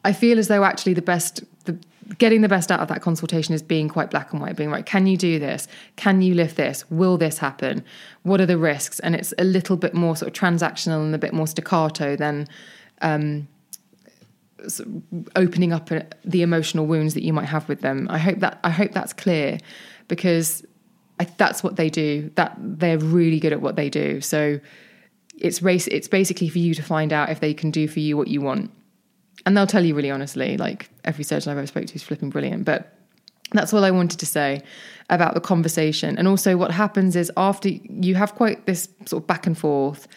i 0.04 0.12
feel 0.12 0.38
as 0.38 0.48
though 0.48 0.64
actually 0.64 0.94
the 0.94 1.02
best 1.02 1.42
getting 2.18 2.40
the 2.40 2.48
best 2.48 2.70
out 2.70 2.80
of 2.80 2.88
that 2.88 3.02
consultation 3.02 3.54
is 3.54 3.62
being 3.62 3.88
quite 3.88 4.10
black 4.10 4.32
and 4.32 4.40
white 4.40 4.56
being 4.56 4.70
right 4.70 4.86
can 4.86 5.06
you 5.06 5.16
do 5.16 5.38
this 5.38 5.66
can 5.96 6.22
you 6.22 6.34
lift 6.34 6.56
this 6.56 6.88
will 6.90 7.16
this 7.16 7.38
happen 7.38 7.84
what 8.22 8.40
are 8.40 8.46
the 8.46 8.58
risks 8.58 9.00
and 9.00 9.14
it's 9.14 9.34
a 9.38 9.44
little 9.44 9.76
bit 9.76 9.92
more 9.92 10.16
sort 10.16 10.28
of 10.28 10.32
transactional 10.32 11.04
and 11.04 11.14
a 11.14 11.18
bit 11.18 11.32
more 11.32 11.46
staccato 11.46 12.14
than 12.14 12.46
um, 13.02 13.48
opening 15.34 15.72
up 15.72 15.90
uh, 15.92 16.00
the 16.24 16.42
emotional 16.42 16.86
wounds 16.86 17.14
that 17.14 17.22
you 17.22 17.32
might 17.32 17.46
have 17.46 17.68
with 17.68 17.80
them. 17.80 18.06
I 18.10 18.18
hope 18.18 18.40
that 18.40 18.58
I 18.64 18.70
hope 18.70 18.92
that's 18.92 19.12
clear 19.12 19.58
because 20.08 20.64
I, 21.20 21.24
that's 21.36 21.62
what 21.62 21.76
they 21.76 21.90
do. 21.90 22.30
That 22.34 22.56
they're 22.58 22.98
really 22.98 23.40
good 23.40 23.52
at 23.52 23.60
what 23.60 23.76
they 23.76 23.90
do. 23.90 24.20
So 24.20 24.60
it's 25.38 25.62
race. 25.62 25.86
It's 25.88 26.08
basically 26.08 26.48
for 26.48 26.58
you 26.58 26.74
to 26.74 26.82
find 26.82 27.12
out 27.12 27.30
if 27.30 27.40
they 27.40 27.54
can 27.54 27.70
do 27.70 27.86
for 27.88 28.00
you 28.00 28.16
what 28.16 28.28
you 28.28 28.40
want, 28.40 28.70
and 29.44 29.56
they'll 29.56 29.66
tell 29.66 29.84
you 29.84 29.94
really 29.94 30.10
honestly. 30.10 30.56
Like 30.56 30.90
every 31.06 31.24
surgeon 31.24 31.50
I've 31.50 31.58
ever 31.58 31.66
spoke 31.66 31.86
to 31.86 31.94
is 31.94 32.02
flipping 32.02 32.30
brilliant. 32.30 32.64
But 32.64 32.92
That's 33.52 33.72
all 33.72 33.84
I 33.84 33.90
wanted 33.90 34.18
to 34.20 34.26
say 34.26 34.62
about 35.08 35.34
the 35.34 35.40
conversation. 35.40 36.18
And 36.18 36.26
also, 36.26 36.56
what 36.56 36.70
happens 36.70 37.16
is 37.16 37.30
after 37.36 37.68
you 37.68 38.14
have 38.16 38.34
quite 38.34 38.66
this 38.66 38.88
sort 39.06 39.22
of 39.22 39.26
back 39.26 39.46
and 39.46 39.56
forth, 39.56 40.08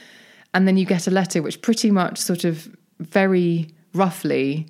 and 0.53 0.67
then 0.67 0.77
you 0.77 0.85
get 0.85 1.07
a 1.07 1.11
letter 1.11 1.41
which 1.41 1.61
pretty 1.61 1.91
much 1.91 2.17
sort 2.17 2.43
of 2.43 2.67
very 2.99 3.69
roughly 3.93 4.67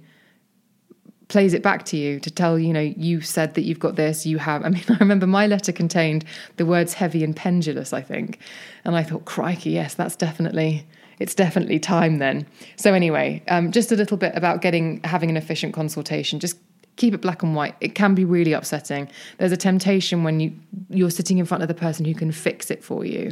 plays 1.29 1.53
it 1.53 1.61
back 1.61 1.85
to 1.85 1.95
you 1.95 2.19
to 2.19 2.31
tell 2.31 2.57
you 2.57 2.73
know 2.73 2.79
you 2.79 3.21
said 3.21 3.53
that 3.53 3.61
you've 3.61 3.79
got 3.79 3.95
this 3.95 4.25
you 4.25 4.39
have 4.39 4.65
i 4.65 4.69
mean 4.69 4.83
i 4.89 4.97
remember 4.99 5.27
my 5.27 5.45
letter 5.45 5.71
contained 5.71 6.25
the 6.57 6.65
words 6.65 6.93
heavy 6.93 7.23
and 7.23 7.35
pendulous 7.35 7.93
i 7.93 8.01
think 8.01 8.39
and 8.83 8.95
i 8.95 9.03
thought 9.03 9.25
crikey 9.25 9.71
yes 9.71 9.93
that's 9.93 10.15
definitely 10.15 10.85
it's 11.19 11.35
definitely 11.35 11.79
time 11.79 12.17
then 12.17 12.45
so 12.75 12.93
anyway 12.93 13.41
um, 13.47 13.71
just 13.71 13.91
a 13.91 13.95
little 13.95 14.17
bit 14.17 14.33
about 14.35 14.61
getting 14.61 15.01
having 15.03 15.29
an 15.29 15.37
efficient 15.37 15.73
consultation 15.73 16.39
just 16.39 16.57
keep 16.95 17.13
it 17.13 17.21
black 17.21 17.43
and 17.43 17.55
white 17.55 17.75
it 17.79 17.95
can 17.95 18.13
be 18.13 18.25
really 18.25 18.53
upsetting 18.53 19.09
there's 19.37 19.51
a 19.51 19.57
temptation 19.57 20.23
when 20.23 20.39
you 20.39 20.53
you're 20.89 21.09
sitting 21.09 21.37
in 21.37 21.45
front 21.45 21.61
of 21.63 21.67
the 21.67 21.73
person 21.73 22.05
who 22.05 22.13
can 22.13 22.31
fix 22.31 22.69
it 22.69 22.83
for 22.83 23.05
you 23.05 23.31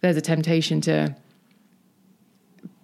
there's 0.00 0.16
a 0.16 0.20
temptation 0.20 0.80
to 0.80 1.14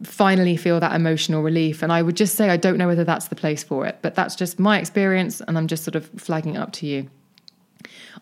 finally 0.05 0.57
feel 0.57 0.81
that 0.81 0.95
emotional 0.95 1.43
relief. 1.43 1.83
And 1.83 1.93
I 1.93 2.03
would 2.03 2.17
just 2.17 2.35
say, 2.35 2.51
I 2.51 2.57
don't 2.57 2.79
know 2.79 2.87
whether 2.87 3.05
that's 3.05 3.29
the 3.29 3.37
place 3.37 3.63
for 3.63 3.87
it, 3.87 3.99
but 4.03 4.15
that's 4.15 4.35
just 4.35 4.59
my 4.59 4.79
experience, 4.79 5.41
and 5.41 5.57
I'm 5.57 5.67
just 5.67 5.85
sort 5.85 5.95
of 5.95 6.09
flagging 6.17 6.57
it 6.57 6.59
up 6.59 6.73
to 6.75 6.87
you. 6.87 7.09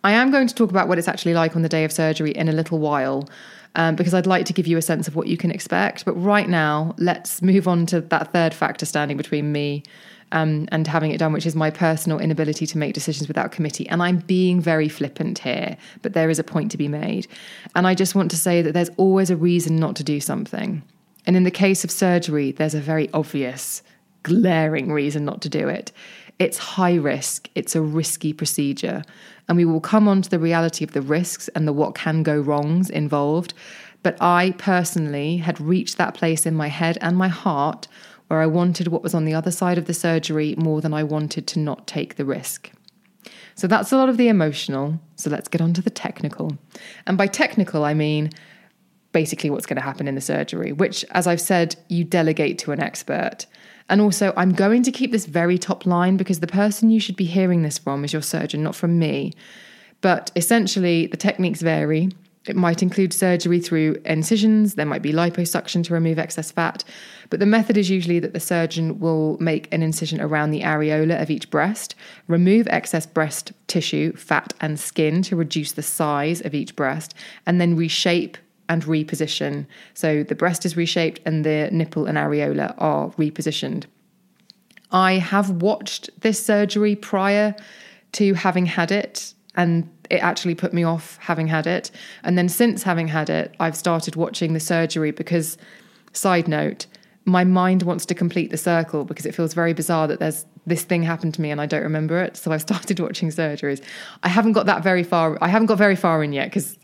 I 0.03 0.13
am 0.13 0.31
going 0.31 0.47
to 0.47 0.55
talk 0.55 0.71
about 0.71 0.89
what 0.89 0.99
it's 0.99 1.09
actually 1.09 1.35
like 1.35 1.57
on 1.57 1.63
the 1.63 1.69
day 1.69 1.85
of 1.85 1.93
surgery 1.93 2.31
in 2.31 2.49
a 2.49 2.53
little 2.53 2.79
while. 2.79 3.29
Um, 3.77 3.95
because 3.95 4.15
I'd 4.15 4.27
like 4.27 4.47
to 4.47 4.53
give 4.53 4.67
you 4.67 4.79
a 4.79 4.83
sense 4.83 5.07
of 5.07 5.15
what 5.15 5.29
you 5.29 5.37
can 5.37 5.53
expect. 5.53 6.05
But 6.05 6.15
right 6.15 6.49
now, 6.49 6.93
let's 6.99 7.41
move 7.41 7.69
on 7.69 7.87
to 7.87 8.01
that 8.01 8.33
third 8.33 8.53
factor 8.53 8.85
standing 8.85 9.17
between 9.17 9.53
me 9.53 9.85
um, 10.33 10.69
and 10.73 10.87
having 10.87 11.11
it 11.11 11.19
done, 11.19 11.33
which 11.33 11.47
is 11.47 11.55
my 11.55 11.71
personal 11.71 12.19
inability 12.19 12.67
to 12.67 12.79
make 12.79 12.95
decisions 12.95 13.29
without 13.29 13.53
committee. 13.53 13.89
And 13.89 14.03
I'm 14.03 14.19
being 14.19 14.61
very 14.61 14.89
flippant 14.89 15.39
here, 15.39 15.77
but 16.03 16.13
there 16.13 16.31
is 16.31 16.39
a 16.39 16.45
point 16.45 16.71
to 16.73 16.79
be 16.79 16.89
made. 16.89 17.27
And 17.75 17.87
I 17.87 17.95
just 17.95 18.15
want 18.15 18.31
to 18.33 18.37
say 18.37 18.63
that 18.63 18.73
there's 18.73 18.91
always 18.97 19.31
a 19.31 19.37
reason 19.37 19.77
not 19.77 19.97
to 19.97 20.05
do 20.05 20.21
something. 20.21 20.83
And 21.27 21.37
in 21.37 21.45
the 21.45 21.51
case 21.51 21.85
of 21.85 21.91
surgery, 21.91 22.53
there's 22.53 22.75
a 22.75 22.81
very 22.81 23.11
obvious, 23.13 23.83
glaring 24.23 24.93
reason 24.93 25.25
not 25.25 25.43
to 25.43 25.49
do 25.49 25.69
it. 25.69 25.93
It's 26.39 26.59
high 26.59 26.95
risk, 26.95 27.51
it's 27.55 27.77
a 27.77 27.83
risky 27.83 28.33
procedure. 28.33 29.03
And 29.51 29.57
we 29.57 29.65
will 29.65 29.81
come 29.81 30.07
on 30.07 30.23
to 30.23 30.31
the 30.31 30.39
reality 30.39 30.85
of 30.85 30.93
the 30.93 31.03
risks 31.03 31.49
and 31.49 31.67
the 31.67 31.73
what 31.73 31.97
can 31.97 32.23
go 32.23 32.39
wrongs 32.39 32.89
involved. 32.89 33.53
But 34.05 34.17
I 34.21 34.55
personally 34.59 35.39
had 35.39 35.61
reached 35.61 35.99
that 35.99 36.15
place 36.15 36.47
in 36.47 36.55
my 36.55 36.69
head 36.69 36.97
and 37.01 37.17
my 37.17 37.27
heart 37.27 37.89
where 38.29 38.41
I 38.41 38.47
wanted 38.47 38.87
what 38.87 39.03
was 39.03 39.13
on 39.13 39.25
the 39.25 39.35
other 39.35 39.51
side 39.51 39.77
of 39.77 39.87
the 39.87 39.93
surgery 39.93 40.55
more 40.57 40.81
than 40.81 40.95
I 40.95 41.03
wanted 41.03 41.49
to 41.49 41.59
not 41.59 41.89
take 41.89 42.15
the 42.15 42.25
risk. 42.25 42.71
So 43.57 43.67
that's 43.67 43.91
a 43.91 43.97
lot 43.97 44.09
of 44.09 44.19
the 44.19 44.29
emotional. 44.29 45.01
So 45.17 45.31
let's 45.31 45.49
get 45.49 45.61
on 45.61 45.75
to 45.75 45.83
the 45.83 45.91
technical. 45.91 46.57
And 47.09 47.19
by 47.19 47.27
technical, 47.27 47.85
I 47.85 47.93
mean 47.93 48.31
basically 49.13 49.51
what's 49.51 49.67
going 49.67 49.77
to 49.77 49.83
happen 49.83 50.07
in 50.07 50.15
the 50.15 50.21
surgery, 50.21 50.73
which, 50.73 51.05
as 51.11 51.27
I've 51.27 51.41
said, 51.41 51.77
you 51.89 52.05
delegate 52.05 52.59
to 52.61 52.73
an 52.73 52.81
expert. 52.81 53.47
And 53.89 54.01
also, 54.01 54.33
I'm 54.37 54.53
going 54.53 54.85
to 54.85 54.93
keep 54.93 55.11
this 55.11 55.27
very 55.27 55.59
top 55.59 55.85
line 55.85 56.17
because 56.17 56.41
the 56.41 56.47
person 56.47 56.91
you 56.91 57.01
should 57.01 57.17
be 57.17 57.25
hearing 57.25 57.63
this 57.63 57.79
from 57.79 58.05
is 58.05 58.13
your 58.13 58.23
surgeon, 58.23 58.63
not 58.63 58.77
from 58.77 58.99
me. 58.99 59.33
But 60.01 60.31
essentially, 60.37 61.09
the 61.09 61.17
techniques 61.17 61.61
vary. 61.61 62.11
It 62.47 62.57
might 62.57 62.83
include 62.83 63.13
surgery 63.13 63.61
through 63.61 64.01
incisions, 64.07 64.75
there 64.75 64.87
might 64.87 65.03
be 65.03 65.13
liposuction 65.13 65.85
to 65.85 65.93
remove 65.93 66.19
excess 66.19 66.51
fat, 66.51 66.85
but 67.29 67.39
the 67.39 67.45
method 67.45 67.77
is 67.77 67.91
usually 67.91 68.19
that 68.21 68.33
the 68.33 68.41
surgeon 68.41 68.99
will 68.99 69.37
make 69.39 69.73
an 69.75 69.83
incision 69.83 70.23
around 70.23 70.51
the 70.51 70.63
areola 70.63 71.21
of 71.21 71.31
each 71.31 71.51
breast, 71.51 71.95
remove 72.29 72.67
excess 72.69 73.05
breast 73.05 73.53
tissue, 73.67 74.15
fat, 74.17 74.55
and 74.59 74.81
skin 74.81 75.21
to 75.25 75.37
reduce 75.37 75.73
the 75.73 75.83
size 75.83 76.41
of 76.41 76.55
each 76.55 76.75
breast, 76.77 77.15
and 77.45 77.61
then 77.61 77.77
reshape 77.77 78.39
and 78.71 78.85
reposition. 78.85 79.67
So 79.95 80.23
the 80.23 80.37
breast 80.37 80.65
is 80.65 80.77
reshaped 80.77 81.21
and 81.27 81.45
the 81.45 81.69
nipple 81.73 82.07
and 82.07 82.17
areola 82.17 82.73
are 82.79 83.11
repositioned. 83.11 83.85
I 84.93 85.15
have 85.15 85.51
watched 85.51 86.09
this 86.21 86.45
surgery 86.45 86.95
prior 86.95 87.55
to 88.13 88.35
having 88.35 88.67
had 88.67 88.91
it, 88.91 89.35
and 89.57 89.89
it 90.09 90.17
actually 90.17 90.55
put 90.55 90.73
me 90.73 90.85
off 90.85 91.19
having 91.21 91.49
had 91.49 91.67
it. 91.67 91.91
And 92.23 92.39
then 92.39 92.49
since 92.49 92.83
having 92.85 93.09
had 93.09 93.29
it, 93.29 93.55
I've 93.61 93.77
started 93.77 94.17
watching 94.17 94.53
the 94.53 94.61
surgery 94.61 95.11
because, 95.11 95.59
side 96.13 96.49
note, 96.49 96.87
my 97.25 97.45
mind 97.45 97.83
wants 97.83 98.07
to 98.07 98.15
complete 98.15 98.51
the 98.51 98.57
circle 98.57 99.05
because 99.05 99.27
it 99.27 99.35
feels 99.35 99.53
very 99.53 99.73
bizarre 99.73 100.07
that 100.09 100.21
there's 100.21 100.47
this 100.67 100.83
thing 100.83 101.03
happened 101.03 101.35
to 101.35 101.41
me 101.41 101.51
and 101.51 101.61
I 101.61 101.67
don't 101.67 101.83
remember 101.83 102.19
it. 102.21 102.37
So 102.37 102.53
I've 102.53 102.61
started 102.71 103.01
watching 103.01 103.31
surgeries. 103.31 103.83
I 104.23 104.29
haven't 104.29 104.53
got 104.53 104.67
that 104.67 104.83
very 104.83 105.03
far. 105.03 105.39
I 105.41 105.49
haven't 105.49 105.67
got 105.67 105.79
very 105.79 105.97
far 105.97 106.23
in 106.23 106.33
yet 106.33 106.47
because 106.47 106.79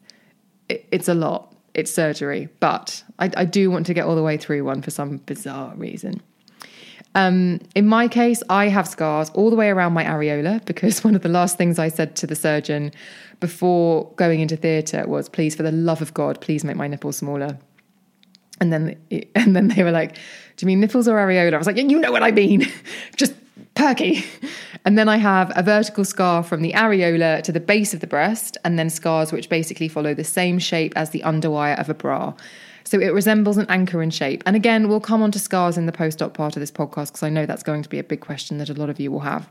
it, 0.68 0.86
it's 0.90 1.08
a 1.08 1.14
lot 1.14 1.55
it's 1.76 1.92
surgery, 1.92 2.48
but 2.58 3.04
I, 3.18 3.30
I, 3.36 3.44
do 3.44 3.70
want 3.70 3.84
to 3.86 3.94
get 3.94 4.06
all 4.06 4.16
the 4.16 4.22
way 4.22 4.38
through 4.38 4.64
one 4.64 4.80
for 4.80 4.90
some 4.90 5.18
bizarre 5.18 5.74
reason. 5.76 6.22
Um, 7.14 7.60
in 7.74 7.86
my 7.86 8.08
case, 8.08 8.42
I 8.48 8.68
have 8.68 8.88
scars 8.88 9.30
all 9.30 9.50
the 9.50 9.56
way 9.56 9.68
around 9.68 9.92
my 9.92 10.02
areola 10.02 10.64
because 10.64 11.04
one 11.04 11.14
of 11.14 11.22
the 11.22 11.28
last 11.28 11.58
things 11.58 11.78
I 11.78 11.88
said 11.88 12.16
to 12.16 12.26
the 12.26 12.34
surgeon 12.34 12.92
before 13.40 14.10
going 14.16 14.40
into 14.40 14.56
theatre 14.56 15.06
was, 15.06 15.28
"Please, 15.28 15.54
for 15.54 15.62
the 15.62 15.72
love 15.72 16.00
of 16.00 16.14
God, 16.14 16.40
please 16.40 16.64
make 16.64 16.76
my 16.76 16.88
nipples 16.88 17.18
smaller." 17.18 17.58
And 18.58 18.72
then, 18.72 18.96
and 19.34 19.54
then 19.54 19.68
they 19.68 19.84
were 19.84 19.92
like, 19.92 20.14
"Do 20.14 20.64
you 20.64 20.66
mean 20.66 20.80
nipples 20.80 21.06
or 21.06 21.16
areola?" 21.16 21.52
I 21.52 21.58
was 21.58 21.66
like, 21.66 21.76
"You 21.76 22.00
know 22.00 22.10
what 22.10 22.22
I 22.22 22.30
mean. 22.30 22.66
Just 23.16 23.34
perky. 23.76 24.24
And 24.84 24.96
then 24.96 25.08
I 25.08 25.16
have 25.16 25.52
a 25.56 25.64
vertical 25.64 26.04
scar 26.04 26.44
from 26.44 26.62
the 26.62 26.72
areola 26.72 27.42
to 27.42 27.50
the 27.50 27.58
base 27.60 27.92
of 27.92 27.98
the 27.98 28.06
breast, 28.06 28.56
and 28.64 28.78
then 28.78 28.88
scars 28.88 29.32
which 29.32 29.48
basically 29.48 29.88
follow 29.88 30.14
the 30.14 30.22
same 30.22 30.60
shape 30.60 30.92
as 30.94 31.10
the 31.10 31.22
underwire 31.22 31.78
of 31.78 31.88
a 31.88 31.94
bra. 31.94 32.34
So 32.84 33.00
it 33.00 33.12
resembles 33.12 33.56
an 33.56 33.66
anchor 33.68 34.00
in 34.00 34.10
shape. 34.10 34.44
And 34.46 34.54
again, 34.54 34.88
we'll 34.88 35.00
come 35.00 35.22
on 35.22 35.32
to 35.32 35.40
scars 35.40 35.76
in 35.76 35.86
the 35.86 35.92
post 35.92 36.22
op 36.22 36.34
part 36.34 36.54
of 36.54 36.60
this 36.60 36.70
podcast 36.70 37.08
because 37.08 37.24
I 37.24 37.30
know 37.30 37.44
that's 37.44 37.64
going 37.64 37.82
to 37.82 37.88
be 37.88 37.98
a 37.98 38.04
big 38.04 38.20
question 38.20 38.58
that 38.58 38.70
a 38.70 38.74
lot 38.74 38.88
of 38.88 39.00
you 39.00 39.10
will 39.10 39.20
have. 39.20 39.48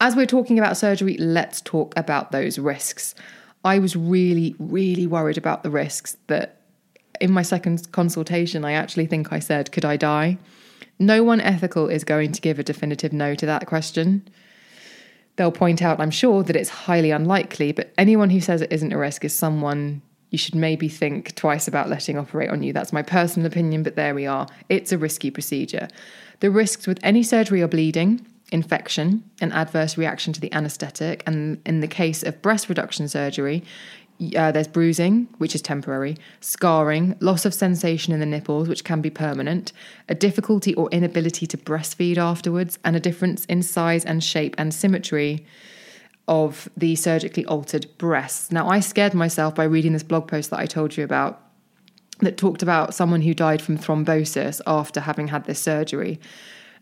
As 0.00 0.14
we're 0.14 0.26
talking 0.26 0.56
about 0.56 0.76
surgery, 0.76 1.16
let's 1.16 1.60
talk 1.60 1.94
about 1.96 2.30
those 2.30 2.60
risks. 2.60 3.16
I 3.64 3.80
was 3.80 3.96
really, 3.96 4.54
really 4.60 5.08
worried 5.08 5.36
about 5.36 5.64
the 5.64 5.70
risks 5.70 6.16
that 6.28 6.60
in 7.20 7.32
my 7.32 7.42
second 7.42 7.90
consultation, 7.90 8.64
I 8.64 8.72
actually 8.72 9.06
think 9.06 9.32
I 9.32 9.40
said, 9.40 9.72
Could 9.72 9.84
I 9.84 9.96
die? 9.96 10.38
No 10.98 11.22
one 11.22 11.40
ethical 11.40 11.88
is 11.88 12.04
going 12.04 12.32
to 12.32 12.40
give 12.40 12.58
a 12.58 12.64
definitive 12.64 13.12
no 13.12 13.34
to 13.34 13.46
that 13.46 13.66
question. 13.66 14.26
They'll 15.36 15.52
point 15.52 15.82
out, 15.82 16.00
I'm 16.00 16.10
sure, 16.10 16.42
that 16.42 16.56
it's 16.56 16.70
highly 16.70 17.10
unlikely, 17.10 17.72
but 17.72 17.92
anyone 17.98 18.30
who 18.30 18.40
says 18.40 18.62
it 18.62 18.72
isn't 18.72 18.92
a 18.92 18.98
risk 18.98 19.24
is 19.24 19.34
someone 19.34 20.00
you 20.30 20.38
should 20.38 20.54
maybe 20.54 20.88
think 20.88 21.34
twice 21.34 21.68
about 21.68 21.88
letting 21.88 22.18
operate 22.18 22.50
on 22.50 22.62
you. 22.62 22.72
That's 22.72 22.92
my 22.92 23.02
personal 23.02 23.46
opinion, 23.46 23.82
but 23.82 23.96
there 23.96 24.14
we 24.14 24.26
are. 24.26 24.46
It's 24.68 24.92
a 24.92 24.98
risky 24.98 25.30
procedure. 25.30 25.88
The 26.40 26.50
risks 26.50 26.86
with 26.86 26.98
any 27.02 27.22
surgery 27.22 27.62
are 27.62 27.68
bleeding, 27.68 28.26
infection, 28.50 29.24
an 29.40 29.52
adverse 29.52 29.96
reaction 29.96 30.32
to 30.32 30.40
the 30.40 30.52
anaesthetic, 30.52 31.22
and 31.26 31.60
in 31.64 31.80
the 31.80 31.88
case 31.88 32.22
of 32.22 32.42
breast 32.42 32.68
reduction 32.68 33.08
surgery, 33.08 33.62
uh, 34.36 34.52
there's 34.52 34.68
bruising, 34.68 35.28
which 35.38 35.54
is 35.54 35.62
temporary, 35.62 36.16
scarring, 36.40 37.16
loss 37.20 37.44
of 37.44 37.52
sensation 37.52 38.12
in 38.12 38.20
the 38.20 38.26
nipples, 38.26 38.68
which 38.68 38.84
can 38.84 39.00
be 39.00 39.10
permanent, 39.10 39.72
a 40.08 40.14
difficulty 40.14 40.74
or 40.74 40.88
inability 40.90 41.46
to 41.46 41.56
breastfeed 41.56 42.16
afterwards, 42.16 42.78
and 42.84 42.96
a 42.96 43.00
difference 43.00 43.44
in 43.46 43.62
size 43.62 44.04
and 44.04 44.22
shape 44.24 44.54
and 44.58 44.72
symmetry 44.72 45.46
of 46.28 46.68
the 46.76 46.96
surgically 46.96 47.44
altered 47.46 47.86
breasts. 47.98 48.50
Now, 48.50 48.68
I 48.68 48.80
scared 48.80 49.14
myself 49.14 49.54
by 49.54 49.64
reading 49.64 49.92
this 49.92 50.02
blog 50.02 50.26
post 50.28 50.50
that 50.50 50.58
I 50.58 50.66
told 50.66 50.96
you 50.96 51.04
about 51.04 51.42
that 52.20 52.36
talked 52.36 52.62
about 52.62 52.94
someone 52.94 53.20
who 53.20 53.34
died 53.34 53.60
from 53.60 53.76
thrombosis 53.76 54.60
after 54.66 55.00
having 55.00 55.28
had 55.28 55.44
this 55.44 55.60
surgery. 55.60 56.18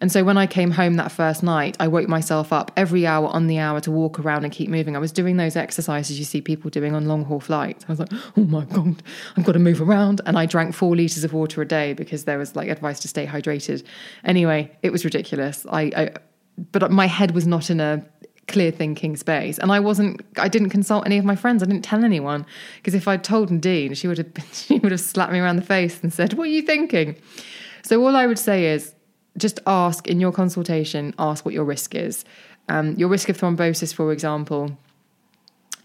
And 0.00 0.10
so 0.10 0.24
when 0.24 0.36
I 0.36 0.46
came 0.46 0.72
home 0.72 0.94
that 0.94 1.12
first 1.12 1.42
night, 1.42 1.76
I 1.80 1.88
woke 1.88 2.08
myself 2.08 2.52
up 2.52 2.70
every 2.76 3.06
hour 3.06 3.28
on 3.28 3.46
the 3.46 3.58
hour 3.58 3.80
to 3.80 3.90
walk 3.90 4.18
around 4.18 4.44
and 4.44 4.52
keep 4.52 4.68
moving. 4.68 4.96
I 4.96 4.98
was 4.98 5.12
doing 5.12 5.36
those 5.36 5.56
exercises 5.56 6.18
you 6.18 6.24
see 6.24 6.40
people 6.40 6.70
doing 6.70 6.94
on 6.94 7.06
long 7.06 7.24
haul 7.24 7.40
flights. 7.40 7.84
I 7.88 7.92
was 7.92 7.98
like, 8.00 8.12
oh 8.36 8.44
my 8.44 8.64
God, 8.64 9.02
I've 9.36 9.44
got 9.44 9.52
to 9.52 9.58
move 9.58 9.80
around. 9.80 10.20
And 10.26 10.38
I 10.38 10.46
drank 10.46 10.74
four 10.74 10.96
litres 10.96 11.24
of 11.24 11.32
water 11.32 11.62
a 11.62 11.66
day 11.66 11.92
because 11.92 12.24
there 12.24 12.38
was 12.38 12.56
like 12.56 12.68
advice 12.68 13.00
to 13.00 13.08
stay 13.08 13.26
hydrated. 13.26 13.84
Anyway, 14.24 14.76
it 14.82 14.90
was 14.90 15.04
ridiculous. 15.04 15.66
I, 15.70 15.82
I 15.96 16.10
but 16.70 16.90
my 16.90 17.06
head 17.06 17.32
was 17.32 17.46
not 17.46 17.68
in 17.68 17.80
a 17.80 18.04
clear 18.46 18.70
thinking 18.70 19.16
space. 19.16 19.58
And 19.58 19.72
I 19.72 19.80
wasn't 19.80 20.24
I 20.36 20.48
didn't 20.48 20.70
consult 20.70 21.06
any 21.06 21.18
of 21.18 21.24
my 21.24 21.36
friends. 21.36 21.62
I 21.62 21.66
didn't 21.66 21.84
tell 21.84 22.04
anyone. 22.04 22.46
Because 22.76 22.94
if 22.94 23.08
I'd 23.08 23.24
told 23.24 23.50
Nadine, 23.50 23.94
she 23.94 24.08
would 24.08 24.18
have 24.18 24.32
she 24.52 24.78
would 24.78 24.92
have 24.92 25.00
slapped 25.00 25.32
me 25.32 25.38
around 25.38 25.56
the 25.56 25.62
face 25.62 26.00
and 26.02 26.12
said, 26.12 26.34
What 26.34 26.44
are 26.44 26.52
you 26.52 26.62
thinking? 26.62 27.16
So 27.82 28.02
all 28.04 28.16
I 28.16 28.26
would 28.26 28.38
say 28.38 28.66
is 28.66 28.94
just 29.36 29.60
ask 29.66 30.06
in 30.06 30.20
your 30.20 30.32
consultation, 30.32 31.14
ask 31.18 31.44
what 31.44 31.54
your 31.54 31.64
risk 31.64 31.94
is. 31.94 32.24
Um, 32.68 32.94
your 32.94 33.08
risk 33.08 33.28
of 33.28 33.36
thrombosis, 33.38 33.92
for 33.92 34.12
example, 34.12 34.76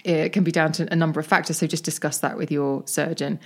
it 0.03 0.29
can 0.29 0.43
be 0.43 0.51
down 0.51 0.71
to 0.73 0.91
a 0.91 0.95
number 0.95 1.19
of 1.19 1.27
factors. 1.27 1.57
So 1.57 1.67
just 1.67 1.83
discuss 1.83 2.19
that 2.19 2.38
with 2.38 2.51
your 2.51 2.83
surgeon. 2.85 3.39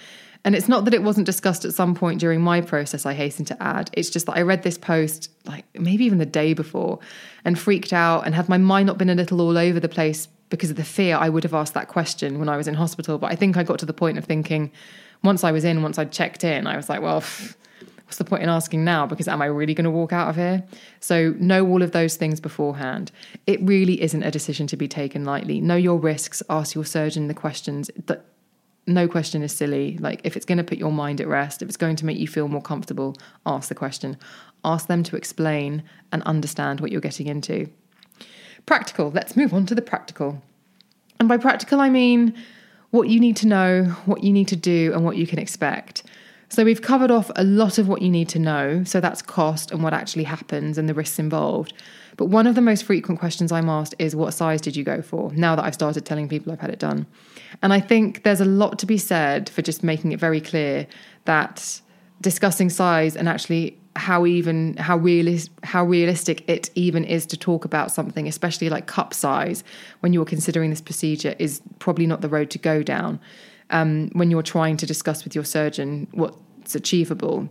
And 0.45 0.55
it's 0.55 0.67
not 0.67 0.85
that 0.85 0.93
it 0.93 1.03
wasn't 1.03 1.25
discussed 1.25 1.63
at 1.63 1.73
some 1.73 1.95
point 1.95 2.19
during 2.19 2.41
my 2.41 2.59
process, 2.59 3.05
I 3.05 3.13
hasten 3.13 3.45
to 3.45 3.63
add. 3.63 3.89
It's 3.93 4.09
just 4.09 4.25
that 4.25 4.35
I 4.35 4.41
read 4.41 4.63
this 4.63 4.77
post, 4.77 5.29
like 5.45 5.65
maybe 5.73 6.03
even 6.03 6.17
the 6.17 6.25
day 6.25 6.53
before, 6.53 6.99
and 7.45 7.57
freaked 7.57 7.93
out. 7.93 8.25
And 8.25 8.35
had 8.35 8.49
my 8.49 8.57
mind 8.57 8.87
not 8.87 8.97
been 8.97 9.09
a 9.09 9.15
little 9.15 9.39
all 9.39 9.57
over 9.57 9.79
the 9.79 9.89
place 9.89 10.27
because 10.49 10.69
of 10.69 10.75
the 10.75 10.83
fear, 10.83 11.15
I 11.15 11.29
would 11.29 11.43
have 11.43 11.53
asked 11.53 11.73
that 11.75 11.87
question 11.87 12.39
when 12.39 12.49
I 12.49 12.57
was 12.57 12.67
in 12.67 12.73
hospital. 12.73 13.17
But 13.17 13.31
I 13.31 13.35
think 13.35 13.55
I 13.55 13.63
got 13.63 13.79
to 13.79 13.85
the 13.85 13.93
point 13.93 14.17
of 14.17 14.25
thinking, 14.25 14.71
once 15.23 15.45
I 15.45 15.53
was 15.53 15.63
in, 15.63 15.81
once 15.81 15.97
I'd 15.97 16.11
checked 16.11 16.43
in, 16.43 16.67
I 16.67 16.75
was 16.75 16.89
like, 16.89 17.01
well, 17.01 17.23
what's 18.05 18.17
the 18.17 18.25
point 18.25 18.43
in 18.43 18.49
asking 18.49 18.83
now? 18.83 19.05
Because 19.05 19.27
am 19.27 19.41
I 19.41 19.45
really 19.45 19.73
going 19.73 19.85
to 19.85 19.91
walk 19.91 20.13
out 20.13 20.29
of 20.29 20.35
here? 20.35 20.63
So 20.99 21.33
know 21.39 21.67
all 21.67 21.81
of 21.81 21.91
those 21.91 22.15
things 22.15 22.39
beforehand. 22.39 23.11
It 23.47 23.61
really 23.61 24.01
isn't 24.01 24.23
a 24.23 24.31
decision 24.31 24.67
to 24.67 24.77
be 24.77 24.87
taken 24.87 25.25
lightly. 25.25 25.61
Know 25.61 25.75
your 25.75 25.97
risks, 25.97 26.43
ask 26.49 26.75
your 26.75 26.85
surgeon 26.85 27.27
the 27.27 27.33
questions 27.33 27.89
that 28.05 28.25
no 28.85 29.07
question 29.07 29.41
is 29.41 29.55
silly. 29.55 29.97
Like, 29.97 30.21
if 30.23 30.35
it's 30.35 30.45
going 30.45 30.57
to 30.57 30.63
put 30.63 30.77
your 30.77 30.91
mind 30.91 31.21
at 31.21 31.27
rest, 31.27 31.61
if 31.61 31.69
it's 31.69 31.77
going 31.77 31.95
to 31.97 32.05
make 32.05 32.17
you 32.17 32.27
feel 32.27 32.47
more 32.47 32.61
comfortable, 32.61 33.15
ask 33.45 33.69
the 33.69 33.75
question. 33.75 34.17
Ask 34.65 34.87
them 34.87 35.03
to 35.03 35.15
explain 35.15 35.83
and 36.11 36.21
understand 36.23 36.81
what 36.81 36.91
you're 36.91 37.01
getting 37.01 37.27
into. 37.27 37.69
Practical. 38.65 39.11
Let's 39.11 39.35
move 39.35 39.53
on 39.53 39.65
to 39.67 39.75
the 39.75 39.81
practical. 39.81 40.41
And 41.19 41.29
by 41.29 41.37
practical, 41.37 41.79
I 41.79 41.89
mean 41.89 42.33
what 42.91 43.09
you 43.09 43.19
need 43.19 43.35
to 43.37 43.47
know, 43.47 43.85
what 44.05 44.23
you 44.23 44.31
need 44.31 44.47
to 44.49 44.55
do, 44.55 44.93
and 44.93 45.03
what 45.03 45.17
you 45.17 45.25
can 45.25 45.39
expect. 45.39 46.03
So, 46.53 46.63
we've 46.63 46.83
covered 46.83 47.09
off 47.09 47.31
a 47.35 47.43
lot 47.43 47.79
of 47.79 47.87
what 47.87 48.03
you 48.03 48.11
need 48.11 48.29
to 48.29 48.37
know. 48.37 48.83
So, 48.83 48.99
that's 48.99 49.23
cost 49.23 49.71
and 49.71 49.81
what 49.81 49.91
actually 49.91 50.25
happens 50.25 50.77
and 50.77 50.87
the 50.87 50.93
risks 50.93 51.17
involved. 51.17 51.73
But 52.15 52.27
one 52.27 52.45
of 52.45 52.53
the 52.53 52.61
most 52.61 52.83
frequent 52.83 53.19
questions 53.19 53.51
I'm 53.51 53.69
asked 53.69 53.95
is, 53.97 54.15
What 54.15 54.35
size 54.35 54.61
did 54.61 54.75
you 54.75 54.83
go 54.83 55.01
for? 55.01 55.31
Now 55.33 55.55
that 55.55 55.65
I've 55.65 55.73
started 55.73 56.05
telling 56.05 56.29
people 56.29 56.53
I've 56.53 56.59
had 56.59 56.69
it 56.69 56.77
done. 56.77 57.07
And 57.63 57.73
I 57.73 57.79
think 57.79 58.21
there's 58.21 58.39
a 58.39 58.45
lot 58.45 58.77
to 58.77 58.85
be 58.85 58.99
said 58.99 59.49
for 59.49 59.63
just 59.63 59.81
making 59.81 60.11
it 60.11 60.19
very 60.19 60.39
clear 60.39 60.85
that 61.25 61.81
discussing 62.21 62.69
size 62.69 63.15
and 63.15 63.27
actually 63.27 63.75
how 63.95 64.27
even 64.27 64.77
how 64.77 64.99
realis- 64.99 65.49
how 65.63 65.83
realistic 65.83 66.47
it 66.47 66.69
even 66.75 67.03
is 67.03 67.25
to 67.27 67.37
talk 67.37 67.65
about 67.65 67.91
something 67.91 68.27
especially 68.27 68.69
like 68.69 68.87
cup 68.87 69.13
size 69.13 69.63
when 69.99 70.13
you're 70.13 70.25
considering 70.25 70.69
this 70.69 70.81
procedure 70.81 71.35
is 71.37 71.61
probably 71.79 72.07
not 72.07 72.21
the 72.21 72.29
road 72.29 72.49
to 72.49 72.57
go 72.57 72.81
down 72.81 73.19
um, 73.73 74.09
when 74.13 74.31
you're 74.31 74.41
trying 74.41 74.77
to 74.77 74.85
discuss 74.85 75.23
with 75.23 75.35
your 75.35 75.43
surgeon 75.43 76.07
what's 76.11 76.75
achievable 76.75 77.49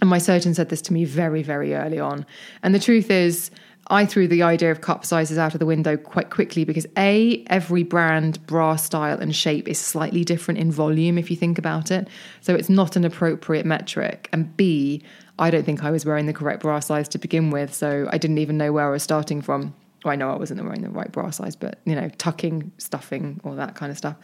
and 0.00 0.10
my 0.10 0.18
surgeon 0.18 0.54
said 0.54 0.70
this 0.70 0.80
to 0.82 0.92
me 0.92 1.04
very 1.04 1.42
very 1.42 1.74
early 1.74 1.98
on 1.98 2.24
and 2.62 2.74
the 2.74 2.78
truth 2.78 3.10
is 3.10 3.50
I 3.88 4.04
threw 4.04 4.26
the 4.26 4.42
idea 4.42 4.72
of 4.72 4.80
cup 4.80 5.04
sizes 5.04 5.38
out 5.38 5.54
of 5.54 5.60
the 5.60 5.66
window 5.66 5.96
quite 5.96 6.30
quickly 6.30 6.64
because 6.64 6.86
A, 6.96 7.44
every 7.46 7.84
brand, 7.84 8.44
bra 8.46 8.74
style, 8.76 9.18
and 9.18 9.34
shape 9.34 9.68
is 9.68 9.78
slightly 9.78 10.24
different 10.24 10.58
in 10.58 10.72
volume 10.72 11.18
if 11.18 11.30
you 11.30 11.36
think 11.36 11.56
about 11.56 11.90
it. 11.90 12.08
So 12.40 12.54
it's 12.54 12.68
not 12.68 12.96
an 12.96 13.04
appropriate 13.04 13.64
metric. 13.64 14.28
And 14.32 14.56
B, 14.56 15.02
I 15.38 15.50
don't 15.50 15.64
think 15.64 15.84
I 15.84 15.90
was 15.92 16.04
wearing 16.04 16.26
the 16.26 16.32
correct 16.32 16.62
bra 16.62 16.80
size 16.80 17.08
to 17.10 17.18
begin 17.18 17.50
with. 17.50 17.72
So 17.72 18.08
I 18.10 18.18
didn't 18.18 18.38
even 18.38 18.56
know 18.56 18.72
where 18.72 18.88
I 18.88 18.90
was 18.90 19.04
starting 19.04 19.40
from. 19.40 19.74
Well, 20.04 20.12
I 20.12 20.16
know 20.16 20.30
I 20.30 20.36
wasn't 20.36 20.62
wearing 20.64 20.82
the 20.82 20.90
right 20.90 21.10
bra 21.10 21.30
size, 21.30 21.54
but 21.54 21.78
you 21.84 21.94
know, 21.94 22.08
tucking, 22.18 22.72
stuffing, 22.78 23.40
all 23.44 23.54
that 23.54 23.76
kind 23.76 23.92
of 23.92 23.98
stuff. 23.98 24.16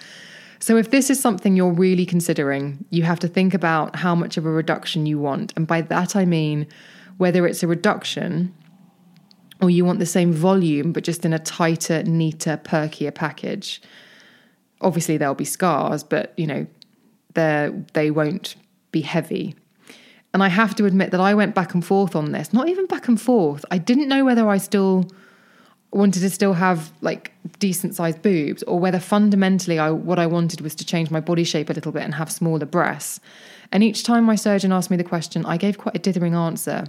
So, 0.62 0.77
if 0.77 0.92
this 0.92 1.11
is 1.11 1.18
something 1.18 1.57
you're 1.57 1.72
really 1.72 2.07
considering, 2.07 2.85
you 2.90 3.03
have 3.03 3.18
to 3.18 3.27
think 3.27 3.53
about 3.53 3.96
how 3.96 4.14
much 4.14 4.37
of 4.37 4.46
a 4.46 4.48
reduction 4.48 5.07
you 5.07 5.18
want. 5.18 5.53
And 5.57 5.66
by 5.66 5.81
that, 5.81 6.14
I 6.14 6.25
mean 6.25 6.68
whether 7.16 7.48
it's 7.48 7.64
a 7.64 7.66
reduction 7.66 8.55
or 9.61 9.70
you 9.70 9.85
want 9.85 9.98
the 9.98 10.07
same 10.07 10.33
volume 10.33 10.92
but 10.92 11.03
just 11.03 11.25
in 11.25 11.33
a 11.33 11.40
tighter, 11.40 12.05
neater, 12.05 12.59
perkier 12.59 13.12
package. 13.12 13.83
Obviously, 14.81 15.16
there'll 15.16 15.35
be 15.35 15.44
scars, 15.44 16.05
but 16.05 16.33
you 16.37 16.46
know, 16.46 16.68
they 17.35 18.12
won't 18.12 18.55
be 18.92 19.01
heavy. 19.01 19.57
And 20.33 20.44
I 20.44 20.48
have 20.48 20.77
to 20.77 20.85
admit 20.87 21.11
that 21.11 21.20
I 21.20 21.35
went 21.35 21.57
back 21.57 21.75
and 21.75 21.85
forth 21.85 22.14
on 22.14 22.31
this. 22.31 22.53
Not 22.53 22.68
even 22.68 22.87
back 22.87 23.09
and 23.09 23.20
forth. 23.20 23.64
I 23.72 23.79
didn't 23.79 24.07
know 24.07 24.25
whether 24.25 24.48
I 24.48 24.59
still 24.59 25.11
wanted 25.93 26.21
to 26.21 26.31
still 26.31 26.55
have 26.55 26.91
like 27.03 27.33
decent 27.59 27.95
sized 27.95 28.23
boobs 28.23 28.63
or 28.65 28.81
whether 28.81 28.99
fundamentally 28.99 29.79
I 29.79 29.91
what 29.91 30.19
I 30.19 30.27
wanted 30.27 30.61
was 30.61 30.75
to 30.77 30.85
change 30.85 31.11
my 31.11 31.21
body 31.21 31.45
shape 31.45 31.71
a 31.71 31.75
little 31.75 31.93
bit 31.93 32.03
and 32.03 32.15
have 32.15 32.33
smaller 32.33 32.67
breasts. 32.67 33.21
And 33.71 33.83
each 33.83 34.03
time 34.03 34.25
my 34.25 34.35
surgeon 34.35 34.73
asked 34.73 34.91
me 34.91 34.97
the 34.97 35.05
question, 35.05 35.47
I 35.47 35.57
gave 35.57 35.79
quite 35.79 35.95
a 35.95 35.99
dithering 35.99 36.35
answer. 36.35 36.85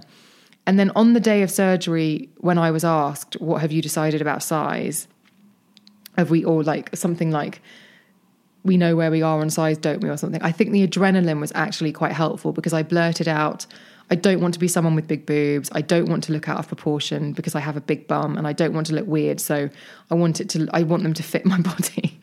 And 0.66 0.78
then 0.78 0.90
on 0.96 1.12
the 1.12 1.20
day 1.20 1.42
of 1.42 1.50
surgery, 1.50 2.30
when 2.38 2.58
I 2.58 2.70
was 2.70 2.84
asked, 2.84 3.34
What 3.40 3.60
have 3.60 3.72
you 3.72 3.82
decided 3.82 4.20
about 4.20 4.42
size? 4.42 5.06
Have 6.16 6.30
we 6.30 6.44
all 6.44 6.62
like 6.62 6.94
something 6.96 7.30
like, 7.30 7.60
we 8.62 8.76
know 8.76 8.96
where 8.96 9.10
we 9.10 9.20
are 9.20 9.40
on 9.40 9.50
size, 9.50 9.76
don't 9.76 10.00
we, 10.00 10.08
or 10.08 10.16
something? 10.16 10.40
I 10.42 10.52
think 10.52 10.70
the 10.70 10.86
adrenaline 10.86 11.40
was 11.40 11.52
actually 11.54 11.92
quite 11.92 12.12
helpful 12.12 12.52
because 12.52 12.72
I 12.72 12.82
blurted 12.82 13.28
out, 13.28 13.66
I 14.10 14.14
don't 14.14 14.40
want 14.40 14.54
to 14.54 14.60
be 14.60 14.68
someone 14.68 14.94
with 14.94 15.08
big 15.08 15.26
boobs. 15.26 15.70
I 15.72 15.80
don't 15.80 16.08
want 16.08 16.24
to 16.24 16.32
look 16.32 16.48
out 16.48 16.58
of 16.58 16.68
proportion 16.68 17.32
because 17.32 17.54
I 17.54 17.60
have 17.60 17.76
a 17.76 17.80
big 17.80 18.06
bum 18.06 18.36
and 18.36 18.46
I 18.46 18.52
don't 18.52 18.74
want 18.74 18.86
to 18.88 18.94
look 18.94 19.06
weird. 19.06 19.40
So 19.40 19.70
I 20.10 20.14
want 20.14 20.40
it 20.40 20.48
to, 20.50 20.68
I 20.72 20.82
want 20.82 21.02
them 21.02 21.14
to 21.14 21.22
fit 21.22 21.46
my 21.46 21.60
body 21.72 22.20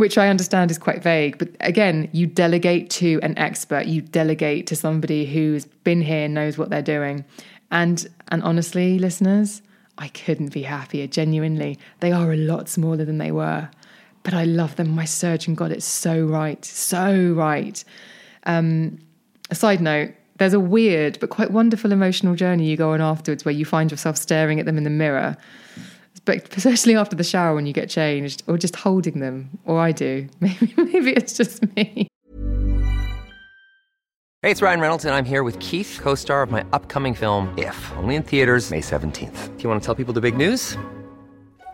which 0.00 0.16
I 0.16 0.28
understand 0.28 0.70
is 0.70 0.78
quite 0.78 1.02
vague. 1.02 1.36
But 1.36 1.50
again, 1.60 2.08
you 2.12 2.26
delegate 2.26 2.88
to 2.90 3.20
an 3.22 3.36
expert, 3.36 3.84
you 3.84 4.00
delegate 4.00 4.66
to 4.68 4.76
somebody 4.76 5.26
who's 5.26 5.66
been 5.66 6.00
here, 6.00 6.26
knows 6.26 6.56
what 6.56 6.70
they're 6.70 6.80
doing. 6.80 7.24
And 7.70 8.08
and 8.28 8.42
honestly, 8.42 8.98
listeners, 8.98 9.60
I 9.98 10.08
couldn't 10.08 10.54
be 10.54 10.62
happier, 10.62 11.06
genuinely. 11.06 11.78
They 12.00 12.12
are 12.12 12.32
a 12.32 12.36
lot 12.36 12.70
smaller 12.70 13.04
than 13.04 13.18
they 13.18 13.30
were. 13.30 13.68
But 14.22 14.32
I 14.32 14.44
love 14.44 14.76
them. 14.76 14.90
My 14.90 15.04
surgeon 15.04 15.54
got 15.54 15.70
it 15.70 15.82
so 15.82 16.24
right, 16.24 16.64
so 16.64 17.32
right. 17.32 17.84
Um, 18.44 18.98
a 19.50 19.54
side 19.54 19.80
note, 19.80 20.12
there's 20.40 20.54
a 20.54 20.60
weird 20.60 21.20
but 21.20 21.28
quite 21.28 21.50
wonderful 21.50 21.92
emotional 21.92 22.34
journey 22.34 22.64
you 22.64 22.76
go 22.76 22.92
on 22.92 23.00
afterwards 23.00 23.44
where 23.44 23.52
you 23.52 23.64
find 23.64 23.90
yourself 23.90 24.16
staring 24.16 24.58
at 24.58 24.66
them 24.66 24.78
in 24.78 24.84
the 24.84 24.90
mirror 24.90 25.36
but 26.24 26.56
especially 26.56 26.96
after 26.96 27.14
the 27.14 27.24
shower 27.24 27.54
when 27.54 27.66
you 27.66 27.72
get 27.72 27.88
changed 27.88 28.42
or 28.46 28.56
just 28.56 28.74
holding 28.74 29.20
them 29.20 29.50
or 29.64 29.78
i 29.78 29.92
do. 29.92 30.26
Maybe 30.40 30.74
maybe 30.76 31.10
it's 31.12 31.36
just 31.36 31.62
me. 31.76 32.08
Hey 34.42 34.50
it's 34.50 34.62
ryan 34.62 34.80
reynolds 34.80 35.04
and 35.04 35.14
i'm 35.14 35.26
here 35.26 35.42
with 35.42 35.60
keith 35.60 35.98
co-star 36.00 36.42
of 36.42 36.50
my 36.50 36.64
upcoming 36.72 37.14
film 37.14 37.52
if 37.58 37.92
only 37.98 38.14
in 38.14 38.22
theaters 38.22 38.70
may 38.70 38.80
17th 38.80 39.56
do 39.58 39.62
you 39.62 39.68
want 39.68 39.82
to 39.82 39.84
tell 39.84 39.94
people 39.94 40.14
the 40.14 40.22
big 40.22 40.36
news 40.36 40.78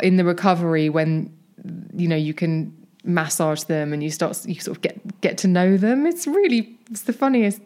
in 0.00 0.16
the 0.16 0.24
recovery 0.24 0.88
when 0.88 1.34
you 1.94 2.08
know 2.08 2.16
you 2.16 2.34
can 2.34 2.76
massage 3.04 3.64
them 3.64 3.92
and 3.92 4.02
you 4.02 4.10
start 4.10 4.44
you 4.46 4.54
sort 4.60 4.76
of 4.76 4.82
get 4.82 5.20
get 5.20 5.38
to 5.38 5.48
know 5.48 5.76
them. 5.76 6.06
It's 6.06 6.26
really 6.26 6.78
it's 6.90 7.02
the 7.02 7.12
funniest 7.12 7.60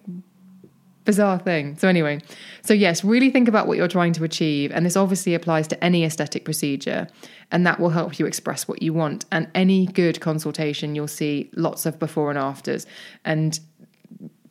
bizarre 1.04 1.38
thing. 1.38 1.76
So 1.76 1.88
anyway 1.88 2.20
so 2.62 2.74
yes 2.74 3.04
really 3.04 3.30
think 3.30 3.46
about 3.46 3.66
what 3.68 3.76
you're 3.76 3.88
trying 3.88 4.12
to 4.14 4.24
achieve. 4.24 4.72
And 4.72 4.84
this 4.84 4.96
obviously 4.96 5.34
applies 5.34 5.68
to 5.68 5.84
any 5.84 6.04
aesthetic 6.04 6.44
procedure. 6.44 7.06
And 7.52 7.66
that 7.66 7.78
will 7.78 7.90
help 7.90 8.18
you 8.18 8.26
express 8.26 8.66
what 8.66 8.82
you 8.82 8.92
want. 8.92 9.24
And 9.30 9.48
any 9.54 9.86
good 9.86 10.20
consultation 10.20 10.94
you'll 10.94 11.08
see 11.08 11.50
lots 11.54 11.86
of 11.86 11.98
before 11.98 12.30
and 12.30 12.38
afters. 12.38 12.86
And 13.24 13.60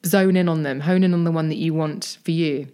zone 0.05 0.37
in 0.37 0.47
on 0.47 0.63
them. 0.63 0.81
Hone 0.81 1.03
in 1.03 1.13
on 1.13 1.23
the 1.23 1.31
one 1.31 1.49
that 1.49 1.57
you 1.57 1.73
want 1.73 2.19
for 2.23 2.31
you. 2.31 2.67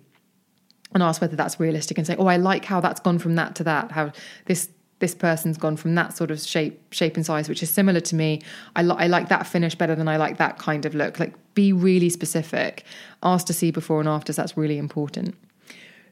And 0.94 1.02
ask 1.02 1.22
whether 1.22 1.38
that's 1.38 1.58
realistic 1.60 1.98
and 1.98 2.06
say 2.06 2.18
oh 2.20 2.28
i 2.28 2.36
like 2.36 2.66
how 2.66 2.82
that's 2.82 3.00
gone 3.00 3.20
from 3.20 3.36
that 3.36 3.56
to 3.56 3.64
that. 3.64 3.94
How 3.94 4.12
this 4.46 4.70
this 5.02 5.14
person's 5.14 5.58
gone 5.58 5.76
from 5.76 5.96
that 5.96 6.16
sort 6.16 6.32
of 6.32 6.40
shape 6.40 6.94
shape 6.94 7.16
and 7.18 7.26
size 7.26 7.50
which 7.50 7.62
is 7.62 7.70
similar 7.70 8.00
to 8.00 8.16
me. 8.16 8.42
I, 8.76 8.84
li- 8.84 8.96
I 8.98 9.08
like 9.08 9.28
that 9.30 9.46
finish 9.46 9.76
better 9.76 9.96
than 9.96 10.08
i 10.08 10.18
like 10.18 10.38
that 10.38 10.58
kind 10.58 10.86
of 10.86 10.96
look. 10.96 11.20
Like 11.20 11.34
be 11.54 11.74
really 11.74 12.10
specific. 12.10 12.86
Ask 13.22 13.48
to 13.48 13.54
see 13.54 13.72
before 13.72 14.00
and 14.00 14.08
afters. 14.08 14.38
That's 14.38 14.56
really 14.56 14.78
important. 14.78 15.36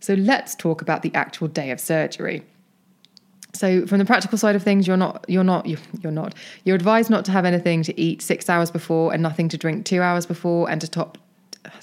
So 0.02 0.14
let's 0.14 0.56
talk 0.56 0.82
about 0.82 1.02
the 1.02 1.14
actual 1.14 1.48
day 1.48 1.72
of 1.72 1.80
surgery. 1.80 2.44
So 3.54 3.86
from 3.88 4.00
the 4.00 4.06
practical 4.06 4.38
side 4.38 4.56
of 4.56 4.64
things 4.64 4.88
you're 4.88 4.98
not 4.98 5.26
you're 5.28 5.44
not 5.44 5.68
you're 5.68 6.12
not. 6.12 6.36
You're 6.64 6.76
advised 6.76 7.10
not 7.10 7.26
to 7.26 7.32
have 7.32 7.46
anything 7.46 7.84
to 7.84 8.00
eat 8.00 8.22
six 8.22 8.50
hours 8.50 8.72
before 8.72 9.14
and 9.14 9.24
nothing 9.24 9.50
to 9.50 9.58
drink 9.58 9.86
two 9.86 10.02
hours 10.02 10.26
before 10.26 10.70
and 10.70 10.82
to 10.82 10.88
top 10.88 11.18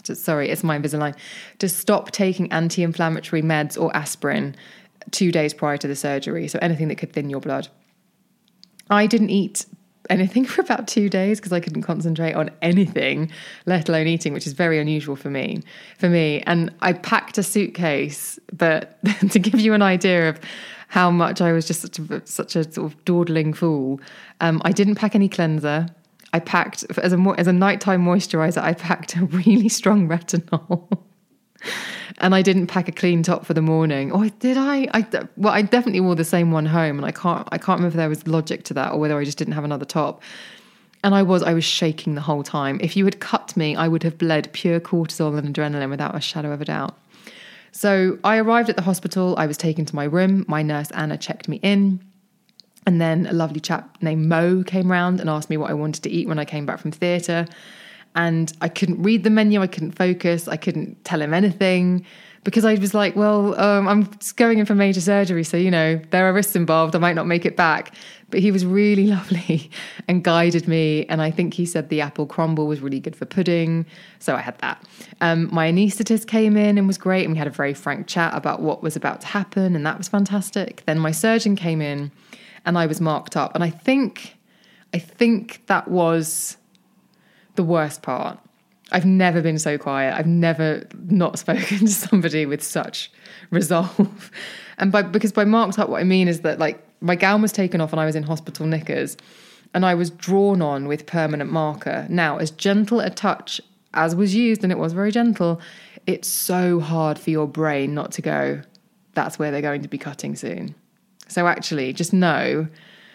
sorry 0.03 0.49
it's 0.51 0.65
my 0.65 0.79
invisalign. 0.79 1.15
To 1.59 1.69
stop 1.69 2.11
taking 2.11 2.51
anti-inflammatory 2.53 3.43
meds 3.43 3.81
or 3.81 3.95
aspirin 3.97 4.55
two 5.11 5.33
days 5.33 5.55
prior 5.55 5.77
to 5.77 5.89
the 5.89 5.97
surgery. 5.97 6.49
So 6.49 6.59
anything 6.63 6.89
that 6.89 6.97
could 6.97 7.13
thin 7.13 7.31
your 7.31 7.41
blood. 7.41 7.69
I 8.91 9.07
didn't 9.07 9.31
eat 9.31 9.67
anything 10.11 10.45
for 10.47 10.61
about 10.61 10.87
two 10.89 11.09
days 11.09 11.39
because 11.39 11.53
I 11.53 11.61
couldn't 11.61 11.83
concentrate 11.83 12.35
on 12.35 12.51
anything, 12.63 13.31
let 13.67 13.89
alone 13.89 14.07
eating, 14.07 14.33
which 14.33 14.47
is 14.47 14.53
very 14.53 14.79
unusual 14.79 15.17
for 15.17 15.31
me. 15.31 15.63
For 15.99 16.09
me, 16.09 16.43
and 16.47 16.73
I 16.81 16.93
packed 16.93 17.39
a 17.39 17.43
suitcase, 17.43 18.39
but 18.53 18.99
to 19.31 19.39
give 19.39 19.61
you 19.61 19.75
an 19.75 19.83
idea 19.83 20.29
of 20.29 20.41
how 20.89 21.11
much 21.11 21.41
I 21.41 21.53
was 21.53 21.67
just 21.67 21.83
such 21.83 21.99
a, 21.99 22.27
such 22.27 22.57
a 22.57 22.71
sort 22.73 22.93
of 22.93 23.05
dawdling 23.05 23.53
fool, 23.53 24.01
um, 24.41 24.63
I 24.65 24.73
didn't 24.73 24.95
pack 24.95 25.15
any 25.15 25.29
cleanser. 25.29 25.89
I 26.33 26.41
packed 26.41 26.85
as 26.99 27.13
a 27.13 27.35
as 27.39 27.47
a 27.47 27.53
nighttime 27.53 28.05
moisturizer. 28.05 28.63
I 28.63 28.75
packed 28.75 29.17
a 29.17 29.25
really 29.25 29.69
strong 29.69 30.09
retinol. 30.09 31.06
And 32.19 32.35
I 32.35 32.43
didn't 32.43 32.69
pack 32.69 32.89
a 32.89 32.93
clean 32.93 33.23
top 33.23 33.45
for 33.45 33.55
the 33.55 33.63
morning. 33.63 34.13
Oh, 34.13 34.25
or 34.25 34.29
did 34.29 34.57
I? 34.57 34.89
I 34.93 35.07
well, 35.37 35.53
I 35.53 35.63
definitely 35.63 36.01
wore 36.01 36.15
the 36.15 36.25
same 36.25 36.51
one 36.51 36.67
home, 36.67 36.99
and 36.99 37.07
I 37.07 37.13
can't 37.13 37.47
I 37.53 37.59
can't 37.59 37.79
remember 37.79 37.89
if 37.89 37.95
there 37.95 38.09
was 38.09 38.27
logic 38.27 38.65
to 38.65 38.75
that 38.75 38.93
or 38.93 38.99
whether 38.99 39.19
I 39.19 39.25
just 39.25 39.39
didn't 39.39 39.55
have 39.55 39.65
another 39.65 39.85
top. 39.85 40.23
And 41.05 41.15
I 41.15 41.23
was 41.23 41.43
I 41.43 41.55
was 41.55 41.65
shaking 41.65 42.15
the 42.15 42.21
whole 42.21 42.43
time. 42.43 42.79
If 42.83 42.97
you 42.97 43.05
had 43.05 43.21
cut 43.21 43.57
me, 43.57 43.77
I 43.77 43.89
would 43.89 44.03
have 44.03 44.19
bled 44.19 44.53
pure 44.53 44.81
cortisol 44.81 45.37
and 45.39 45.55
adrenaline 45.55 45.91
without 45.91 46.15
a 46.15 46.21
shadow 46.21 46.53
of 46.53 46.61
a 46.61 46.65
doubt. 46.65 46.97
So 47.73 48.19
I 48.25 48.39
arrived 48.39 48.71
at 48.71 48.77
the 48.77 48.83
hospital. 48.83 49.35
I 49.37 49.47
was 49.47 49.59
taken 49.59 49.85
to 49.85 49.95
my 49.95 50.05
room. 50.05 50.47
My 50.49 50.63
nurse 50.63 50.91
Anna 50.93 51.19
checked 51.19 51.49
me 51.49 51.61
in. 51.63 52.03
And 52.87 53.01
then 53.01 53.27
a 53.27 53.33
lovely 53.33 53.61
chap 53.61 53.99
named 54.01 54.27
Mo 54.27 54.63
came 54.63 54.91
round 54.91 55.21
and 55.21 55.29
asked 55.29 55.51
me 55.51 55.57
what 55.57 55.71
I 55.71 55.75
wanted 55.75 56.05
to 56.05 56.11
eat 56.11 56.29
when 56.29 56.39
I 56.39 56.45
came 56.45 56.65
back 56.65 56.79
from 56.79 56.93
theatre 56.93 57.47
and 58.17 58.53
I 58.61 58.69
couldn't 58.69 59.03
read 59.03 59.23
the 59.23 59.31
menu, 59.31 59.63
I 59.63 59.67
couldn't 59.67 59.93
focus, 59.93 60.49
I 60.49 60.57
couldn't 60.57 61.05
tell 61.05 61.23
him 61.23 61.33
anything 61.33 62.05
because 62.47 62.65
I 62.65 62.75
was 62.75 62.95
like, 62.95 63.17
well, 63.17 63.59
um, 63.61 63.89
I'm 63.89 64.09
going 64.37 64.61
in 64.61 64.67
for 64.67 64.77
major 64.77 65.01
surgery, 65.01 65.43
so 65.43 65.57
you 65.57 65.69
know 65.69 66.01
there 66.11 66.29
are 66.29 66.33
risks 66.33 66.55
involved. 66.55 66.95
I 66.95 67.01
might 67.01 67.17
not 67.17 67.27
make 67.27 67.45
it 67.45 67.57
back. 67.57 67.93
But 68.31 68.39
he 68.39 68.53
was 68.53 68.65
really 68.65 69.07
lovely 69.17 69.69
and 70.07 70.23
guided 70.23 70.69
me. 70.69 71.07
And 71.07 71.21
I 71.21 71.31
think 71.31 71.55
he 71.55 71.67
said 71.67 71.89
the 71.89 72.01
apple 72.01 72.27
crumble 72.27 72.67
was 72.67 72.81
really 72.81 73.01
good 73.01 73.17
for 73.17 73.25
pudding, 73.25 73.85
so 74.21 74.37
I 74.37 74.41
had 74.41 74.57
that. 74.59 74.81
Um, 75.21 75.49
my 75.53 75.71
anaesthetist 75.71 76.29
came 76.29 76.57
in 76.57 76.79
and 76.79 76.87
was 76.87 76.99
great, 76.99 77.25
and 77.25 77.33
we 77.33 77.39
had 77.39 77.49
a 77.49 77.51
very 77.51 77.75
frank 77.75 78.07
chat 78.07 78.33
about 78.33 78.63
what 78.63 78.81
was 78.81 78.95
about 78.95 79.21
to 79.23 79.27
happen, 79.27 79.75
and 79.75 79.85
that 79.85 79.99
was 79.99 80.09
fantastic. 80.09 80.85
Then 80.87 81.01
my 81.01 81.11
surgeon 81.11 81.57
came 81.57 81.83
in, 81.83 82.13
and 82.65 82.79
I 82.79 82.87
was 82.87 83.01
marked 83.01 83.37
up, 83.37 83.57
and 83.57 83.65
I 83.65 83.71
think, 83.71 84.37
I 84.95 85.01
think 85.01 85.63
that 85.67 85.89
was 85.89 86.59
the 87.57 87.65
worst 87.65 88.03
part. 88.03 88.39
I've 88.93 89.05
never 89.05 89.43
been 89.43 89.59
so 89.59 89.79
quiet. 89.79 90.15
I've 90.15 90.27
never 90.27 90.87
not 91.09 91.39
spoken 91.45 91.79
to 91.81 91.89
somebody 91.89 92.47
with 92.47 92.63
such 92.63 93.11
resolve. 93.51 94.31
And 94.79 94.93
by 94.93 95.01
because 95.01 95.33
by 95.33 95.45
marked 95.45 95.79
up, 95.79 95.89
what 95.89 96.01
I 96.01 96.05
mean 96.05 96.29
is 96.29 96.43
that 96.43 96.59
like 96.59 96.85
my 97.01 97.17
gown 97.17 97.41
was 97.41 97.51
taken 97.51 97.81
off 97.81 97.93
and 97.93 98.01
I 98.01 98.05
was 98.05 98.15
in 98.15 98.25
hospital 98.25 98.67
knickers, 98.67 99.17
and 99.73 99.87
I 99.87 99.95
was 99.95 100.11
drawn 100.11 100.61
on 100.61 100.87
with 100.87 101.07
permanent 101.07 101.51
marker. 101.51 102.07
Now, 102.11 102.37
as 102.37 102.51
gentle 102.51 103.01
a 103.01 103.09
touch 103.09 103.59
as 103.95 104.15
was 104.15 104.35
used, 104.35 104.63
and 104.63 104.71
it 104.71 104.77
was 104.77 104.93
very 104.93 105.11
gentle, 105.11 105.63
it's 106.07 106.29
so 106.29 106.79
hard 106.79 107.19
for 107.19 107.31
your 107.31 107.49
brain 107.49 107.95
not 107.95 108.13
to 108.13 108.21
go. 108.23 108.61
That's 109.15 109.39
where 109.39 109.51
they're 109.51 109.63
going 109.63 109.81
to 109.81 109.89
be 109.89 109.97
cutting 109.97 110.37
soon. 110.37 110.75
So 111.27 111.47
actually, 111.47 111.95
just 111.95 112.13
know 112.13 112.69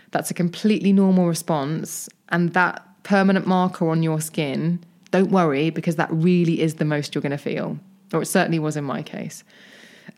that's 0.10 0.32
a 0.32 0.34
completely 0.34 0.92
normal 0.92 1.28
response, 1.28 2.10
and 2.30 2.54
that 2.54 2.84
permanent 3.04 3.48
marker 3.48 3.90
on 3.90 4.04
your 4.04 4.22
skin, 4.22 4.84
don't 5.12 5.32
worry 5.32 5.70
because 5.70 5.96
that 5.98 6.10
really 6.12 6.62
is 6.62 6.76
the 6.76 6.86
most 6.86 7.14
you're 7.14 7.22
going 7.22 7.32
to 7.32 7.38
feel, 7.38 7.78
or 8.14 8.22
it 8.22 8.28
certainly 8.28 8.60
was 8.60 8.78
in 8.78 8.84
my 8.84 9.04
case. 9.04 9.44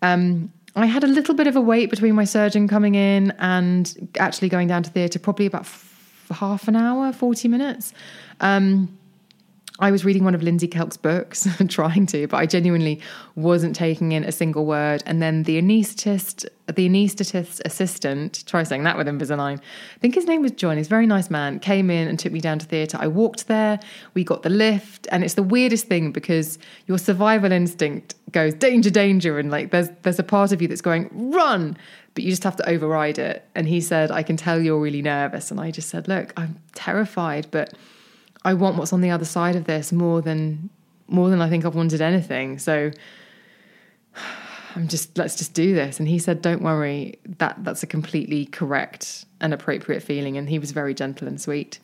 Um, 0.02 0.52
I 0.76 0.86
had 0.86 1.04
a 1.04 1.08
little 1.08 1.36
bit 1.36 1.48
of 1.48 1.56
a 1.56 1.62
wait 1.62 1.90
between 1.90 2.16
my 2.16 2.24
surgeon 2.24 2.68
coming 2.68 2.96
in 2.96 3.32
and 3.40 4.10
actually 4.20 4.50
going 4.50 4.68
down 4.68 4.84
to 4.84 4.90
theatre, 4.90 5.20
probably 5.20 5.46
about 5.46 5.62
f- 5.62 6.28
half 6.32 6.68
an 6.68 6.76
hour, 6.76 7.14
40 7.14 7.48
minutes. 7.48 7.94
Um, 8.42 8.98
I 9.80 9.90
was 9.90 10.06
reading 10.06 10.24
one 10.24 10.36
of 10.36 10.44
Lindsay 10.44 10.68
Kelk's 10.68 10.98
books, 10.98 11.48
trying 11.68 12.06
to, 12.08 12.28
but 12.28 12.38
I 12.38 12.46
genuinely 12.46 13.02
wasn't 13.36 13.76
taking 13.76 14.12
in 14.12 14.24
a 14.24 14.32
single 14.32 14.68
word. 14.68 15.02
And 15.08 15.20
then 15.20 15.44
the 15.44 15.60
anaesthetist, 15.60 16.46
the 16.68 16.88
anaesthetist 16.88 17.60
assistant, 17.66 18.44
try 18.46 18.62
saying 18.62 18.84
that 18.84 18.98
with 18.98 19.08
Invisalign. 19.08 19.58
I 19.58 20.00
think 20.00 20.14
his 20.14 20.28
name 20.28 20.44
was 20.44 20.52
John. 20.52 20.78
He's 20.78 20.86
a 20.86 20.90
very 20.90 21.08
nice 21.08 21.32
man. 21.32 21.60
Came 21.60 21.90
in 21.90 22.08
and 22.08 22.20
took 22.20 22.32
me 22.32 22.40
down 22.40 22.60
to 22.60 22.68
theatre. 22.68 23.00
I 23.02 23.08
walked 23.08 23.48
there. 23.48 23.80
We 24.14 24.24
got 24.24 24.44
the 24.44 24.52
lift, 24.52 25.08
and 25.12 25.24
it's 25.24 25.34
the 25.34 25.44
weirdest 25.44 25.88
thing 25.88 26.12
because 26.12 26.60
your 26.86 27.00
survival 27.00 27.52
instinct 27.52 28.14
goes 28.32 28.54
danger, 28.54 28.92
danger, 28.92 29.40
and 29.40 29.50
like 29.50 29.72
there's 29.72 29.90
there's 30.04 30.20
a 30.20 30.24
part 30.24 30.52
of 30.52 30.62
you 30.62 30.68
that's 30.68 30.82
going 30.82 31.10
run, 31.32 31.76
but 32.14 32.24
you 32.24 32.30
just 32.30 32.44
have 32.44 32.56
to 32.58 32.70
override 32.70 33.18
it. 33.18 33.44
And 33.56 33.68
he 33.68 33.82
said, 33.82 34.12
"I 34.12 34.22
can 34.22 34.38
tell 34.38 34.62
you're 34.62 34.80
really 34.80 35.02
nervous," 35.02 35.50
and 35.50 35.60
I 35.60 35.72
just 35.72 35.90
said, 35.90 36.08
"Look, 36.08 36.32
I'm 36.38 36.60
terrified, 36.76 37.48
but." 37.50 37.74
I 38.46 38.54
want 38.54 38.78
what's 38.78 38.94
on 38.94 39.02
the 39.02 39.12
other 39.12 39.26
side 39.26 39.56
of 39.56 39.66
this 39.66 39.92
more 39.92 40.22
than 40.22 40.70
more 41.08 41.30
than 41.30 41.42
I 41.42 41.50
think 41.50 41.66
I've 41.66 41.76
wanted 41.76 42.02
anything. 42.02 42.60
So 42.60 42.92
I'm 44.76 44.88
just 44.88 45.18
let's 45.18 45.36
just 45.36 45.54
do 45.54 45.74
this. 45.74 46.00
And 46.00 46.08
he 46.08 46.20
said, 46.20 46.42
Don't 46.42 46.62
worry, 46.62 47.20
that 47.38 47.64
that's 47.64 47.84
a 47.84 47.88
completely 47.88 48.46
correct 48.46 49.26
and 49.40 49.54
appropriate 49.54 50.02
feeling. 50.02 50.38
And 50.38 50.50
he 50.50 50.60
was 50.60 50.72
very 50.72 50.94
gentle 50.94 51.28
and 51.28 51.40
sweet. 51.40 51.80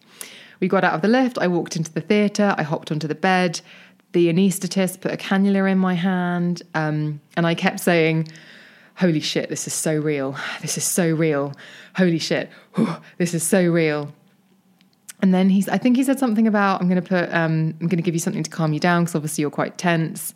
We 0.59 0.67
got 0.67 0.83
out 0.83 0.93
of 0.93 1.01
the 1.01 1.07
lift, 1.07 1.37
I 1.37 1.47
walked 1.47 1.77
into 1.77 1.91
the 1.93 2.01
theatre, 2.01 2.53
I 2.57 2.63
hopped 2.63 2.91
onto 2.91 3.07
the 3.07 3.15
bed. 3.15 3.61
The 4.11 4.27
anaesthetist 4.27 5.01
put 5.01 5.13
a 5.13 5.17
cannula 5.17 5.71
in 5.71 5.77
my 5.77 5.93
hand, 5.93 6.63
um, 6.73 7.21
and 7.37 7.45
I 7.45 7.53
kept 7.53 7.79
saying, 7.79 8.27
Holy 8.95 9.19
shit, 9.19 9.49
this 9.49 9.67
is 9.67 9.73
so 9.73 9.97
real. 9.97 10.35
This 10.61 10.77
is 10.77 10.83
so 10.83 11.09
real. 11.09 11.53
Holy 11.95 12.19
shit, 12.19 12.49
this 13.17 13.33
is 13.33 13.43
so 13.43 13.63
real 13.63 14.13
and 15.21 15.33
then 15.33 15.49
he's, 15.49 15.67
I 15.67 15.77
think 15.77 15.97
he 15.97 16.03
said 16.03 16.19
something 16.19 16.47
about, 16.47 16.81
I'm 16.81 16.87
going 16.87 17.01
to 17.01 17.07
put, 17.07 17.33
um, 17.33 17.75
I'm 17.81 17.87
going 17.87 17.97
to 17.97 18.03
give 18.03 18.13
you 18.13 18.19
something 18.19 18.43
to 18.43 18.49
calm 18.49 18.73
you 18.73 18.79
down 18.79 19.03
because 19.03 19.15
obviously 19.15 19.41
you're 19.41 19.51
quite 19.51 19.77
tense. 19.77 20.33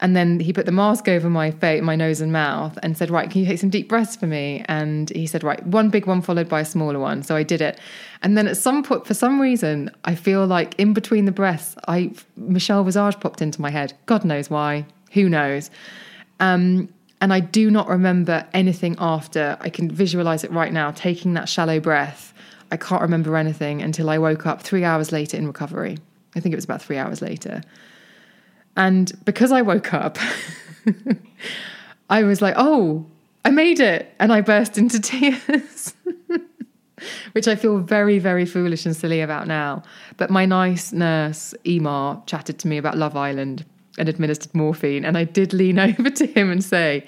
And 0.00 0.16
then 0.16 0.40
he 0.40 0.52
put 0.52 0.66
the 0.66 0.72
mask 0.72 1.08
over 1.08 1.28
my 1.28 1.50
face, 1.50 1.82
my 1.82 1.94
nose 1.94 2.20
and 2.20 2.32
mouth, 2.32 2.78
and 2.82 2.96
said, 2.96 3.10
"Right, 3.10 3.30
can 3.30 3.42
you 3.42 3.46
take 3.46 3.58
some 3.58 3.68
deep 3.68 3.86
breaths 3.86 4.16
for 4.16 4.26
me?" 4.26 4.64
And 4.66 5.10
he 5.10 5.26
said, 5.26 5.44
"Right, 5.44 5.64
one 5.66 5.90
big 5.90 6.06
one 6.06 6.22
followed 6.22 6.48
by 6.48 6.60
a 6.60 6.64
smaller 6.64 6.98
one." 6.98 7.22
So 7.22 7.36
I 7.36 7.42
did 7.42 7.60
it. 7.60 7.78
And 8.22 8.36
then 8.36 8.48
at 8.48 8.56
some 8.56 8.82
point, 8.82 9.06
for 9.06 9.12
some 9.12 9.38
reason, 9.38 9.90
I 10.06 10.14
feel 10.14 10.46
like 10.46 10.74
in 10.78 10.94
between 10.94 11.26
the 11.26 11.32
breaths, 11.32 11.76
I 11.86 12.12
Michelle 12.36 12.82
Visage 12.82 13.20
popped 13.20 13.42
into 13.42 13.60
my 13.60 13.68
head. 13.68 13.92
God 14.06 14.24
knows 14.24 14.48
why. 14.48 14.86
Who 15.12 15.28
knows? 15.28 15.70
Um, 16.40 16.88
and 17.20 17.34
I 17.34 17.40
do 17.40 17.70
not 17.70 17.86
remember 17.86 18.46
anything 18.54 18.96
after. 18.98 19.58
I 19.60 19.68
can 19.68 19.90
visualize 19.90 20.44
it 20.44 20.50
right 20.50 20.72
now, 20.72 20.92
taking 20.92 21.34
that 21.34 21.46
shallow 21.46 21.78
breath 21.78 22.32
I 22.70 22.76
can't 22.76 23.02
remember 23.02 23.36
anything 23.36 23.82
until 23.82 24.10
I 24.10 24.18
woke 24.18 24.46
up 24.46 24.62
three 24.62 24.84
hours 24.84 25.12
later 25.12 25.36
in 25.36 25.46
recovery. 25.46 25.98
I 26.34 26.40
think 26.40 26.52
it 26.52 26.56
was 26.56 26.64
about 26.64 26.82
three 26.82 26.98
hours 26.98 27.20
later. 27.20 27.62
And 28.76 29.12
because 29.24 29.50
I 29.50 29.62
woke 29.62 29.92
up, 29.92 30.18
I 32.10 32.22
was 32.22 32.40
like, 32.40 32.54
oh, 32.56 33.06
I 33.44 33.50
made 33.50 33.80
it. 33.80 34.14
And 34.20 34.32
I 34.32 34.40
burst 34.40 34.78
into 34.78 35.00
tears, 35.00 35.94
which 37.32 37.48
I 37.48 37.56
feel 37.56 37.78
very, 37.78 38.18
very 38.18 38.46
foolish 38.46 38.86
and 38.86 38.94
silly 38.94 39.20
about 39.20 39.48
now. 39.48 39.82
But 40.16 40.30
my 40.30 40.46
nice 40.46 40.92
nurse, 40.92 41.54
Emar, 41.64 42.24
chatted 42.26 42.58
to 42.60 42.68
me 42.68 42.78
about 42.78 42.96
Love 42.96 43.16
Island 43.16 43.64
and 43.98 44.08
administered 44.08 44.54
morphine. 44.54 45.04
And 45.04 45.18
I 45.18 45.24
did 45.24 45.52
lean 45.52 45.78
over 45.80 46.10
to 46.10 46.26
him 46.26 46.50
and 46.50 46.62
say, 46.62 47.04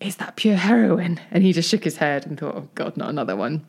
is 0.00 0.16
that 0.16 0.36
pure 0.36 0.56
heroin? 0.56 1.20
And 1.30 1.44
he 1.44 1.52
just 1.52 1.68
shook 1.68 1.84
his 1.84 1.98
head 1.98 2.24
and 2.24 2.40
thought, 2.40 2.54
oh, 2.54 2.68
God, 2.74 2.96
not 2.96 3.10
another 3.10 3.36
one 3.36 3.66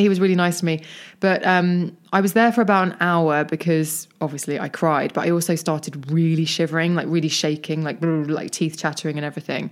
he 0.00 0.08
was 0.08 0.20
really 0.20 0.34
nice 0.34 0.60
to 0.60 0.64
me. 0.64 0.82
But 1.20 1.44
um, 1.46 1.96
I 2.12 2.20
was 2.20 2.32
there 2.32 2.52
for 2.52 2.60
about 2.60 2.88
an 2.88 2.96
hour 3.00 3.44
because 3.44 4.08
obviously 4.20 4.58
I 4.58 4.68
cried, 4.68 5.12
but 5.12 5.26
I 5.26 5.30
also 5.30 5.54
started 5.54 6.10
really 6.10 6.44
shivering, 6.44 6.94
like 6.94 7.06
really 7.08 7.28
shaking, 7.28 7.82
like 7.82 7.98
like 8.02 8.50
teeth 8.50 8.78
chattering 8.78 9.16
and 9.16 9.24
everything. 9.24 9.70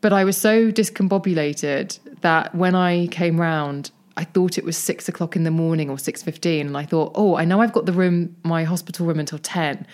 But 0.00 0.12
I 0.12 0.24
was 0.24 0.36
so 0.36 0.72
discombobulated 0.72 1.98
that 2.22 2.54
when 2.54 2.74
I 2.74 3.06
came 3.08 3.40
round, 3.40 3.90
I 4.16 4.24
thought 4.24 4.58
it 4.58 4.64
was 4.64 4.76
six 4.76 5.08
o'clock 5.08 5.36
in 5.36 5.44
the 5.44 5.50
morning 5.50 5.88
or 5.88 5.98
six 5.98 6.22
fifteen, 6.22 6.66
and 6.66 6.76
I 6.76 6.84
thought, 6.84 7.12
oh, 7.14 7.36
I 7.36 7.44
know 7.44 7.60
I've 7.60 7.72
got 7.72 7.86
the 7.86 7.92
room, 7.92 8.36
my 8.42 8.64
hospital 8.64 9.06
room 9.06 9.20
until 9.20 9.38
ten. 9.38 9.86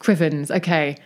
Crivens, 0.00 0.50
okay. 0.50 0.96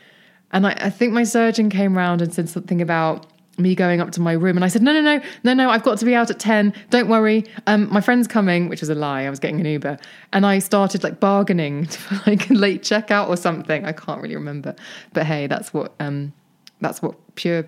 And 0.53 0.67
I, 0.67 0.71
I 0.81 0.91
think 0.91 1.13
my 1.13 1.25
surgeon 1.25 1.69
came 1.69 1.97
round 1.97 2.23
and 2.23 2.33
said 2.33 2.49
something 2.49 2.81
about 2.81 3.27
me 3.59 3.75
going 3.75 4.01
up 4.01 4.11
to 4.13 4.21
my 4.21 4.33
room 4.33 4.57
and 4.57 4.65
I 4.65 4.69
said, 4.69 4.83
no, 4.83 4.93
no, 4.93 5.01
no, 5.01 5.23
no, 5.45 5.55
no, 5.55 5.71
I've 5.71 5.83
got 5.83 5.99
to 5.99 6.05
be 6.05 6.15
out 6.15 6.31
at 6.31 6.39
10. 6.39 6.75
Don't 6.91 7.09
worry. 7.09 7.45
Um, 7.67 7.93
my 7.93 8.01
friend's 8.01 8.29
coming, 8.29 8.69
which 8.69 8.81
was 8.81 8.91
a 8.91 8.95
lie. 8.95 9.23
I 9.23 9.31
was 9.31 9.39
getting 9.39 9.61
an 9.61 9.67
Uber. 9.67 9.99
And 10.33 10.45
I 10.45 10.59
started 10.59 11.03
like 11.03 11.21
bargaining 11.21 11.87
for 11.87 12.31
like 12.31 12.51
a 12.51 12.55
late 12.55 12.83
checkout 12.83 13.29
or 13.29 13.37
something. 13.37 13.85
I 13.85 13.93
can't 13.93 14.21
really 14.21 14.37
remember. 14.37 14.75
But 15.13 15.27
hey, 15.27 15.47
that's 15.47 15.73
what, 15.73 15.95
um, 16.01 16.33
that's 16.81 17.01
what 17.01 17.17
pure 17.37 17.65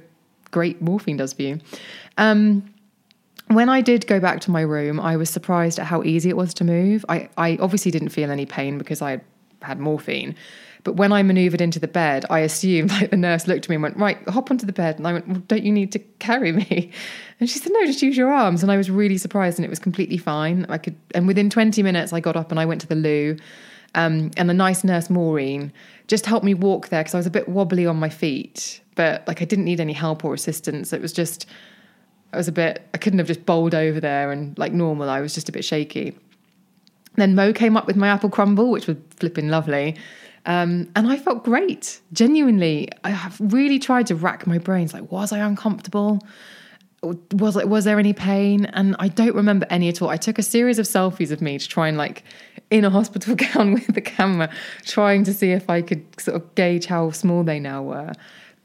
great 0.51 0.81
morphine 0.81 1.17
does 1.17 1.33
for 1.33 1.43
you. 1.43 1.61
Um, 2.17 2.75
when 3.49 3.69
I 3.69 3.81
did 3.81 4.07
go 4.07 4.21
back 4.21 4.41
to 4.43 4.51
my 4.51 4.61
room, 4.61 5.01
I 5.01 5.17
was 5.17 5.31
surprised 5.31 5.79
at 5.79 5.87
how 5.87 6.03
easy 6.03 6.29
it 6.29 6.37
was 6.37 6.53
to 6.55 6.65
move. 6.65 7.05
I, 7.09 7.31
I 7.39 7.57
obviously 7.61 7.91
didn't 7.91 8.11
feel 8.11 8.31
any 8.31 8.45
pain 8.45 8.77
because 8.77 9.01
I 9.01 9.21
had 9.63 9.81
morphine. 9.81 10.35
But 10.85 10.95
when 10.95 11.13
I 11.13 11.23
maneuvered 11.23 11.61
into 11.61 11.79
the 11.79 11.89
bed, 11.89 12.25
I 12.31 12.41
assumed 12.41 12.91
like 13.01 13.11
the 13.11 13.17
nurse 13.17 13.47
looked 13.47 13.67
at 13.67 13.69
me 13.69 13.77
and 13.77 13.83
went, 13.83 13.97
Right, 13.97 14.29
hop 14.29 14.51
onto 14.51 14.67
the 14.67 14.73
bed. 14.73 14.99
And 14.99 15.07
I 15.07 15.13
went, 15.13 15.29
well, 15.29 15.43
Don't 15.49 15.65
you 15.65 15.73
need 15.73 15.93
to 15.93 15.99
carry 16.19 16.53
me? 16.53 16.91
And 17.41 17.49
she 17.49 17.61
said, 17.61 17.71
No, 17.73 17.87
just 17.87 18.03
use 18.03 18.17
your 18.17 18.33
arms. 18.33 18.65
And 18.65 18.73
I 18.73 18.77
was 18.77 18.91
really 18.91 19.17
surprised 19.17 19.59
and 19.59 19.65
it 19.65 19.69
was 19.69 19.79
completely 19.79 20.19
fine. 20.19 20.67
I 20.69 20.77
could, 20.77 20.97
and 21.15 21.29
within 21.29 21.51
20 21.51 21.85
minutes, 21.85 22.13
I 22.13 22.19
got 22.19 22.35
up 22.35 22.51
and 22.51 22.59
I 22.59 22.67
went 22.67 22.81
to 22.81 22.89
the 22.89 22.97
loo. 22.97 23.37
Um, 23.95 24.33
and 24.37 24.51
the 24.51 24.55
nice 24.55 24.83
nurse, 24.83 25.09
Maureen, 25.09 25.73
just 26.09 26.27
helped 26.27 26.45
me 26.45 26.55
walk 26.55 26.89
there 26.89 27.01
because 27.01 27.15
I 27.15 27.19
was 27.19 27.27
a 27.27 27.31
bit 27.31 27.49
wobbly 27.49 27.87
on 27.87 27.97
my 27.97 28.09
feet. 28.09 28.81
But 28.97 29.27
like 29.29 29.41
I 29.41 29.45
didn't 29.45 29.67
need 29.67 29.79
any 29.79 29.93
help 29.93 30.25
or 30.25 30.35
assistance. 30.35 30.93
It 30.93 31.01
was 31.01 31.13
just, 31.13 31.47
I 32.33 32.37
was 32.37 32.49
a 32.49 32.53
bit, 32.53 32.87
I 32.93 32.99
couldn't 32.99 33.21
have 33.21 33.29
just 33.29 33.47
bowled 33.47 33.75
over 33.75 34.01
there 34.01 34.33
and 34.33 34.59
like 34.59 34.73
normal. 34.73 35.09
I 35.09 35.21
was 35.21 35.35
just 35.35 35.49
a 35.49 35.53
bit 35.53 35.65
shaky. 35.65 36.19
Then 37.15 37.35
Mo 37.35 37.53
came 37.53 37.77
up 37.77 37.87
with 37.87 37.97
my 37.97 38.09
apple 38.09 38.31
crumble, 38.31 38.71
which 38.71 38.87
was 38.87 38.97
flipping 39.17 39.49
lovely. 39.49 39.97
Um, 40.47 40.91
and 40.97 41.09
I 41.09 41.17
felt 41.17 41.45
great. 41.45 42.01
Genuinely, 42.13 42.89
I 43.05 43.11
have 43.11 43.37
really 43.41 43.79
tried 43.79 44.07
to 44.09 44.15
rack 44.15 44.47
my 44.47 44.59
brains. 44.59 44.95
Like, 44.95 45.11
was 45.11 45.33
I 45.33 45.39
uncomfortable? 45.39 46.21
Was 47.33 47.55
like, 47.55 47.67
was 47.67 47.85
there 47.85 47.99
any 47.99 48.13
pain? 48.13 48.67
And 48.67 48.97
I 48.99 49.09
don't 49.09 49.35
remember 49.35 49.67
any 49.71 49.89
at 49.89 50.03
all. 50.03 50.09
I 50.09 50.17
took 50.17 50.39
a 50.39 50.43
series 50.43 50.79
of 50.79 50.87
selfies 50.87 51.31
of 51.31 51.41
me 51.41 51.59
to 51.59 51.69
try 51.69 51.89
and 51.89 51.97
like 51.97 52.25
in 52.71 52.85
a 52.85 52.91
hospital 52.91 53.35
gown 53.55 53.75
with 53.75 53.95
the 53.95 54.01
camera, 54.01 54.51
trying 54.85 55.25
to 55.25 55.35
see 55.35 55.53
if 55.53 55.69
I 55.71 55.83
could 55.83 56.05
sort 56.21 56.37
of 56.37 56.55
gauge 56.55 56.87
how 56.87 57.11
small 57.11 57.45
they 57.45 57.61
now 57.61 57.83
were. 57.83 58.13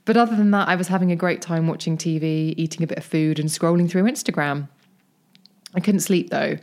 But 0.06 0.18
other 0.18 0.36
than 0.36 0.52
that, 0.52 0.68
I 0.68 0.76
was 0.76 0.88
having 0.88 1.12
a 1.12 1.16
great 1.16 1.42
time 1.42 1.68
watching 1.68 1.98
TV, 1.98 2.54
eating 2.58 2.84
a 2.84 2.88
bit 2.88 2.98
of 2.98 3.06
food, 3.06 3.40
and 3.40 3.50
scrolling 3.50 3.90
through 3.90 4.04
Instagram. 4.04 4.68
I 5.76 5.80
couldn't 5.80 6.02
sleep 6.02 6.30
though. 6.30 6.58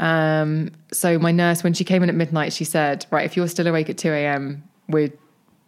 Um, 0.00 0.70
so 0.92 1.18
my 1.18 1.30
nurse, 1.30 1.62
when 1.62 1.74
she 1.74 1.84
came 1.84 2.02
in 2.02 2.08
at 2.08 2.14
midnight, 2.14 2.52
she 2.52 2.64
said, 2.64 3.06
"Right, 3.10 3.24
if 3.24 3.36
you're 3.36 3.48
still 3.48 3.66
awake 3.66 3.88
at 3.90 3.98
two 3.98 4.10
a.m., 4.10 4.62
we're 4.88 5.12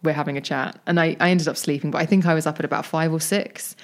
we're 0.03 0.13
having 0.13 0.37
a 0.37 0.41
chat." 0.41 0.79
And 0.85 0.99
I, 0.99 1.15
I 1.19 1.29
ended 1.29 1.47
up 1.47 1.57
sleeping, 1.57 1.91
but 1.91 2.01
I 2.01 2.05
think 2.05 2.25
I 2.25 2.33
was 2.33 2.45
up 2.45 2.59
at 2.59 2.65
about 2.65 2.85
five 2.85 3.13
or 3.13 3.21
six. 3.21 3.75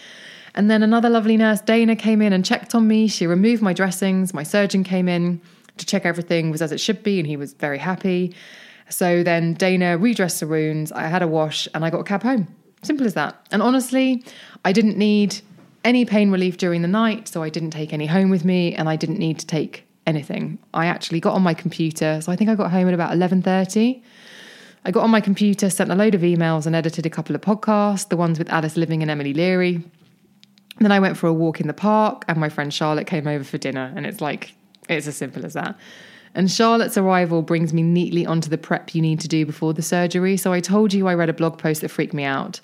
And 0.56 0.70
then 0.70 0.84
another 0.84 1.10
lovely 1.10 1.36
nurse, 1.36 1.62
Dana, 1.62 1.96
came 1.96 2.22
in 2.22 2.32
and 2.32 2.46
checked 2.46 2.76
on 2.76 2.88
me. 2.88 3.08
She 3.08 3.26
removed 3.26 3.64
my 3.64 3.74
dressings. 3.74 4.34
My 4.34 4.44
surgeon 4.44 4.84
came 4.84 5.08
in 5.08 5.42
to 5.78 5.86
check 5.86 6.06
everything 6.06 6.52
was 6.52 6.62
as 6.62 6.72
it 6.72 6.80
should 6.80 7.02
be, 7.04 7.20
and 7.20 7.28
he 7.28 7.38
was 7.38 7.54
very 7.54 7.80
happy. 7.80 8.36
So 8.90 9.24
then 9.24 9.56
Dana 9.56 9.98
redressed 9.98 10.40
the 10.42 10.48
wounds. 10.48 10.92
I 10.92 11.04
had 11.04 11.24
a 11.24 11.28
wash, 11.28 11.68
and 11.74 11.84
I 11.84 11.90
got 11.90 12.02
a 12.02 12.04
cab 12.04 12.22
home. 12.22 12.48
Simple 12.84 13.08
as 13.08 13.14
that. 13.14 13.48
And 13.52 13.62
honestly, 13.62 14.24
I 14.66 14.74
didn't 14.74 14.98
need 14.98 15.40
any 15.84 16.06
pain 16.06 16.32
relief 16.32 16.58
during 16.58 16.82
the 16.82 16.88
night, 16.88 17.28
so 17.28 17.42
I 17.42 17.50
didn't 17.50 17.72
take 17.72 17.94
any 17.94 18.06
home 18.06 18.30
with 18.30 18.46
me, 18.46 18.76
and 18.76 18.88
I 18.88 18.96
didn't 18.96 19.18
need 19.18 19.40
to 19.40 19.48
take 19.48 19.86
anything. 20.06 20.60
I 20.74 20.86
actually 20.88 21.20
got 21.20 21.34
on 21.34 21.42
my 21.42 21.54
computer, 21.54 22.20
so 22.22 22.32
I 22.32 22.36
think 22.36 22.50
I 22.50 22.56
got 22.56 22.72
home 22.72 22.88
at 22.88 22.94
about 22.94 23.12
11:30. 23.14 24.02
I 24.86 24.92
got 24.92 25.04
on 25.04 25.10
my 25.10 25.22
computer, 25.22 25.70
sent 25.70 25.92
a 25.92 25.96
load 25.96 26.14
of 26.14 26.22
emails 26.22 26.66
and 26.66 26.76
edited 26.76 27.06
a 27.06 27.10
couple 27.10 27.36
of 27.36 27.42
podcasts, 27.42 28.10
the 28.10 28.18
ones 28.18 28.38
with 28.38 28.50
Alice 28.50 28.76
Liveing 28.76 29.02
and 29.02 29.10
Emily 29.10 29.34
Leary. 29.34 29.82
Then 30.80 30.92
I 30.92 31.00
went 31.00 31.18
for 31.18 31.28
a 31.28 31.34
walk 31.34 31.62
in 31.62 31.68
the 31.68 31.74
park 31.74 32.26
and 32.28 32.38
my 32.38 32.50
friend 32.50 32.74
Charlotte 32.74 33.08
came 33.08 33.28
over 33.28 33.44
for 33.44 33.58
dinner 33.58 33.94
and 33.96 34.06
it's 34.06 34.20
like 34.20 34.54
it's 34.90 35.08
as 35.08 35.16
simple 35.16 35.46
as 35.46 35.54
that. 35.54 35.78
And 36.36 36.52
Charlotte's 36.52 36.98
arrival 36.98 37.44
brings 37.44 37.74
me 37.74 37.84
neatly 37.84 38.26
onto 38.26 38.50
the 38.50 38.58
prep 38.58 38.96
you 38.96 39.02
need 39.02 39.20
to 39.22 39.28
do 39.28 39.46
before 39.46 39.74
the 39.74 39.84
surgery. 39.84 40.36
So 40.36 40.52
I 40.52 40.60
told 40.60 40.94
you 40.94 41.08
I 41.08 41.14
read 41.14 41.30
a 41.30 41.34
blog 41.34 41.58
post 41.60 41.82
that 41.82 41.90
freaked 41.90 42.14
me 42.14 42.24
out. 42.24 42.60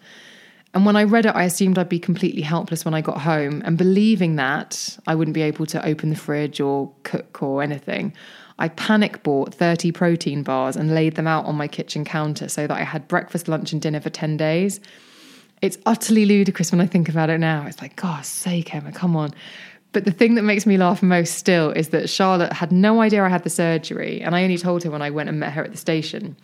And 0.74 0.86
when 0.86 0.96
I 0.96 1.04
read 1.04 1.26
it, 1.26 1.36
I 1.36 1.44
assumed 1.46 1.80
I'd 1.80 1.90
be 1.90 2.00
completely 2.00 2.44
helpless 2.44 2.86
when 2.86 2.94
I 2.94 3.02
got 3.02 3.22
home. 3.22 3.62
And 3.66 3.78
believing 3.78 4.36
that 4.36 4.98
I 5.08 5.16
wouldn't 5.16 5.34
be 5.34 5.42
able 5.42 5.66
to 5.68 5.86
open 5.86 6.10
the 6.10 6.16
fridge 6.16 6.60
or 6.60 6.92
cook 7.04 7.42
or 7.42 7.64
anything, 7.64 8.14
I 8.60 8.68
panic 8.68 9.24
bought 9.24 9.54
30 9.54 9.92
protein 9.94 10.44
bars 10.44 10.76
and 10.76 10.94
laid 10.94 11.16
them 11.16 11.28
out 11.28 11.46
on 11.46 11.56
my 11.56 11.68
kitchen 11.68 12.06
counter 12.06 12.50
so 12.50 12.68
that 12.68 12.78
I 12.78 12.84
had 12.84 13.08
breakfast, 13.08 13.48
lunch, 13.48 13.72
and 13.74 13.82
dinner 13.82 14.00
for 14.00 14.10
10 14.12 14.38
days. 14.38 14.80
It's 15.62 15.78
utterly 15.86 16.26
ludicrous 16.26 16.72
when 16.72 16.82
I 16.82 16.86
think 16.86 17.10
about 17.10 17.30
it 17.30 17.40
now. 17.40 17.66
It's 17.66 17.82
like, 17.82 17.96
God's 17.96 18.28
sake, 18.28 18.74
Emma, 18.76 18.92
come 18.92 19.16
on. 19.16 19.34
But 19.92 20.06
the 20.06 20.12
thing 20.12 20.36
that 20.36 20.44
makes 20.44 20.66
me 20.68 20.78
laugh 20.78 21.02
most 21.02 21.36
still 21.36 21.72
is 21.72 21.90
that 21.90 22.10
Charlotte 22.10 22.54
had 22.54 22.72
no 22.72 23.02
idea 23.02 23.24
I 23.24 23.30
had 23.30 23.44
the 23.44 23.50
surgery. 23.50 24.22
And 24.22 24.36
I 24.36 24.44
only 24.44 24.58
told 24.58 24.84
her 24.84 24.92
when 24.92 25.02
I 25.02 25.10
went 25.10 25.30
and 25.30 25.40
met 25.40 25.54
her 25.54 25.64
at 25.64 25.72
the 25.72 25.78
station. 25.78 26.36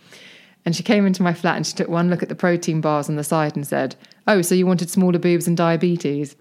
And 0.66 0.74
she 0.74 0.82
came 0.82 1.06
into 1.06 1.22
my 1.22 1.32
flat 1.32 1.56
and 1.56 1.64
she 1.64 1.74
took 1.74 1.88
one 1.88 2.10
look 2.10 2.24
at 2.24 2.28
the 2.28 2.34
protein 2.34 2.80
bars 2.80 3.08
on 3.08 3.14
the 3.14 3.24
side 3.24 3.54
and 3.54 3.64
said, 3.64 3.94
Oh, 4.26 4.42
so 4.42 4.54
you 4.54 4.66
wanted 4.66 4.90
smaller 4.90 5.20
boobs 5.20 5.46
and 5.46 5.56
diabetes? 5.56 6.34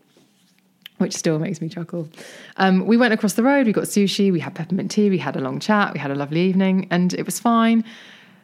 Which 0.97 1.13
still 1.13 1.37
makes 1.37 1.61
me 1.61 1.69
chuckle. 1.69 2.09
Um, 2.57 2.87
we 2.87 2.97
went 2.97 3.13
across 3.13 3.33
the 3.33 3.43
road, 3.43 3.67
we 3.67 3.71
got 3.71 3.83
sushi, 3.83 4.31
we 4.31 4.39
had 4.39 4.55
peppermint 4.55 4.89
tea, 4.89 5.11
we 5.11 5.19
had 5.19 5.35
a 5.35 5.41
long 5.41 5.59
chat, 5.59 5.93
we 5.93 5.99
had 5.99 6.09
a 6.09 6.15
lovely 6.15 6.41
evening, 6.41 6.87
and 6.89 7.13
it 7.13 7.25
was 7.25 7.39
fine. 7.39 7.83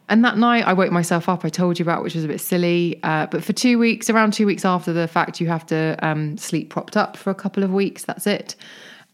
And 0.08 0.24
that 0.24 0.36
night, 0.36 0.66
I 0.66 0.72
woke 0.72 0.92
myself 0.92 1.28
up, 1.28 1.44
I 1.44 1.48
told 1.48 1.78
you 1.78 1.84
about, 1.84 2.02
which 2.04 2.14
was 2.14 2.24
a 2.24 2.28
bit 2.28 2.40
silly. 2.40 3.00
Uh, 3.02 3.26
but 3.26 3.42
for 3.42 3.52
two 3.52 3.78
weeks, 3.78 4.10
around 4.10 4.34
two 4.34 4.46
weeks 4.46 4.64
after 4.64 4.92
the 4.92 5.08
fact, 5.08 5.40
you 5.40 5.48
have 5.48 5.66
to 5.66 5.96
um, 6.02 6.36
sleep 6.36 6.70
propped 6.70 6.96
up 6.96 7.16
for 7.16 7.30
a 7.30 7.34
couple 7.34 7.64
of 7.64 7.72
weeks. 7.72 8.04
That's 8.04 8.26
it. 8.26 8.54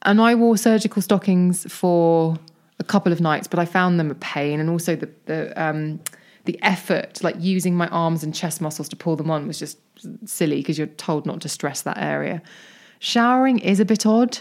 And 0.03 0.21
I 0.21 0.35
wore 0.35 0.57
surgical 0.57 1.01
stockings 1.01 1.73
for 1.73 2.37
a 2.79 2.85
couple 2.85 3.13
of 3.13 3.21
nights, 3.21 3.47
but 3.47 3.59
I 3.59 3.65
found 3.65 4.01
them 4.01 4.11
a 4.11 4.17
pain. 4.17 4.61
And 4.61 4.69
also, 4.69 4.97
the, 4.97 5.09
the 5.27 5.63
um, 5.63 6.01
the 6.45 6.59
effort, 6.63 7.23
like 7.23 7.37
using 7.39 7.77
my 7.77 7.89
arms 7.89 8.23
and 8.23 8.35
chest 8.35 8.61
muscles 8.61 8.89
to 8.89 8.97
pull 8.97 9.17
them 9.17 9.31
on, 9.31 9.47
was 9.47 9.59
just 9.59 9.79
silly 10.25 10.57
because 10.57 10.79
you're 10.79 10.87
told 10.87 11.27
not 11.27 11.41
to 11.43 11.49
stress 11.49 11.83
that 11.83 11.99
area. 11.99 12.43
Showering 12.99 13.59
is 13.59 13.81
a 13.81 13.85
bit 13.85 14.07
odd. 14.07 14.39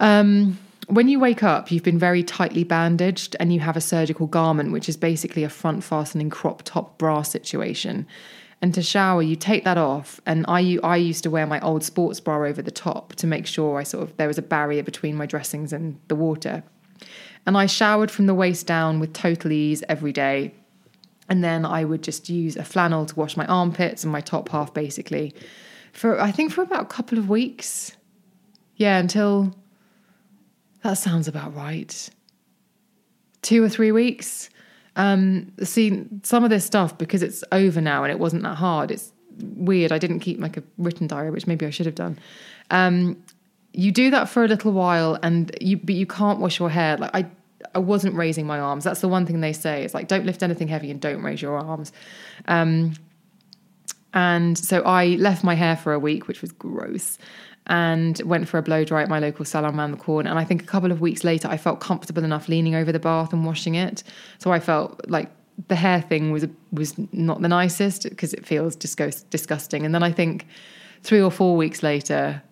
Um, 0.00 0.58
when 0.88 1.08
you 1.08 1.18
wake 1.18 1.42
up, 1.42 1.70
you've 1.70 1.82
been 1.82 1.98
very 1.98 2.22
tightly 2.22 2.64
bandaged 2.64 3.36
and 3.40 3.52
you 3.52 3.60
have 3.60 3.76
a 3.76 3.80
surgical 3.80 4.26
garment, 4.26 4.72
which 4.72 4.88
is 4.88 4.96
basically 4.96 5.44
a 5.44 5.48
front 5.48 5.82
fastening 5.82 6.30
crop 6.30 6.62
top 6.62 6.98
bra 6.98 7.22
situation. 7.22 8.06
And 8.60 8.72
to 8.74 8.82
shower, 8.82 9.22
you 9.22 9.36
take 9.36 9.64
that 9.64 9.78
off. 9.78 10.20
And 10.26 10.44
I, 10.48 10.78
I 10.82 10.96
used 10.96 11.22
to 11.24 11.30
wear 11.30 11.46
my 11.46 11.60
old 11.60 11.84
sports 11.84 12.20
bra 12.20 12.36
over 12.36 12.62
the 12.62 12.70
top 12.70 13.14
to 13.16 13.26
make 13.26 13.46
sure 13.46 13.78
I 13.78 13.82
sort 13.82 14.04
of 14.04 14.16
there 14.16 14.28
was 14.28 14.38
a 14.38 14.42
barrier 14.42 14.82
between 14.82 15.16
my 15.16 15.26
dressings 15.26 15.72
and 15.72 15.98
the 16.08 16.14
water. 16.14 16.62
And 17.46 17.58
I 17.58 17.66
showered 17.66 18.10
from 18.10 18.26
the 18.26 18.34
waist 18.34 18.66
down 18.66 19.00
with 19.00 19.12
total 19.12 19.52
ease 19.52 19.82
every 19.88 20.12
day, 20.12 20.54
and 21.34 21.42
then 21.42 21.66
I 21.66 21.84
would 21.84 22.04
just 22.04 22.28
use 22.28 22.54
a 22.54 22.62
flannel 22.62 23.06
to 23.06 23.14
wash 23.16 23.36
my 23.36 23.44
armpits 23.46 24.04
and 24.04 24.12
my 24.12 24.20
top 24.20 24.50
half 24.50 24.72
basically 24.72 25.34
for 25.90 26.20
I 26.20 26.30
think 26.30 26.52
for 26.52 26.62
about 26.62 26.82
a 26.82 26.86
couple 26.86 27.18
of 27.18 27.28
weeks. 27.28 27.96
Yeah, 28.76 28.98
until 28.98 29.52
that 30.84 30.94
sounds 30.94 31.26
about 31.26 31.52
right. 31.56 32.08
Two 33.42 33.64
or 33.64 33.68
three 33.68 33.90
weeks. 33.90 34.48
Um, 34.94 35.50
see, 35.60 36.04
some 36.22 36.44
of 36.44 36.50
this 36.50 36.64
stuff 36.64 36.96
because 36.96 37.24
it's 37.24 37.42
over 37.50 37.80
now 37.80 38.04
and 38.04 38.12
it 38.12 38.20
wasn't 38.20 38.44
that 38.44 38.54
hard. 38.54 38.92
It's 38.92 39.10
weird. 39.56 39.90
I 39.90 39.98
didn't 39.98 40.20
keep 40.20 40.38
like 40.38 40.56
a 40.56 40.62
written 40.78 41.08
diary, 41.08 41.32
which 41.32 41.48
maybe 41.48 41.66
I 41.66 41.70
should 41.70 41.86
have 41.86 41.96
done. 41.96 42.16
Um, 42.70 43.20
you 43.72 43.90
do 43.90 44.12
that 44.12 44.28
for 44.28 44.44
a 44.44 44.46
little 44.46 44.70
while, 44.70 45.18
and 45.20 45.50
you 45.60 45.78
but 45.78 45.96
you 45.96 46.06
can't 46.06 46.38
wash 46.38 46.60
your 46.60 46.70
hair. 46.70 46.96
Like 46.96 47.10
I 47.12 47.26
I 47.74 47.78
wasn't 47.78 48.14
raising 48.14 48.46
my 48.46 48.58
arms. 48.58 48.84
That's 48.84 49.00
the 49.00 49.08
one 49.08 49.26
thing 49.26 49.40
they 49.40 49.52
say. 49.52 49.84
It's 49.84 49.94
like 49.94 50.08
don't 50.08 50.26
lift 50.26 50.42
anything 50.42 50.68
heavy 50.68 50.90
and 50.90 51.00
don't 51.00 51.22
raise 51.22 51.42
your 51.42 51.56
arms. 51.56 51.92
Um, 52.46 52.94
and 54.12 54.56
so 54.56 54.82
I 54.82 55.06
left 55.16 55.42
my 55.42 55.54
hair 55.54 55.76
for 55.76 55.92
a 55.92 55.98
week, 55.98 56.28
which 56.28 56.40
was 56.40 56.52
gross, 56.52 57.18
and 57.66 58.20
went 58.22 58.48
for 58.48 58.58
a 58.58 58.62
blow 58.62 58.84
dry 58.84 59.02
at 59.02 59.08
my 59.08 59.18
local 59.18 59.44
salon 59.44 59.76
around 59.76 59.90
the 59.90 59.96
corner. 59.96 60.30
And 60.30 60.38
I 60.38 60.44
think 60.44 60.62
a 60.62 60.66
couple 60.66 60.92
of 60.92 61.00
weeks 61.00 61.24
later, 61.24 61.48
I 61.48 61.56
felt 61.56 61.80
comfortable 61.80 62.22
enough 62.22 62.48
leaning 62.48 62.74
over 62.76 62.92
the 62.92 63.00
bath 63.00 63.32
and 63.32 63.44
washing 63.44 63.74
it. 63.74 64.04
So 64.38 64.52
I 64.52 64.60
felt 64.60 65.08
like 65.10 65.30
the 65.68 65.76
hair 65.76 66.00
thing 66.00 66.30
was 66.30 66.46
was 66.72 66.94
not 67.12 67.42
the 67.42 67.48
nicest 67.48 68.08
because 68.08 68.32
it 68.32 68.46
feels 68.46 68.76
disgust, 68.76 69.28
disgusting. 69.30 69.84
And 69.84 69.94
then 69.94 70.02
I 70.02 70.12
think 70.12 70.46
three 71.02 71.20
or 71.20 71.30
four 71.30 71.56
weeks 71.56 71.82
later, 71.82 72.42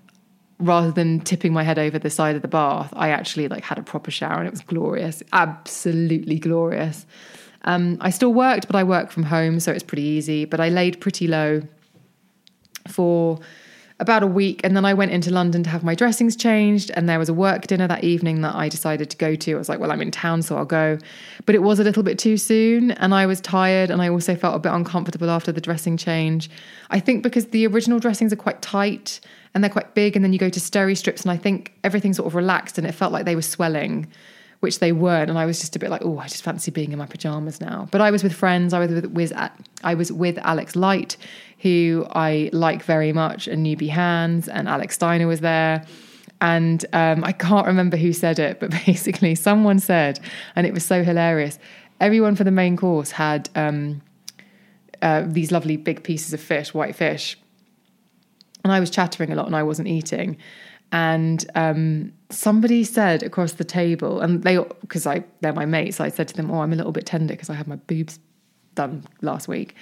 rather 0.63 0.91
than 0.91 1.21
tipping 1.21 1.53
my 1.53 1.63
head 1.63 1.79
over 1.79 1.99
the 1.99 2.11
side 2.11 2.37
of 2.37 2.43
the 2.43 2.49
bath, 2.49 2.93
I 2.97 3.11
actually 3.11 3.49
like 3.49 3.65
had 3.65 3.79
a 3.79 3.83
proper 3.83 4.11
shower 4.11 4.39
and 4.39 4.47
it 4.47 4.51
was 4.51 4.63
glorious, 4.63 5.23
absolutely 5.33 6.39
glorious. 6.39 7.07
Um, 7.65 7.99
I 8.01 8.11
still 8.11 8.33
worked, 8.33 8.67
but 8.67 8.77
I 8.77 8.85
work 8.85 9.11
from 9.11 9.25
home, 9.25 9.61
so 9.61 9.73
it's 9.73 9.83
pretty 9.83 10.03
easy. 10.03 10.45
But 10.45 10.61
I 10.61 10.69
laid 10.69 11.01
pretty 11.01 11.27
low 11.27 11.63
for 12.89 13.39
about 14.01 14.25
a 14.25 14.27
week, 14.27 14.61
and 14.65 14.77
then 14.77 14.85
I 14.85 14.95
went 14.95 15.13
into 15.13 15.31
London 15.31 15.63
to 15.63 15.71
have 15.71 15.85
my 15.85 15.95
dressings 15.95 16.35
changed. 16.35 16.91
And 16.95 17.09
there 17.09 17.21
was 17.21 17.29
a 17.29 17.35
work 17.35 17.69
dinner 17.69 17.87
that 17.87 18.03
evening 18.03 18.41
that 18.41 18.55
I 18.55 18.69
decided 18.69 19.11
to 19.11 19.17
go 19.17 19.37
to. 19.37 19.55
I 19.55 19.59
was 19.59 19.69
like, 19.69 19.79
well, 19.79 19.93
I'm 19.93 20.03
in 20.03 20.11
town, 20.11 20.43
so 20.43 20.57
I'll 20.57 20.65
go. 20.65 20.99
But 21.47 21.55
it 21.55 21.63
was 21.63 21.79
a 21.79 21.85
little 21.85 22.03
bit 22.03 22.19
too 22.19 22.37
soon, 22.37 22.91
and 22.93 23.15
I 23.15 23.27
was 23.27 23.41
tired, 23.41 23.91
and 23.91 24.03
I 24.03 24.09
also 24.09 24.35
felt 24.35 24.57
a 24.57 24.59
bit 24.59 24.73
uncomfortable 24.73 25.31
after 25.31 25.53
the 25.53 25.61
dressing 25.61 25.97
change. 25.97 26.51
I 26.91 26.99
think 26.99 27.23
because 27.23 27.47
the 27.49 27.67
original 27.69 28.01
dressings 28.01 28.33
are 28.33 28.37
quite 28.37 28.61
tight 28.61 29.21
and 29.55 29.63
they're 29.63 29.71
quite 29.71 29.95
big. 29.95 30.17
And 30.17 30.25
then 30.25 30.33
you 30.33 30.39
go 30.39 30.49
to 30.49 30.61
steri 30.61 30.97
strips, 30.97 31.23
and 31.23 31.31
I 31.31 31.37
think 31.37 31.73
everything 31.85 32.13
sort 32.13 32.27
of 32.27 32.35
relaxed, 32.35 32.79
and 32.79 32.87
it 32.87 32.93
felt 32.93 33.13
like 33.13 33.25
they 33.25 33.37
were 33.37 33.43
swelling, 33.43 34.07
which 34.61 34.79
they 34.79 34.93
weren't. 34.93 35.29
And 35.29 35.39
I 35.39 35.47
was 35.47 35.61
just 35.61 35.77
a 35.77 35.79
bit 35.79 35.91
like, 35.91 36.03
oh, 36.05 36.19
I 36.19 36.29
just 36.29 36.43
fancy 36.43 36.71
being 36.71 36.93
in 36.93 36.99
my 36.99 37.07
pajamas 37.07 37.61
now. 37.61 37.89
But 37.91 38.01
I 38.01 38.11
was 38.11 38.23
with 38.23 38.33
friends. 38.33 38.73
I 38.73 38.79
was 38.79 38.91
with, 38.91 39.07
with 39.07 39.33
I 39.83 39.95
was 39.95 40.13
with 40.13 40.39
Alex 40.39 40.77
Light, 40.77 41.17
who 41.59 42.07
I 42.11 42.51
like 42.53 42.83
very 42.83 43.13
much, 43.13 43.47
and 43.49 43.65
Newbie 43.65 43.91
Hands, 43.91 44.49
and 44.49 44.69
Alex 44.69 44.97
Steinherr 44.99 45.29
was 45.29 45.41
there. 45.41 45.85
And 46.41 46.85
um, 46.93 47.23
I 47.23 47.31
can't 47.31 47.67
remember 47.67 47.97
who 47.97 48.13
said 48.13 48.39
it, 48.39 48.59
but 48.59 48.71
basically, 48.87 49.35
someone 49.35 49.79
said, 49.79 50.19
and 50.57 50.67
it 50.67 50.75
was 50.75 50.85
so 50.85 51.05
hilarious. 51.05 51.59
Everyone 52.01 52.35
for 52.35 52.43
the 52.43 52.51
main 52.51 52.77
course 52.77 53.13
had 53.13 53.49
um, 53.55 54.03
uh, 55.03 55.25
these 55.27 55.53
lovely 55.53 55.77
big 55.77 56.03
pieces 56.03 56.33
of 56.33 56.41
fish, 56.41 56.75
white 56.75 56.97
fish. 56.97 57.39
And 58.65 58.73
I 58.73 58.81
was 58.81 58.91
chattering 58.91 59.33
a 59.33 59.35
lot 59.35 59.47
and 59.47 59.57
I 59.57 59.63
wasn't 59.63 59.89
eating. 59.89 60.37
And 60.93 61.51
um, 61.55 62.13
somebody 62.29 62.85
said 62.85 63.23
across 63.23 63.53
the 63.53 63.65
table, 63.65 64.21
and 64.21 64.43
they, 64.43 64.59
because 64.83 65.07
I 65.07 65.25
they're 65.41 65.55
my 65.55 65.65
mates, 65.65 66.01
I 66.01 66.11
said 66.11 66.29
to 66.29 66.35
them, 66.35 66.51
"Oh, 66.51 66.61
I'm 66.61 66.73
a 66.73 66.77
little 66.77 66.93
bit 66.93 67.07
tender 67.07 67.33
because 67.33 67.49
I 67.49 67.55
had 67.55 67.67
my 67.67 67.77
boobs 67.77 68.19
done 68.75 69.05
last 69.23 69.49
week." 69.49 69.75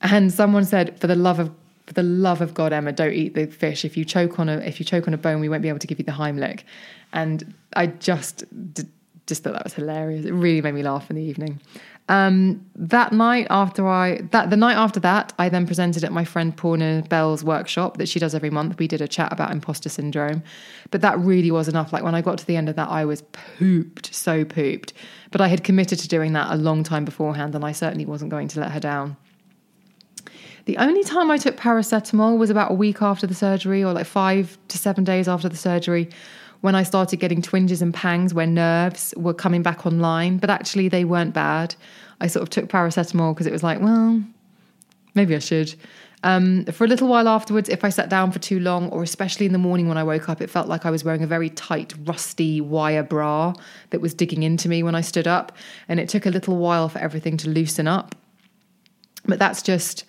And 0.00 0.32
someone 0.32 0.64
said, 0.64 0.98
"For 1.00 1.08
the 1.08 1.16
love 1.16 1.40
of 1.40 1.50
for 1.86 1.94
the 1.94 2.04
love 2.04 2.40
of 2.40 2.54
God, 2.54 2.72
Emma, 2.72 2.92
don't 2.92 3.14
eat 3.14 3.34
the 3.34 3.46
fish. 3.46 3.84
If 3.84 3.96
you 3.96 4.04
choke 4.04 4.38
on 4.38 4.48
a 4.48 4.58
if 4.58 4.78
you 4.78 4.86
choke 4.86 5.08
on 5.08 5.14
a 5.14 5.18
bone, 5.18 5.40
we 5.40 5.48
won't 5.48 5.62
be 5.62 5.68
able 5.68 5.80
to 5.80 5.88
give 5.88 5.98
you 5.98 6.04
the 6.04 6.12
Heimlich." 6.12 6.62
And 7.12 7.52
I 7.74 7.88
just 7.88 8.44
just 9.26 9.42
thought 9.42 9.54
that 9.54 9.64
was 9.64 9.74
hilarious. 9.74 10.24
It 10.24 10.32
really 10.32 10.62
made 10.62 10.74
me 10.74 10.84
laugh 10.84 11.10
in 11.10 11.16
the 11.16 11.22
evening. 11.22 11.60
Um, 12.08 12.64
that 12.74 13.12
night 13.12 13.46
after 13.50 13.86
I 13.86 14.22
that 14.30 14.48
the 14.48 14.56
night 14.56 14.76
after 14.76 14.98
that, 15.00 15.34
I 15.38 15.50
then 15.50 15.66
presented 15.66 16.04
at 16.04 16.12
my 16.12 16.24
friend 16.24 16.56
Paula 16.56 17.02
Bell's 17.08 17.44
workshop 17.44 17.98
that 17.98 18.08
she 18.08 18.18
does 18.18 18.34
every 18.34 18.48
month. 18.48 18.78
We 18.78 18.88
did 18.88 19.02
a 19.02 19.08
chat 19.08 19.30
about 19.30 19.50
imposter 19.50 19.90
syndrome, 19.90 20.42
but 20.90 21.02
that 21.02 21.18
really 21.18 21.50
was 21.50 21.68
enough. 21.68 21.92
Like 21.92 22.02
when 22.02 22.14
I 22.14 22.22
got 22.22 22.38
to 22.38 22.46
the 22.46 22.56
end 22.56 22.70
of 22.70 22.76
that, 22.76 22.88
I 22.88 23.04
was 23.04 23.22
pooped, 23.22 24.14
so 24.14 24.44
pooped. 24.44 24.94
But 25.30 25.42
I 25.42 25.48
had 25.48 25.62
committed 25.62 25.98
to 25.98 26.08
doing 26.08 26.32
that 26.32 26.50
a 26.50 26.56
long 26.56 26.82
time 26.82 27.04
beforehand, 27.04 27.54
and 27.54 27.64
I 27.64 27.72
certainly 27.72 28.06
wasn't 28.06 28.30
going 28.30 28.48
to 28.48 28.60
let 28.60 28.72
her 28.72 28.80
down. 28.80 29.18
The 30.64 30.78
only 30.78 31.04
time 31.04 31.30
I 31.30 31.36
took 31.36 31.56
paracetamol 31.56 32.38
was 32.38 32.48
about 32.48 32.70
a 32.70 32.74
week 32.74 33.02
after 33.02 33.26
the 33.26 33.34
surgery, 33.34 33.84
or 33.84 33.92
like 33.92 34.06
five 34.06 34.56
to 34.68 34.78
seven 34.78 35.04
days 35.04 35.28
after 35.28 35.48
the 35.50 35.56
surgery 35.56 36.08
when 36.60 36.74
I 36.74 36.82
started 36.82 37.18
getting 37.18 37.40
twinges 37.42 37.82
and 37.82 37.94
pangs 37.94 38.34
where 38.34 38.46
nerves 38.46 39.14
were 39.16 39.34
coming 39.34 39.62
back 39.62 39.86
online, 39.86 40.38
but 40.38 40.50
actually 40.50 40.88
they 40.88 41.04
weren't 41.04 41.34
bad. 41.34 41.74
I 42.20 42.26
sort 42.26 42.42
of 42.42 42.50
took 42.50 42.68
paracetamol 42.68 43.34
because 43.34 43.46
it 43.46 43.52
was 43.52 43.62
like, 43.62 43.80
well, 43.80 44.22
maybe 45.14 45.36
I 45.36 45.38
should. 45.38 45.74
Um, 46.24 46.64
for 46.64 46.84
a 46.84 46.88
little 46.88 47.06
while 47.06 47.28
afterwards, 47.28 47.68
if 47.68 47.84
I 47.84 47.90
sat 47.90 48.08
down 48.08 48.32
for 48.32 48.40
too 48.40 48.58
long, 48.58 48.88
or 48.90 49.04
especially 49.04 49.46
in 49.46 49.52
the 49.52 49.58
morning 49.58 49.86
when 49.86 49.96
I 49.96 50.02
woke 50.02 50.28
up, 50.28 50.40
it 50.40 50.50
felt 50.50 50.66
like 50.66 50.84
I 50.84 50.90
was 50.90 51.04
wearing 51.04 51.22
a 51.22 51.28
very 51.28 51.50
tight, 51.50 51.94
rusty 52.04 52.60
wire 52.60 53.04
bra 53.04 53.54
that 53.90 54.00
was 54.00 54.14
digging 54.14 54.42
into 54.42 54.68
me 54.68 54.82
when 54.82 54.96
I 54.96 55.00
stood 55.00 55.28
up. 55.28 55.52
And 55.86 56.00
it 56.00 56.08
took 56.08 56.26
a 56.26 56.30
little 56.30 56.56
while 56.56 56.88
for 56.88 56.98
everything 56.98 57.36
to 57.38 57.48
loosen 57.48 57.86
up. 57.86 58.16
But 59.26 59.38
that's 59.38 59.62
just, 59.62 60.04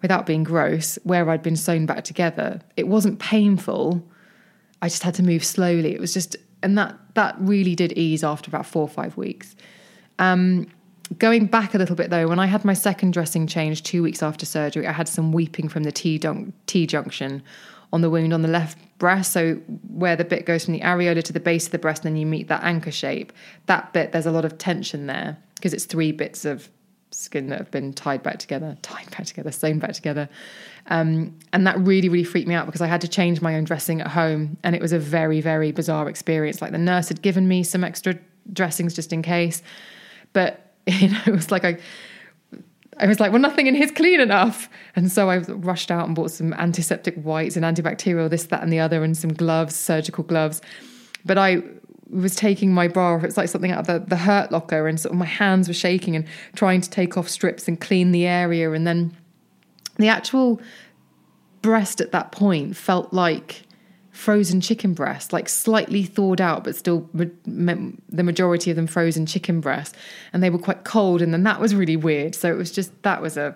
without 0.00 0.24
being 0.24 0.44
gross, 0.44 0.98
where 1.02 1.28
I'd 1.28 1.42
been 1.42 1.56
sewn 1.56 1.84
back 1.84 2.04
together. 2.04 2.62
It 2.78 2.88
wasn't 2.88 3.18
painful, 3.18 4.02
I 4.82 4.88
just 4.88 5.02
had 5.02 5.14
to 5.14 5.22
move 5.22 5.44
slowly. 5.44 5.94
It 5.94 6.00
was 6.00 6.14
just, 6.14 6.36
and 6.62 6.76
that 6.78 6.96
that 7.14 7.36
really 7.38 7.74
did 7.74 7.92
ease 7.92 8.24
after 8.24 8.50
about 8.50 8.66
four 8.66 8.82
or 8.82 8.88
five 8.88 9.16
weeks. 9.16 9.56
Um, 10.18 10.68
going 11.18 11.46
back 11.46 11.74
a 11.74 11.78
little 11.78 11.96
bit 11.96 12.10
though, 12.10 12.28
when 12.28 12.38
I 12.38 12.46
had 12.46 12.64
my 12.64 12.74
second 12.74 13.12
dressing 13.12 13.46
change 13.46 13.82
two 13.82 14.02
weeks 14.02 14.22
after 14.22 14.46
surgery, 14.46 14.86
I 14.86 14.92
had 14.92 15.08
some 15.08 15.32
weeping 15.32 15.68
from 15.68 15.82
the 15.82 15.92
T, 15.92 16.20
T 16.66 16.86
junction 16.86 17.42
on 17.92 18.00
the 18.02 18.10
wound 18.10 18.32
on 18.32 18.42
the 18.42 18.48
left 18.48 18.78
breast. 18.98 19.32
So 19.32 19.54
where 19.88 20.16
the 20.16 20.24
bit 20.24 20.46
goes 20.46 20.64
from 20.64 20.74
the 20.74 20.80
areola 20.80 21.22
to 21.24 21.32
the 21.32 21.40
base 21.40 21.66
of 21.66 21.72
the 21.72 21.78
breast, 21.78 22.04
and 22.04 22.14
then 22.14 22.20
you 22.20 22.26
meet 22.26 22.48
that 22.48 22.62
anchor 22.62 22.92
shape. 22.92 23.32
That 23.66 23.92
bit, 23.92 24.12
there's 24.12 24.26
a 24.26 24.30
lot 24.30 24.44
of 24.44 24.58
tension 24.58 25.06
there 25.06 25.36
because 25.56 25.74
it's 25.74 25.84
three 25.84 26.12
bits 26.12 26.44
of 26.44 26.68
skin 27.10 27.48
that 27.48 27.58
have 27.58 27.70
been 27.70 27.92
tied 27.92 28.22
back 28.22 28.38
together, 28.38 28.76
tied 28.82 29.10
back 29.10 29.26
together, 29.26 29.50
sewn 29.50 29.78
back 29.78 29.92
together. 29.92 30.28
Um, 30.86 31.36
and 31.52 31.66
that 31.66 31.78
really, 31.78 32.08
really 32.08 32.24
freaked 32.24 32.48
me 32.48 32.54
out 32.54 32.66
because 32.66 32.80
I 32.80 32.86
had 32.86 33.00
to 33.02 33.08
change 33.08 33.40
my 33.40 33.56
own 33.56 33.64
dressing 33.64 34.00
at 34.00 34.08
home. 34.08 34.56
And 34.64 34.74
it 34.74 34.82
was 34.82 34.92
a 34.92 34.98
very, 34.98 35.40
very 35.40 35.72
bizarre 35.72 36.08
experience. 36.08 36.60
Like 36.62 36.72
the 36.72 36.78
nurse 36.78 37.08
had 37.08 37.22
given 37.22 37.48
me 37.48 37.62
some 37.62 37.84
extra 37.84 38.18
dressings 38.52 38.94
just 38.94 39.12
in 39.12 39.22
case. 39.22 39.62
But, 40.32 40.74
you 40.86 41.08
know, 41.08 41.20
it 41.26 41.32
was 41.32 41.50
like 41.50 41.64
I. 41.64 41.78
I 42.98 43.06
was 43.06 43.18
like, 43.18 43.32
well, 43.32 43.40
nothing 43.40 43.66
in 43.66 43.74
here's 43.74 43.92
clean 43.92 44.20
enough. 44.20 44.68
And 44.94 45.10
so 45.10 45.30
I 45.30 45.38
rushed 45.38 45.90
out 45.90 46.06
and 46.06 46.14
bought 46.14 46.32
some 46.32 46.52
antiseptic 46.52 47.14
wipes 47.24 47.56
and 47.56 47.64
antibacterial, 47.64 48.28
this, 48.28 48.44
that, 48.46 48.62
and 48.62 48.70
the 48.70 48.80
other, 48.80 49.02
and 49.02 49.16
some 49.16 49.32
gloves, 49.32 49.74
surgical 49.74 50.22
gloves. 50.22 50.60
But 51.24 51.38
I 51.38 51.62
was 52.10 52.34
taking 52.36 52.74
my 52.74 52.88
bra 52.88 53.14
off. 53.14 53.24
It's 53.24 53.36
like 53.36 53.48
something 53.48 53.70
out 53.70 53.80
of 53.80 53.86
the, 53.86 54.06
the 54.06 54.16
hurt 54.16 54.52
locker, 54.52 54.86
and 54.86 55.00
sort 55.00 55.12
of 55.12 55.18
my 55.18 55.24
hands 55.24 55.68
were 55.68 55.74
shaking 55.74 56.16
and 56.16 56.26
trying 56.54 56.80
to 56.82 56.90
take 56.90 57.16
off 57.16 57.28
strips 57.28 57.68
and 57.68 57.80
clean 57.80 58.12
the 58.12 58.26
area. 58.26 58.70
And 58.72 58.86
then 58.86 59.16
the 60.02 60.08
actual 60.08 60.60
breast 61.62 62.00
at 62.00 62.12
that 62.12 62.32
point 62.32 62.76
felt 62.76 63.12
like 63.12 63.62
frozen 64.10 64.60
chicken 64.60 64.92
breast, 64.92 65.32
like 65.32 65.48
slightly 65.48 66.02
thawed 66.02 66.40
out, 66.40 66.64
but 66.64 66.76
still 66.76 67.08
the 67.12 68.22
majority 68.22 68.70
of 68.70 68.76
them 68.76 68.86
frozen 68.86 69.26
chicken 69.26 69.60
breast. 69.60 69.96
And 70.32 70.42
they 70.42 70.50
were 70.50 70.58
quite 70.58 70.84
cold. 70.84 71.22
And 71.22 71.32
then 71.32 71.44
that 71.44 71.60
was 71.60 71.74
really 71.74 71.96
weird. 71.96 72.34
So 72.34 72.50
it 72.50 72.56
was 72.56 72.70
just, 72.70 72.90
that 73.02 73.22
was 73.22 73.36
a, 73.36 73.54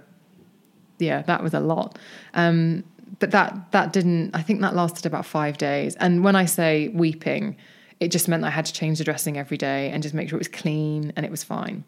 yeah, 0.98 1.22
that 1.22 1.42
was 1.42 1.54
a 1.54 1.60
lot. 1.60 1.98
Um, 2.34 2.84
but 3.20 3.30
that 3.30 3.70
that 3.70 3.92
didn't 3.92 4.34
i 4.34 4.42
think 4.42 4.60
that 4.60 4.74
lasted 4.74 5.06
about 5.06 5.24
five 5.24 5.56
days 5.56 5.94
and 5.96 6.24
when 6.24 6.34
i 6.34 6.44
say 6.44 6.88
weeping 6.88 7.56
it 8.00 8.10
just 8.10 8.28
meant 8.28 8.44
I 8.44 8.50
had 8.50 8.66
to 8.66 8.72
change 8.72 8.98
the 8.98 9.04
dressing 9.04 9.38
every 9.38 9.56
day 9.56 9.90
and 9.90 10.02
just 10.02 10.14
make 10.14 10.28
sure 10.28 10.36
it 10.36 10.40
was 10.40 10.48
clean 10.48 11.12
and 11.16 11.24
it 11.24 11.30
was 11.30 11.42
fine. 11.42 11.84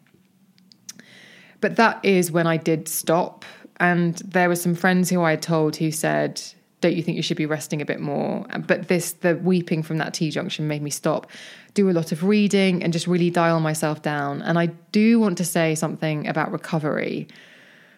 But 1.59 1.75
that 1.77 2.03
is 2.03 2.31
when 2.31 2.47
I 2.47 2.57
did 2.57 2.87
stop. 2.87 3.45
And 3.79 4.15
there 4.17 4.49
were 4.49 4.55
some 4.55 4.75
friends 4.75 5.09
who 5.09 5.23
I 5.23 5.35
told 5.35 5.75
who 5.75 5.91
said, 5.91 6.41
Don't 6.81 6.95
you 6.95 7.03
think 7.03 7.15
you 7.15 7.23
should 7.23 7.37
be 7.37 7.45
resting 7.45 7.81
a 7.81 7.85
bit 7.85 7.99
more? 7.99 8.45
But 8.65 8.87
this, 8.87 9.13
the 9.13 9.35
weeping 9.37 9.83
from 9.83 9.97
that 9.97 10.13
T 10.13 10.31
junction 10.31 10.67
made 10.67 10.81
me 10.81 10.89
stop, 10.89 11.27
do 11.73 11.89
a 11.89 11.91
lot 11.91 12.11
of 12.11 12.23
reading, 12.23 12.83
and 12.83 12.91
just 12.91 13.07
really 13.07 13.29
dial 13.29 13.59
myself 13.59 14.01
down. 14.01 14.41
And 14.41 14.57
I 14.57 14.67
do 14.91 15.19
want 15.19 15.37
to 15.37 15.45
say 15.45 15.75
something 15.75 16.27
about 16.27 16.51
recovery, 16.51 17.27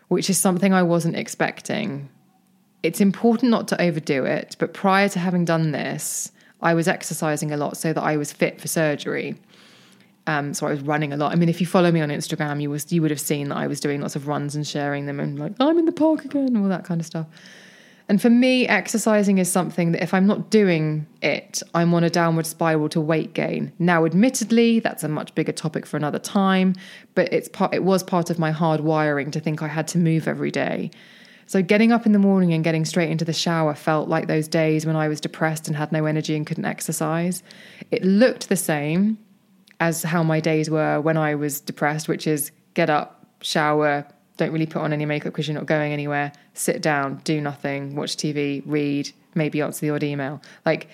which 0.09 0.29
is 0.29 0.37
something 0.37 0.73
I 0.73 0.83
wasn't 0.83 1.15
expecting. 1.15 2.09
It's 2.83 3.01
important 3.01 3.51
not 3.51 3.67
to 3.69 3.81
overdo 3.81 4.25
it, 4.25 4.55
but 4.59 4.73
prior 4.73 5.09
to 5.09 5.19
having 5.19 5.45
done 5.45 5.71
this, 5.71 6.31
I 6.61 6.73
was 6.73 6.87
exercising 6.87 7.51
a 7.51 7.57
lot 7.57 7.77
so 7.77 7.93
that 7.93 8.03
I 8.03 8.17
was 8.17 8.33
fit 8.33 8.59
for 8.59 8.67
surgery. 8.67 9.35
Um, 10.29 10.53
so 10.53 10.67
I 10.67 10.69
was 10.69 10.81
running 10.81 11.11
a 11.11 11.17
lot. 11.17 11.31
I 11.31 11.35
mean, 11.35 11.49
if 11.49 11.59
you 11.59 11.65
follow 11.65 11.91
me 11.91 12.01
on 12.01 12.09
Instagram, 12.09 12.61
you 12.61 12.69
was 12.69 12.91
you 12.91 13.01
would 13.01 13.09
have 13.09 13.19
seen 13.19 13.49
that 13.49 13.57
I 13.57 13.65
was 13.65 13.79
doing 13.79 13.99
lots 13.99 14.15
of 14.15 14.27
runs 14.27 14.55
and 14.55 14.65
sharing 14.65 15.07
them 15.07 15.19
and 15.19 15.39
like 15.39 15.53
I'm 15.59 15.79
in 15.79 15.85
the 15.85 15.91
park 15.91 16.23
again 16.23 16.55
all 16.55 16.69
that 16.69 16.83
kind 16.85 17.01
of 17.01 17.07
stuff. 17.07 17.25
And 18.07 18.21
for 18.21 18.29
me, 18.29 18.67
exercising 18.67 19.39
is 19.39 19.51
something 19.51 19.91
that 19.91 20.03
if 20.03 20.13
I'm 20.13 20.27
not 20.27 20.51
doing 20.51 21.07
it, 21.23 21.63
I'm 21.73 21.93
on 21.95 22.03
a 22.03 22.11
downward 22.11 22.45
spiral 22.45 22.89
to 22.89 23.01
weight 23.01 23.33
gain. 23.33 23.71
Now, 23.79 24.05
admittedly, 24.05 24.79
that's 24.79 25.03
a 25.03 25.07
much 25.07 25.33
bigger 25.33 25.51
topic 25.51 25.85
for 25.85 25.97
another 25.97 26.19
time, 26.19 26.75
but 27.15 27.31
it's 27.33 27.47
part, 27.49 27.73
it 27.73 27.83
was 27.83 28.01
part 28.03 28.29
of 28.29 28.37
my 28.37 28.51
hard 28.51 28.81
wiring 28.81 29.31
to 29.31 29.39
think 29.39 29.61
I 29.61 29.67
had 29.67 29.87
to 29.89 29.99
move 29.99 30.27
every 30.27 30.49
day. 30.51 30.89
So 31.45 31.61
getting 31.63 31.91
up 31.91 32.05
in 32.07 32.11
the 32.11 32.19
morning 32.19 32.53
and 32.53 32.63
getting 32.63 32.85
straight 32.85 33.11
into 33.11 33.25
the 33.25 33.33
shower 33.33 33.75
felt 33.75 34.09
like 34.09 34.27
those 34.27 34.47
days 34.47 34.85
when 34.85 34.95
I 34.95 35.07
was 35.07 35.19
depressed 35.21 35.67
and 35.67 35.75
had 35.75 35.91
no 35.91 36.05
energy 36.05 36.35
and 36.35 36.45
couldn't 36.47 36.65
exercise. 36.65 37.41
It 37.89 38.03
looked 38.03 38.49
the 38.49 38.55
same 38.55 39.17
as 39.79 40.03
how 40.03 40.23
my 40.23 40.39
days 40.39 40.69
were 40.69 40.99
when 40.99 41.17
I 41.17 41.35
was 41.35 41.61
depressed, 41.61 42.07
which 42.07 42.27
is 42.27 42.51
get 42.73 42.89
up, 42.89 43.25
shower, 43.41 44.05
don't 44.37 44.51
really 44.51 44.65
put 44.65 44.81
on 44.81 44.93
any 44.93 45.05
makeup 45.05 45.33
because 45.33 45.47
you're 45.47 45.55
not 45.55 45.65
going 45.65 45.91
anywhere, 45.91 46.31
sit 46.53 46.81
down, 46.81 47.21
do 47.23 47.41
nothing, 47.41 47.95
watch 47.95 48.15
TV, 48.15 48.63
read, 48.65 49.11
maybe 49.35 49.61
answer 49.61 49.85
the 49.85 49.93
odd 49.93 50.03
email. 50.03 50.41
Like 50.65 50.87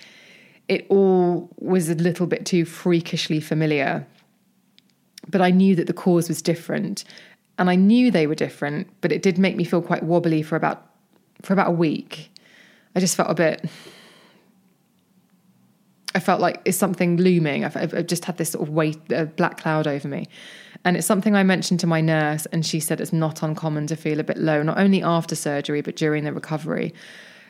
it 0.67 0.85
all 0.89 1.49
was 1.59 1.89
a 1.89 1.95
little 1.95 2.27
bit 2.27 2.45
too 2.45 2.65
freakishly 2.65 3.39
familiar. 3.39 4.05
But 5.27 5.41
I 5.41 5.51
knew 5.51 5.75
that 5.75 5.87
the 5.87 5.93
cause 5.93 6.27
was 6.27 6.41
different 6.41 7.03
and 7.57 7.69
I 7.69 7.75
knew 7.75 8.11
they 8.11 8.27
were 8.27 8.35
different, 8.35 8.89
but 9.01 9.11
it 9.11 9.21
did 9.21 9.37
make 9.37 9.55
me 9.55 9.63
feel 9.63 9.81
quite 9.81 10.03
wobbly 10.03 10.41
for 10.41 10.55
about 10.55 10.85
for 11.41 11.53
about 11.53 11.69
a 11.69 11.71
week. 11.71 12.31
I 12.95 12.99
just 12.99 13.15
felt 13.15 13.29
a 13.29 13.35
bit. 13.35 13.69
I 16.15 16.19
felt 16.19 16.41
like 16.41 16.61
it's 16.65 16.77
something 16.77 17.17
looming. 17.17 17.65
I've, 17.65 17.75
I've 17.75 18.07
just 18.07 18.25
had 18.25 18.37
this 18.37 18.51
sort 18.51 18.67
of 18.67 18.73
weight, 18.73 18.97
a 19.11 19.25
black 19.25 19.57
cloud 19.57 19.85
over 19.85 20.07
me, 20.07 20.27
and 20.85 20.95
it's 20.95 21.05
something 21.05 21.35
I 21.35 21.43
mentioned 21.43 21.81
to 21.81 21.87
my 21.87 22.01
nurse, 22.01 22.45
and 22.47 22.65
she 22.65 22.79
said 22.79 23.01
it's 23.01 23.13
not 23.13 23.43
uncommon 23.43 23.87
to 23.87 23.95
feel 23.95 24.19
a 24.19 24.23
bit 24.23 24.37
low, 24.37 24.63
not 24.63 24.79
only 24.79 25.03
after 25.03 25.35
surgery 25.35 25.81
but 25.81 25.95
during 25.95 26.23
the 26.23 26.33
recovery. 26.33 26.93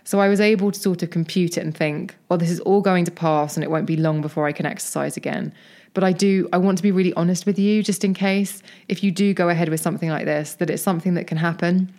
So 0.04 0.20
I 0.20 0.28
was 0.30 0.40
able 0.40 0.72
to 0.72 0.80
sort 0.80 1.02
of 1.04 1.10
compute 1.10 1.58
it 1.58 1.62
and 1.62 1.76
think, 1.76 2.16
well, 2.30 2.38
this 2.38 2.52
is 2.52 2.60
all 2.62 2.82
going 2.82 3.06
to 3.06 3.12
pass, 3.12 3.56
and 3.56 3.64
it 3.64 3.70
won't 3.70 3.86
be 3.86 3.98
long 3.98 4.22
before 4.22 4.48
I 4.48 4.52
can 4.52 4.66
exercise 4.66 5.16
again. 5.16 5.54
But 5.94 6.04
I 6.04 6.12
do, 6.12 6.50
I 6.52 6.58
want 6.58 6.78
to 6.78 6.84
be 6.84 6.92
really 6.92 7.14
honest 7.14 7.46
with 7.46 7.58
you, 7.58 7.82
just 7.82 8.04
in 8.04 8.14
case, 8.14 8.62
if 8.88 9.04
you 9.04 9.12
do 9.12 9.34
go 9.34 9.50
ahead 9.50 9.70
with 9.70 9.80
something 9.80 10.10
like 10.10 10.26
this, 10.26 10.56
that 10.56 10.70
it's 10.70 10.84
something 10.84 11.14
that 11.14 11.28
can 11.28 11.38
happen. 11.38 11.94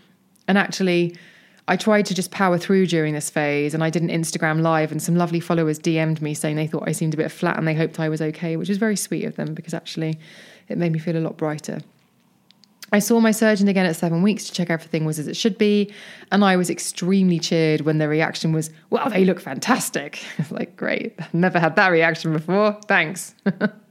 And 0.48 0.58
actually, 0.58 1.16
I 1.68 1.76
tried 1.76 2.06
to 2.06 2.14
just 2.14 2.30
power 2.30 2.58
through 2.58 2.86
during 2.86 3.14
this 3.14 3.28
phase 3.28 3.74
and 3.74 3.82
I 3.82 3.90
did 3.90 4.02
an 4.02 4.08
Instagram 4.08 4.62
live, 4.62 4.92
and 4.92 5.02
some 5.02 5.16
lovely 5.16 5.40
followers 5.40 5.78
DM'd 5.78 6.22
me 6.22 6.32
saying 6.32 6.56
they 6.56 6.66
thought 6.66 6.84
I 6.86 6.92
seemed 6.92 7.14
a 7.14 7.16
bit 7.16 7.30
flat 7.32 7.58
and 7.58 7.66
they 7.66 7.74
hoped 7.74 7.98
I 7.98 8.08
was 8.08 8.22
okay, 8.22 8.56
which 8.56 8.68
was 8.68 8.78
very 8.78 8.96
sweet 8.96 9.24
of 9.24 9.36
them 9.36 9.54
because 9.54 9.74
actually 9.74 10.18
it 10.68 10.78
made 10.78 10.92
me 10.92 10.98
feel 10.98 11.16
a 11.16 11.18
lot 11.18 11.36
brighter. 11.36 11.80
I 12.92 13.00
saw 13.00 13.18
my 13.18 13.32
surgeon 13.32 13.66
again 13.66 13.84
at 13.84 13.96
seven 13.96 14.22
weeks 14.22 14.44
to 14.44 14.52
check 14.52 14.70
everything 14.70 15.04
was 15.04 15.18
as 15.18 15.26
it 15.26 15.36
should 15.36 15.58
be. 15.58 15.92
And 16.30 16.44
I 16.44 16.56
was 16.56 16.70
extremely 16.70 17.40
cheered 17.40 17.80
when 17.80 17.98
the 17.98 18.08
reaction 18.08 18.52
was, 18.52 18.70
well, 18.90 19.10
they 19.10 19.24
look 19.24 19.40
fantastic. 19.40 20.20
like, 20.50 20.76
great. 20.76 21.18
Never 21.32 21.58
had 21.58 21.74
that 21.76 21.88
reaction 21.88 22.32
before. 22.32 22.78
Thanks. 22.86 23.34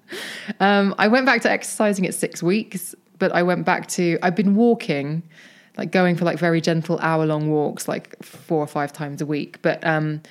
um, 0.61 0.95
I 0.97 1.09
went 1.09 1.25
back 1.25 1.41
to 1.41 1.51
exercising 1.51 2.07
at 2.07 2.13
six 2.13 2.41
weeks, 2.41 2.95
but 3.19 3.33
I 3.33 3.43
went 3.43 3.65
back 3.65 3.87
to, 3.89 4.17
I've 4.23 4.35
been 4.35 4.55
walking 4.55 5.23
like 5.77 5.91
going 5.91 6.15
for 6.15 6.25
like 6.25 6.39
very 6.39 6.61
gentle 6.61 6.99
hour 6.99 7.25
long 7.25 7.49
walks, 7.49 7.87
like 7.87 8.21
four 8.23 8.59
or 8.59 8.67
five 8.67 8.93
times 8.93 9.21
a 9.21 9.25
week. 9.25 9.61
But 9.61 9.85
um, 9.85 10.21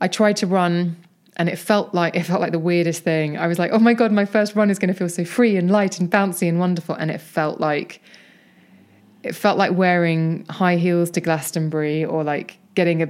I 0.00 0.08
tried 0.08 0.36
to 0.36 0.46
run 0.46 0.96
and 1.36 1.48
it 1.48 1.56
felt 1.56 1.94
like 1.94 2.14
it 2.14 2.22
felt 2.22 2.40
like 2.40 2.52
the 2.52 2.58
weirdest 2.58 3.02
thing. 3.02 3.36
I 3.36 3.46
was 3.46 3.58
like, 3.58 3.72
oh 3.72 3.78
my 3.78 3.94
god, 3.94 4.12
my 4.12 4.24
first 4.24 4.54
run 4.54 4.70
is 4.70 4.78
going 4.78 4.92
to 4.92 4.94
feel 4.94 5.08
so 5.08 5.24
free 5.24 5.56
and 5.56 5.70
light 5.70 5.98
and 5.98 6.10
bouncy 6.10 6.48
and 6.48 6.58
wonderful, 6.58 6.94
and 6.94 7.10
it 7.10 7.20
felt 7.20 7.60
like 7.60 8.00
it 9.22 9.34
felt 9.34 9.58
like 9.58 9.72
wearing 9.72 10.44
high 10.50 10.76
heels 10.76 11.10
to 11.12 11.20
Glastonbury 11.20 12.04
or 12.04 12.22
like 12.22 12.58
getting 12.74 13.02
a 13.02 13.08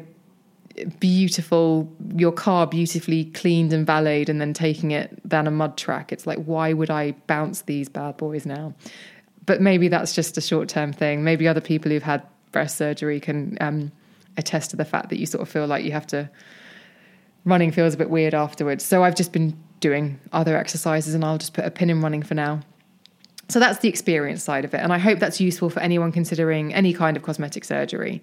beautiful 0.99 1.93
your 2.17 2.33
car 2.33 2.67
beautifully 2.67 3.27
cleaned 3.27 3.73
and 3.73 3.87
valeted 3.87 4.29
and 4.29 4.41
then 4.41 4.53
taking 4.53 4.91
it 4.91 5.29
down 5.29 5.47
a 5.47 5.51
mud 5.51 5.77
track. 5.77 6.11
It's 6.11 6.27
like 6.27 6.39
why 6.45 6.73
would 6.73 6.91
I 6.91 7.13
bounce 7.27 7.63
these 7.63 7.89
bad 7.89 8.17
boys 8.17 8.47
now? 8.47 8.75
But 9.47 9.61
maybe 9.61 9.89
that's 9.89 10.15
just 10.15 10.39
a 10.39 10.41
short 10.41 10.69
term 10.69 10.93
thing. 10.93 11.25
Maybe 11.25 11.47
other 11.47 11.61
people 11.61 11.91
who've 11.91 12.03
had 12.03 12.23
breast 12.53 12.77
surgery 12.79 13.21
can 13.21 13.59
um, 13.61 13.93
attest 14.37 14.71
to 14.71 14.77
the 14.77 14.85
fact 14.85 15.11
that 15.11 15.19
you 15.19 15.27
sort 15.27 15.43
of 15.43 15.49
feel 15.49 15.67
like 15.67 15.85
you 15.85 15.93
have 15.93 16.07
to 16.09 16.31
running 17.45 17.71
feels 17.71 17.95
a 17.95 17.97
bit 17.97 18.11
weird 18.11 18.35
afterwards. 18.35 18.85
So 18.85 19.05
I've 19.05 19.15
just 19.15 19.33
been 19.33 19.57
doing 19.81 20.19
other 20.33 20.57
exercises 20.57 21.15
and 21.15 21.25
I'll 21.25 21.39
just 21.39 21.53
put 21.53 21.65
a 21.65 21.71
pin 21.71 21.91
in 21.91 22.01
running 22.01 22.23
for 22.23 22.35
now. 22.35 22.61
So 23.49 23.61
that's 23.61 23.81
the 23.81 23.89
experience 23.89 24.43
side 24.43 24.65
of 24.65 24.73
it. 24.73 24.79
And 24.79 24.93
I 24.93 24.99
hope 24.99 25.19
that's 25.19 25.41
useful 25.41 25.69
for 25.69 25.81
anyone 25.81 26.13
considering 26.13 26.73
any 26.73 26.95
kind 26.95 27.17
of 27.17 27.23
cosmetic 27.23 27.65
surgery. 27.65 28.23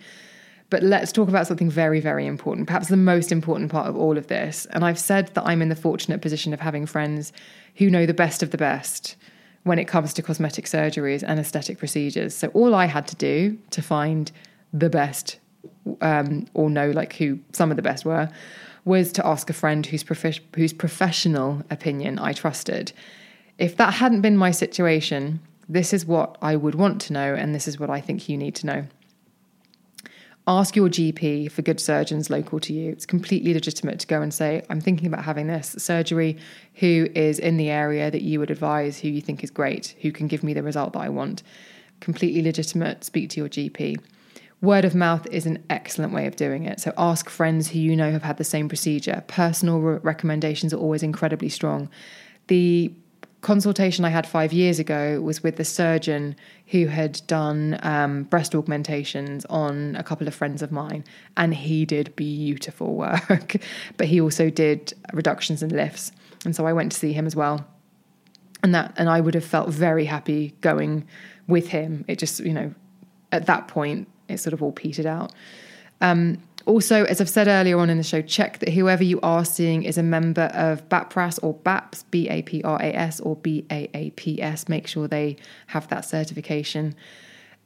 But 0.72 0.82
let's 0.82 1.12
talk 1.12 1.28
about 1.30 1.48
something 1.48 1.70
very, 1.70 2.00
very 2.00 2.26
important, 2.26 2.66
perhaps 2.66 2.88
the 2.88 2.98
most 2.98 3.32
important 3.32 3.72
part 3.72 3.88
of 3.88 3.96
all 3.96 4.18
of 4.18 4.28
this. 4.28 4.66
And 4.72 4.84
I've 4.86 4.98
said 4.98 5.28
that 5.36 5.46
I'm 5.46 5.62
in 5.62 5.70
the 5.70 5.76
fortunate 5.76 6.22
position 6.22 6.54
of 6.54 6.62
having 6.62 6.86
friends 6.86 7.34
who 7.76 7.90
know 7.90 8.06
the 8.06 8.14
best 8.14 8.42
of 8.42 8.52
the 8.52 8.58
best 8.58 9.16
when 9.64 9.78
it 9.80 9.86
comes 9.86 10.14
to 10.14 10.22
cosmetic 10.22 10.66
surgeries 10.66 11.24
and 11.26 11.40
aesthetic 11.40 11.78
procedures. 11.78 12.36
So 12.36 12.48
all 12.50 12.74
I 12.74 12.86
had 12.86 13.08
to 13.08 13.16
do 13.16 13.58
to 13.72 13.82
find 13.82 14.32
the 14.74 14.90
best, 14.90 15.40
um, 16.02 16.48
or 16.54 16.70
know 16.70 16.90
like 16.92 17.14
who 17.14 17.40
some 17.54 17.70
of 17.72 17.76
the 17.76 17.84
best 17.84 18.06
were, 18.06 18.30
was 18.86 19.12
to 19.12 19.26
ask 19.26 19.50
a 19.50 19.54
friend 19.54 19.86
whose, 19.86 20.04
prof- 20.04 20.40
whose 20.56 20.74
professional 20.74 21.62
opinion 21.70 22.18
I 22.18 22.34
trusted. 22.34 22.92
If 23.60 23.78
that 23.78 23.96
hadn't 23.96 24.22
been 24.22 24.38
my 24.38 24.50
situation, 24.50 25.40
this 25.70 25.94
is 25.94 26.06
what 26.06 26.38
I 26.42 26.56
would 26.56 26.76
want 26.76 27.00
to 27.02 27.14
know, 27.14 27.36
and 27.36 27.54
this 27.54 27.68
is 27.68 27.80
what 27.80 27.90
I 27.90 28.02
think 28.02 28.28
you 28.28 28.38
need 28.38 28.56
to 28.56 28.66
know. 28.66 28.88
Ask 30.52 30.76
your 30.76 30.90
GP 30.90 31.50
for 31.50 31.62
good 31.62 31.80
surgeons 31.80 32.30
local 32.30 32.60
to 32.60 32.74
you. 32.74 32.92
It's 32.92 33.06
completely 33.06 33.54
legitimate 33.54 34.02
to 34.02 34.08
go 34.08 34.22
and 34.22 34.34
say, 34.34 34.66
I'm 34.70 34.82
thinking 34.82 35.08
about 35.08 35.24
having 35.24 35.48
this 35.48 35.78
surgery. 35.78 36.38
Who 36.76 37.08
is 37.16 37.40
in 37.40 37.56
the 37.56 37.70
area 37.70 38.12
that 38.12 38.22
you 38.22 38.38
would 38.42 38.52
advise, 38.52 39.00
who 39.00 39.08
you 39.08 39.22
think 39.22 39.46
is 39.46 39.50
great, 39.50 39.96
who 40.02 40.12
can 40.12 40.28
give 40.28 40.44
me 40.44 40.54
the 40.54 40.62
result 40.62 40.92
that 40.92 41.00
I 41.00 41.08
want? 41.08 41.42
Completely 42.02 42.42
legitimate. 42.42 43.06
Speak 43.06 43.30
to 43.30 43.40
your 43.40 43.48
GP. 43.48 43.98
Word 44.60 44.84
of 44.84 44.94
mouth 44.94 45.26
is 45.28 45.46
an 45.46 45.64
excellent 45.70 46.12
way 46.12 46.28
of 46.28 46.36
doing 46.36 46.66
it. 46.66 46.82
So 46.82 46.92
ask 46.98 47.30
friends 47.30 47.70
who 47.70 47.80
you 47.80 47.96
know 47.96 48.12
have 48.12 48.24
had 48.24 48.36
the 48.36 48.44
same 48.44 48.68
procedure. 48.68 49.24
Personal 49.28 49.80
re- 49.80 50.00
recommendations 50.04 50.74
are 50.74 50.80
always 50.80 51.02
incredibly 51.02 51.48
strong. 51.48 51.90
The 52.48 52.94
consultation 53.42 54.06
I 54.06 54.10
had 54.10 54.28
five 54.28 54.54
years 54.54 54.80
ago 54.80 55.20
was 55.20 55.44
with 55.44 55.58
the 55.58 55.66
surgeon 55.66 56.36
who 56.68 56.86
had 56.88 57.22
done 57.28 57.80
um, 57.82 58.24
breast 58.24 58.56
augmentations 58.56 59.46
on 59.46 59.96
a 59.96 60.04
couple 60.04 60.28
of 60.28 60.36
friends 60.36 60.62
of 60.62 60.72
mine, 60.72 61.04
and 61.36 61.54
he 61.54 61.86
did 61.86 62.16
beautiful 62.16 62.96
work. 62.96 63.58
but 63.98 64.08
he 64.08 64.22
also 64.22 64.50
did 64.50 64.94
reductions 65.14 65.64
and 65.64 65.72
lifts, 65.72 66.12
and 66.46 66.56
so 66.56 66.66
I 66.66 66.74
went 66.74 66.92
to 66.92 66.98
see 66.98 67.14
him 67.14 67.26
as 67.28 67.36
well. 67.36 67.66
And 68.64 68.76
that, 68.76 68.94
and 68.96 69.10
I 69.10 69.22
would 69.22 69.34
have 69.34 69.46
felt 69.46 69.70
very 69.70 70.06
happy 70.06 70.54
going 70.62 71.08
with 71.48 71.70
him. 71.70 72.06
It 72.08 72.20
just, 72.20 72.40
you 72.42 72.54
know, 72.54 72.76
at 73.32 73.48
that 73.48 73.68
point, 73.68 74.08
it 74.28 74.38
sort 74.38 74.54
of 74.54 74.62
all 74.62 74.72
petered 74.72 75.08
out. 75.08 75.34
Um, 76.00 76.38
also, 76.66 77.06
as 77.06 77.20
I've 77.20 77.30
said 77.30 77.48
earlier 77.48 77.78
on 77.80 77.90
in 77.90 77.98
the 77.98 78.04
show, 78.04 78.22
check 78.22 78.60
that 78.60 78.70
whoever 78.70 79.04
you 79.04 79.20
are 79.22 79.46
seeing 79.46 79.84
is 79.84 79.98
a 79.98 80.04
member 80.04 80.52
of 80.54 80.88
BAPRAS 80.90 81.40
or 81.42 81.56
BAAPS, 81.56 82.04
B 82.12 82.30
A 82.30 82.42
P 82.42 82.62
R 82.64 82.80
A 82.82 82.94
S 82.96 83.20
or 83.20 83.36
B 83.36 83.66
A 83.72 83.90
A 83.94 84.12
P 84.12 84.42
S. 84.42 84.70
Make 84.70 84.88
sure 84.88 85.08
they 85.08 85.38
have 85.68 85.88
that 85.90 86.06
certification. 86.06 86.96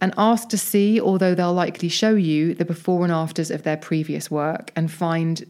And 0.01 0.13
ask 0.17 0.49
to 0.49 0.57
see, 0.57 0.99
although 0.99 1.35
they'll 1.35 1.53
likely 1.53 1.89
show 1.89 2.15
you, 2.15 2.53
the 2.53 2.65
before 2.65 3.03
and 3.03 3.11
afters 3.11 3.49
of 3.49 3.63
their 3.63 3.77
previous 3.77 4.29
work 4.29 4.71
and 4.75 4.91
find 4.91 5.45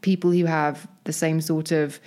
people 0.00 0.30
who 0.30 0.44
have 0.44 0.86
the 1.04 1.12
same 1.12 1.40
sort 1.40 1.72
of 1.72 2.00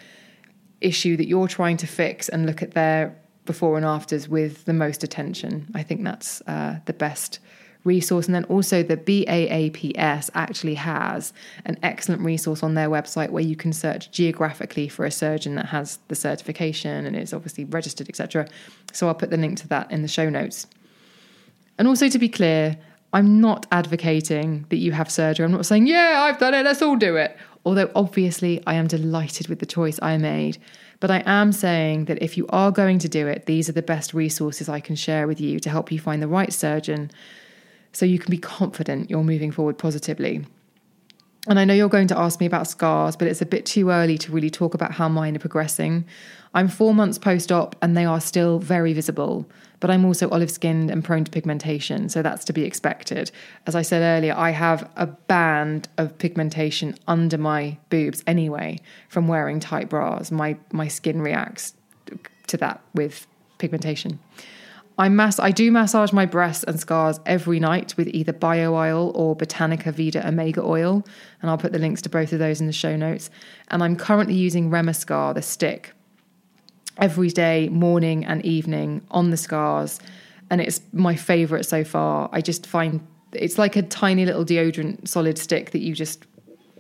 issue 0.82 1.18
that 1.18 1.28
you're 1.28 1.48
trying 1.48 1.78
to 1.78 1.88
fix 1.88 2.30
and 2.30 2.46
look 2.46 2.62
at 2.62 2.72
their 2.72 3.18
before 3.46 3.78
and 3.78 3.86
afters 3.86 4.30
with 4.30 4.66
the 4.66 4.74
most 4.74 5.04
attention. 5.04 5.70
I 5.74 5.84
think 5.84 6.04
that's 6.04 6.42
uh, 6.42 6.80
the 6.86 6.94
best 6.94 7.40
resource. 7.88 8.28
And 8.28 8.36
then 8.36 8.44
also 8.44 8.84
the 8.84 8.98
BAAPS 8.98 10.30
actually 10.36 10.76
has 10.76 11.34
an 11.66 11.78
excellent 11.82 12.22
resource 12.22 12.62
on 12.62 12.76
their 12.76 12.90
website 12.90 13.32
where 13.32 13.44
you 13.44 13.56
can 13.56 13.74
search 13.74 14.12
geographically 14.12 14.88
for 14.88 15.06
a 15.06 15.12
surgeon 15.12 15.56
that 15.56 15.68
has 15.68 15.98
the 16.10 16.16
certification 16.16 17.06
and 17.06 17.16
is 17.16 17.34
obviously 17.34 17.66
registered, 17.66 18.10
etc. 18.10 18.48
So 18.94 19.08
I'll 19.08 19.16
put 19.16 19.32
the 19.32 19.38
link 19.38 19.58
to 19.60 19.68
that 19.70 19.90
in 19.90 20.04
the 20.04 20.08
show 20.08 20.30
notes. 20.30 20.68
And 21.80 21.88
also 21.88 22.10
to 22.10 22.20
be 22.20 22.30
clear, 22.30 22.78
I'm 23.14 23.40
not 23.40 23.66
advocating 23.72 24.66
that 24.70 24.78
you 24.78 24.92
have 24.92 25.10
surgery. 25.10 25.46
I'm 25.46 25.52
not 25.52 25.66
saying, 25.66 25.88
yeah, 25.88 26.24
I've 26.26 26.40
done 26.40 26.54
it, 26.54 26.64
let's 26.66 26.82
all 26.82 26.98
do 26.98 27.16
it. 27.16 27.38
Although 27.66 27.90
obviously 27.96 28.62
I 28.68 28.76
am 28.76 28.88
delighted 28.88 29.48
with 29.48 29.60
the 29.60 29.66
choice 29.66 30.00
I 30.02 30.18
made. 30.18 30.58
But 31.00 31.12
I 31.12 31.24
am 31.26 31.52
saying 31.52 32.06
that 32.06 32.22
if 32.22 32.38
you 32.38 32.48
are 32.50 32.72
going 32.72 33.00
to 33.00 33.10
do 33.10 33.28
it, 33.28 33.46
these 33.46 33.70
are 33.70 33.74
the 33.74 33.82
best 33.82 34.14
resources 34.14 34.68
I 34.68 34.80
can 34.80 34.96
share 34.96 35.28
with 35.28 35.40
you 35.40 35.60
to 35.60 35.70
help 35.70 35.92
you 35.92 36.00
find 36.00 36.22
the 36.22 36.28
right 36.28 36.52
surgeon 36.52 37.12
so 37.92 38.06
you 38.06 38.20
can 38.20 38.32
be 38.32 38.38
confident 38.38 39.10
you're 39.10 39.24
moving 39.24 39.52
forward 39.52 39.78
positively. 39.78 40.46
And 41.48 41.60
I 41.60 41.66
know 41.66 41.74
you're 41.74 41.88
going 41.88 42.10
to 42.10 42.18
ask 42.18 42.42
me 42.42 42.46
about 42.46 42.68
scars, 42.68 43.16
but 43.16 43.28
it's 43.28 43.42
a 43.42 43.46
bit 43.46 43.66
too 43.66 43.90
early 43.90 44.18
to 44.18 44.32
really 44.32 44.50
talk 44.50 44.74
about 44.74 44.92
how 44.92 45.08
mine 45.08 45.36
are 45.36 45.40
progressing. 45.40 46.06
I'm 46.54 46.68
four 46.68 46.94
months 46.94 47.18
post 47.18 47.52
op 47.52 47.76
and 47.82 47.96
they 47.96 48.04
are 48.04 48.20
still 48.20 48.60
very 48.60 48.92
visible, 48.92 49.48
but 49.80 49.90
I'm 49.90 50.04
also 50.04 50.30
olive 50.30 50.52
skinned 50.52 50.92
and 50.92 51.04
prone 51.04 51.24
to 51.24 51.32
pigmentation, 51.32 52.10
so 52.10 52.22
that's 52.22 52.44
to 52.46 52.54
be 52.54 52.66
expected. 52.66 53.32
As 53.66 53.76
I 53.76 53.82
said 53.82 54.02
earlier, 54.02 54.34
I 54.36 54.50
have 54.50 54.90
a 54.98 55.08
band 55.08 55.88
of 55.98 56.18
pigmentation 56.18 56.96
under 57.08 57.38
my 57.38 57.78
boobs 57.90 58.24
anyway 58.28 58.80
from 59.08 59.28
wearing 59.30 59.62
tight 59.62 59.88
bras. 59.88 60.32
My, 60.32 60.58
my 60.74 60.90
skin 60.90 61.22
reacts 61.22 61.76
to 62.48 62.58
that 62.58 62.82
with 62.94 63.26
pigmentation. 63.58 64.20
I 65.00 65.10
mass 65.10 65.40
I 65.40 65.52
do 65.52 65.72
massage 65.72 66.12
my 66.12 66.26
breasts 66.26 66.64
and 66.64 66.80
scars 66.80 67.20
every 67.26 67.60
night 67.60 67.96
with 67.98 68.08
either 68.08 68.34
bio 68.34 68.74
oil 68.74 69.12
or 69.14 69.36
Botanica 69.36 69.94
Vida 69.94 70.28
Omega 70.28 70.64
oil, 70.64 71.06
and 71.42 71.52
I'll 71.52 71.58
put 71.58 71.72
the 71.72 71.80
links 71.80 72.02
to 72.04 72.10
both 72.10 72.34
of 72.34 72.40
those 72.40 72.60
in 72.60 72.68
the 72.68 72.74
show 72.74 72.96
notes. 72.96 73.30
And 73.68 73.84
I'm 73.84 73.96
currently 73.96 74.36
using 74.36 74.72
Remescar, 74.72 75.36
the 75.36 75.42
stick, 75.42 75.94
every 76.98 77.30
day, 77.30 77.70
morning 77.70 78.26
and 78.26 78.44
evening 78.44 79.02
on 79.12 79.30
the 79.30 79.38
scars, 79.38 80.00
and 80.50 80.62
it's 80.62 80.82
my 80.94 81.16
favorite 81.16 81.66
so 81.66 81.84
far. 81.84 82.30
I 82.32 82.42
just 82.42 82.66
find 82.66 83.06
it's 83.34 83.60
like 83.60 83.76
a 83.76 83.84
tiny 83.84 84.26
little 84.26 84.46
deodorant 84.46 85.08
solid 85.08 85.38
stick 85.38 85.72
that 85.72 85.82
you 85.82 85.94
just 85.94 86.26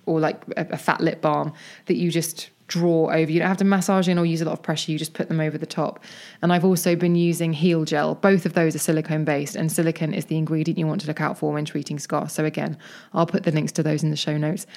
or 0.07 0.20
like 0.20 0.41
a, 0.55 0.65
a 0.72 0.78
fat 0.78 1.01
lip 1.01 1.22
balm 1.22 1.53
that 1.86 1.97
you 1.97 2.09
just 2.09 2.49
draw 2.68 3.09
over. 3.09 3.32
You 3.32 3.39
don't 3.39 3.47
have 3.47 3.57
to 3.57 3.65
massage 3.65 4.07
in 4.07 4.20
or 4.20 4.26
use 4.26 4.41
a 4.41 4.45
lot 4.45 4.53
of 4.53 4.61
pressure, 4.61 4.91
you 4.91 4.99
just 4.99 5.13
put 5.13 5.30
them 5.30 5.39
over 5.39 5.57
the 5.57 5.65
top. 5.65 6.03
And 6.41 6.51
I've 6.51 6.65
also 6.65 6.95
been 6.95 7.15
using 7.15 7.53
Heal 7.53 7.86
Gel. 7.86 8.15
Both 8.15 8.45
of 8.45 8.53
those 8.53 8.76
are 8.76 8.80
silicone 8.80 9.26
based, 9.26 9.55
and 9.55 9.72
silicone 9.72 10.13
is 10.13 10.26
the 10.26 10.38
ingredient 10.38 10.78
you 10.78 10.88
want 10.88 11.01
to 11.01 11.07
look 11.07 11.22
out 11.22 11.38
for 11.38 11.53
when 11.53 11.65
treating 11.65 11.99
scars. 11.99 12.34
So, 12.34 12.45
again, 12.45 12.78
I'll 13.13 13.26
put 13.26 13.43
the 13.43 13.51
links 13.51 13.72
to 13.74 13.84
those 13.84 14.03
in 14.03 14.09
the 14.09 14.15
show 14.15 14.38
notes. 14.38 14.68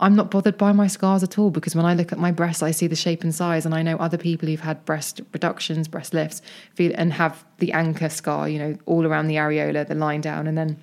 I'm 0.00 0.14
not 0.14 0.30
bothered 0.30 0.56
by 0.56 0.72
my 0.72 0.86
scars 0.86 1.24
at 1.24 1.38
all 1.38 1.50
because 1.50 1.74
when 1.74 1.84
I 1.84 1.94
look 1.94 2.12
at 2.12 2.18
my 2.18 2.30
breasts, 2.30 2.62
I 2.62 2.70
see 2.70 2.86
the 2.86 2.96
shape 2.96 3.22
and 3.22 3.34
size, 3.34 3.66
and 3.66 3.74
I 3.74 3.82
know 3.82 3.96
other 3.96 4.18
people 4.18 4.48
who've 4.48 4.60
had 4.60 4.84
breast 4.84 5.20
reductions, 5.32 5.88
breast 5.88 6.14
lifts, 6.14 6.40
feel 6.74 6.92
and 6.94 7.12
have 7.12 7.44
the 7.58 7.72
anchor 7.72 8.08
scar, 8.08 8.48
you 8.48 8.58
know, 8.58 8.78
all 8.86 9.06
around 9.06 9.26
the 9.26 9.36
areola, 9.36 9.86
the 9.86 9.96
line 9.96 10.20
down, 10.20 10.46
and 10.46 10.56
then 10.56 10.80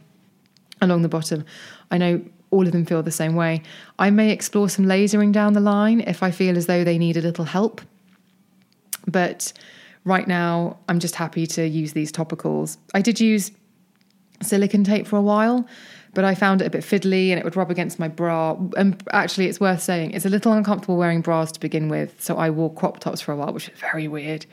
along 0.82 1.02
the 1.02 1.10
bottom. 1.10 1.46
I 1.92 1.98
know 1.98 2.22
all 2.52 2.66
of 2.66 2.72
them 2.72 2.86
feel 2.86 3.04
the 3.04 3.12
same 3.12 3.36
way. 3.36 3.62
I 4.00 4.10
may 4.10 4.32
explore 4.32 4.70
some 4.70 4.86
lasering 4.86 5.32
down 5.32 5.54
the 5.54 5.60
line 5.60 6.02
if 6.02 6.24
I 6.24 6.32
feel 6.32 6.58
as 6.58 6.66
though 6.66 6.84
they 6.84 6.98
need 6.98 7.18
a 7.18 7.22
little 7.22 7.46
help. 7.46 7.82
But 9.08 9.54
right 10.04 10.28
now, 10.28 10.78
I'm 10.88 11.00
just 11.00 11.16
happy 11.16 11.46
to 11.48 11.68
use 11.68 11.94
these 11.94 12.12
topicals. 12.12 12.78
I 12.94 13.02
did 13.02 13.20
use 13.20 13.52
silicon 14.42 14.84
tape 14.84 15.08
for 15.08 15.18
a 15.18 15.22
while, 15.22 15.68
but 16.14 16.24
I 16.24 16.36
found 16.36 16.62
it 16.62 16.66
a 16.66 16.70
bit 16.70 16.82
fiddly 16.82 17.30
and 17.30 17.40
it 17.40 17.44
would 17.44 17.56
rub 17.56 17.72
against 17.72 18.00
my 18.00 18.08
bra. 18.08 18.58
And 18.78 19.02
actually, 19.12 19.48
it's 19.48 19.60
worth 19.60 19.82
saying 19.82 20.12
it's 20.12 20.26
a 20.26 20.30
little 20.30 20.54
uncomfortable 20.54 20.98
wearing 20.98 21.22
bras 21.22 21.52
to 21.54 21.60
begin 21.60 21.90
with. 21.90 22.22
So 22.22 22.38
I 22.38 22.50
wore 22.50 22.74
crop 22.74 23.00
tops 23.00 23.22
for 23.22 23.32
a 23.32 23.36
while, 23.36 23.54
which 23.54 23.70
is 23.70 23.80
very 23.80 24.08
weird 24.08 24.46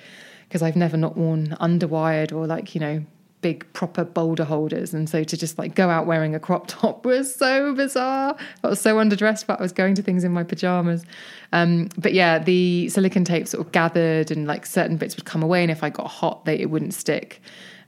because 0.48 0.62
I've 0.62 0.76
never 0.76 0.96
not 0.96 1.16
worn 1.16 1.56
underwired 1.60 2.32
or 2.32 2.46
like, 2.46 2.74
you 2.74 2.80
know, 2.80 3.04
big 3.42 3.70
proper 3.74 4.04
boulder 4.04 4.44
holders 4.44 4.94
and 4.94 5.10
so 5.10 5.22
to 5.22 5.36
just 5.36 5.58
like 5.58 5.74
go 5.74 5.90
out 5.90 6.06
wearing 6.06 6.34
a 6.34 6.40
crop 6.40 6.66
top 6.68 7.04
was 7.04 7.34
so 7.34 7.74
bizarre 7.74 8.36
i 8.64 8.68
was 8.68 8.80
so 8.80 8.96
underdressed 8.96 9.46
but 9.46 9.58
i 9.58 9.62
was 9.62 9.72
going 9.72 9.94
to 9.94 10.02
things 10.02 10.24
in 10.24 10.32
my 10.32 10.42
pajamas 10.42 11.04
um, 11.52 11.88
but 11.98 12.14
yeah 12.14 12.38
the 12.38 12.88
silicon 12.88 13.24
tape 13.24 13.46
sort 13.46 13.66
of 13.66 13.72
gathered 13.72 14.30
and 14.30 14.46
like 14.46 14.64
certain 14.64 14.96
bits 14.96 15.16
would 15.16 15.26
come 15.26 15.42
away 15.42 15.60
and 15.62 15.70
if 15.70 15.82
i 15.82 15.90
got 15.90 16.06
hot 16.06 16.44
they 16.44 16.58
it 16.58 16.70
wouldn't 16.70 16.94
stick 16.94 17.42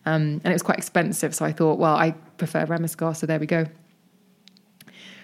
Um, 0.07 0.41
and 0.45 0.47
it 0.47 0.53
was 0.53 0.63
quite 0.63 0.79
expensive. 0.79 1.35
So 1.35 1.45
I 1.45 1.53
thought, 1.53 1.79
well, 1.79 1.97
I 1.97 2.13
prefer 2.37 2.67
Remescar. 2.67 3.17
So 3.17 3.27
there 3.27 3.39
we 3.39 3.47
go. 3.47 3.67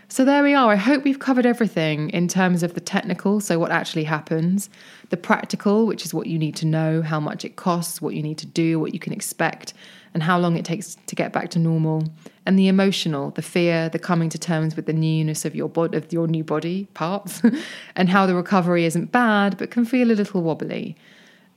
So 0.09 0.25
there 0.25 0.43
we 0.43 0.55
are. 0.55 0.73
I 0.73 0.77
hope 0.77 1.05
we've 1.05 1.21
covered 1.21 1.47
everything 1.47 2.11
in 2.11 2.27
terms 2.27 2.65
of 2.65 2.75
the 2.75 2.81
technical, 2.81 3.39
so 3.41 3.61
what 3.61 3.71
actually 3.71 4.03
happens, 4.03 4.69
the 5.11 5.17
practical, 5.17 5.87
which 5.87 6.05
is 6.05 6.13
what 6.13 6.27
you 6.27 6.37
need 6.37 6.57
to 6.57 6.67
know, 6.67 7.01
how 7.01 7.21
much 7.21 7.45
it 7.45 7.55
costs, 7.55 8.03
what 8.03 8.15
you 8.15 8.23
need 8.23 8.37
to 8.39 8.47
do, 8.47 8.81
what 8.81 8.93
you 8.93 8.99
can 8.99 9.13
expect, 9.13 9.73
and 10.15 10.23
how 10.23 10.39
long 10.39 10.57
it 10.57 10.65
takes 10.65 10.97
to 11.07 11.15
get 11.15 11.33
back 11.33 11.51
to 11.51 11.59
normal, 11.59 12.05
and 12.47 12.59
the 12.59 12.69
emotional, 12.69 13.31
the 13.31 13.43
fear, 13.43 13.89
the 13.89 13.99
coming 13.99 14.29
to 14.31 14.39
terms 14.39 14.75
with 14.75 14.87
the 14.87 14.93
newness 14.93 15.45
of 15.45 15.55
your 15.55 15.69
body, 15.69 15.97
of 15.97 16.13
your 16.13 16.27
new 16.27 16.43
body 16.43 16.87
parts, 16.95 17.43
and 17.97 18.09
how 18.09 18.27
the 18.27 18.35
recovery 18.35 18.85
isn't 18.85 19.13
bad 19.13 19.57
but 19.57 19.71
can 19.71 19.85
feel 19.85 20.11
a 20.11 20.15
little 20.15 20.43
wobbly. 20.43 20.97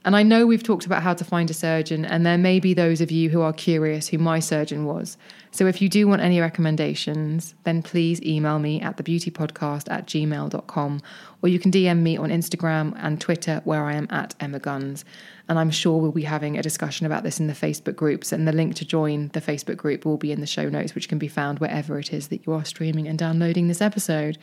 And 0.05 0.17
I 0.17 0.23
know 0.23 0.45
we've 0.45 0.63
talked 0.63 0.85
about 0.85 1.01
how 1.01 1.13
to 1.13 1.23
find 1.23 1.49
a 1.49 1.53
surgeon, 1.53 2.03
and 2.03 2.25
there 2.25 2.37
may 2.37 2.59
be 2.59 2.73
those 2.73 2.99
of 2.99 3.09
you 3.09 3.29
who 3.29 3.41
are 3.41 3.53
curious 3.53 4.09
who 4.09 4.17
my 4.17 4.39
surgeon 4.39 4.83
was. 4.83 5.17
So 5.51 5.65
if 5.65 5.81
you 5.81 5.87
do 5.87 6.07
want 6.09 6.21
any 6.21 6.41
recommendations, 6.41 7.55
then 7.63 7.81
please 7.81 8.21
email 8.21 8.59
me 8.59 8.81
at 8.81 8.97
thebeautypodcast 8.97 9.89
at 9.89 10.05
gmail.com, 10.07 11.01
or 11.41 11.47
you 11.47 11.57
can 11.57 11.71
DM 11.71 11.99
me 11.99 12.17
on 12.17 12.31
Instagram 12.31 12.93
and 12.97 13.21
Twitter 13.21 13.61
where 13.63 13.85
I 13.85 13.93
am 13.93 14.07
at 14.09 14.35
Emma 14.41 14.59
Guns. 14.59 15.05
And 15.47 15.57
I'm 15.57 15.71
sure 15.71 16.01
we'll 16.01 16.11
be 16.11 16.23
having 16.23 16.57
a 16.57 16.63
discussion 16.63 17.05
about 17.05 17.23
this 17.23 17.39
in 17.39 17.47
the 17.47 17.53
Facebook 17.53 17.95
groups, 17.95 18.33
and 18.33 18.45
the 18.45 18.51
link 18.51 18.75
to 18.75 18.85
join 18.85 19.29
the 19.29 19.41
Facebook 19.41 19.77
group 19.77 20.03
will 20.03 20.17
be 20.17 20.33
in 20.33 20.41
the 20.41 20.47
show 20.47 20.67
notes, 20.67 20.95
which 20.95 21.07
can 21.07 21.17
be 21.17 21.29
found 21.29 21.59
wherever 21.59 21.97
it 21.97 22.11
is 22.11 22.27
that 22.27 22.45
you 22.45 22.51
are 22.51 22.65
streaming 22.65 23.07
and 23.07 23.17
downloading 23.17 23.69
this 23.69 23.81
episode. 23.81 24.37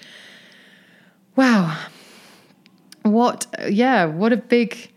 Wow. 1.36 1.76
What, 3.02 3.46
yeah, 3.68 4.06
what 4.06 4.32
a 4.32 4.38
big 4.38 4.90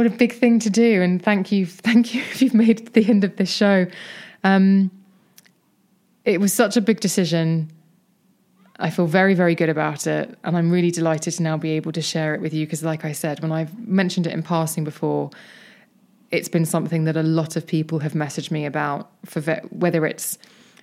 what 0.00 0.06
a 0.06 0.16
big 0.16 0.32
thing 0.32 0.58
to 0.58 0.70
do. 0.70 1.02
And 1.02 1.22
thank 1.22 1.52
you, 1.52 1.66
thank 1.88 2.14
you 2.14 2.22
if 2.22 2.40
you've 2.40 2.54
made 2.54 2.94
the 2.94 3.06
end 3.06 3.22
of 3.22 3.36
this 3.36 3.52
show. 3.52 3.86
Um, 4.44 4.90
it 6.24 6.40
was 6.40 6.54
such 6.54 6.78
a 6.78 6.80
big 6.80 7.00
decision. 7.00 7.70
I 8.78 8.88
feel 8.88 9.06
very, 9.06 9.34
very 9.34 9.54
good 9.54 9.68
about 9.68 10.06
it. 10.06 10.38
And 10.42 10.56
I'm 10.56 10.70
really 10.70 10.90
delighted 10.90 11.34
to 11.34 11.42
now 11.42 11.58
be 11.58 11.72
able 11.72 11.92
to 11.92 12.00
share 12.00 12.34
it 12.34 12.40
with 12.40 12.54
you 12.54 12.64
because, 12.64 12.82
like 12.82 13.04
I 13.04 13.12
said, 13.12 13.40
when 13.40 13.52
I've 13.52 13.78
mentioned 13.86 14.26
it 14.26 14.32
in 14.32 14.42
passing 14.42 14.84
before, 14.84 15.28
it's 16.30 16.48
been 16.48 16.64
something 16.64 17.04
that 17.04 17.18
a 17.18 17.22
lot 17.22 17.56
of 17.56 17.66
people 17.66 17.98
have 17.98 18.14
messaged 18.14 18.50
me 18.50 18.64
about 18.64 19.10
for 19.26 19.42
whether 19.68 20.06
it's 20.06 20.38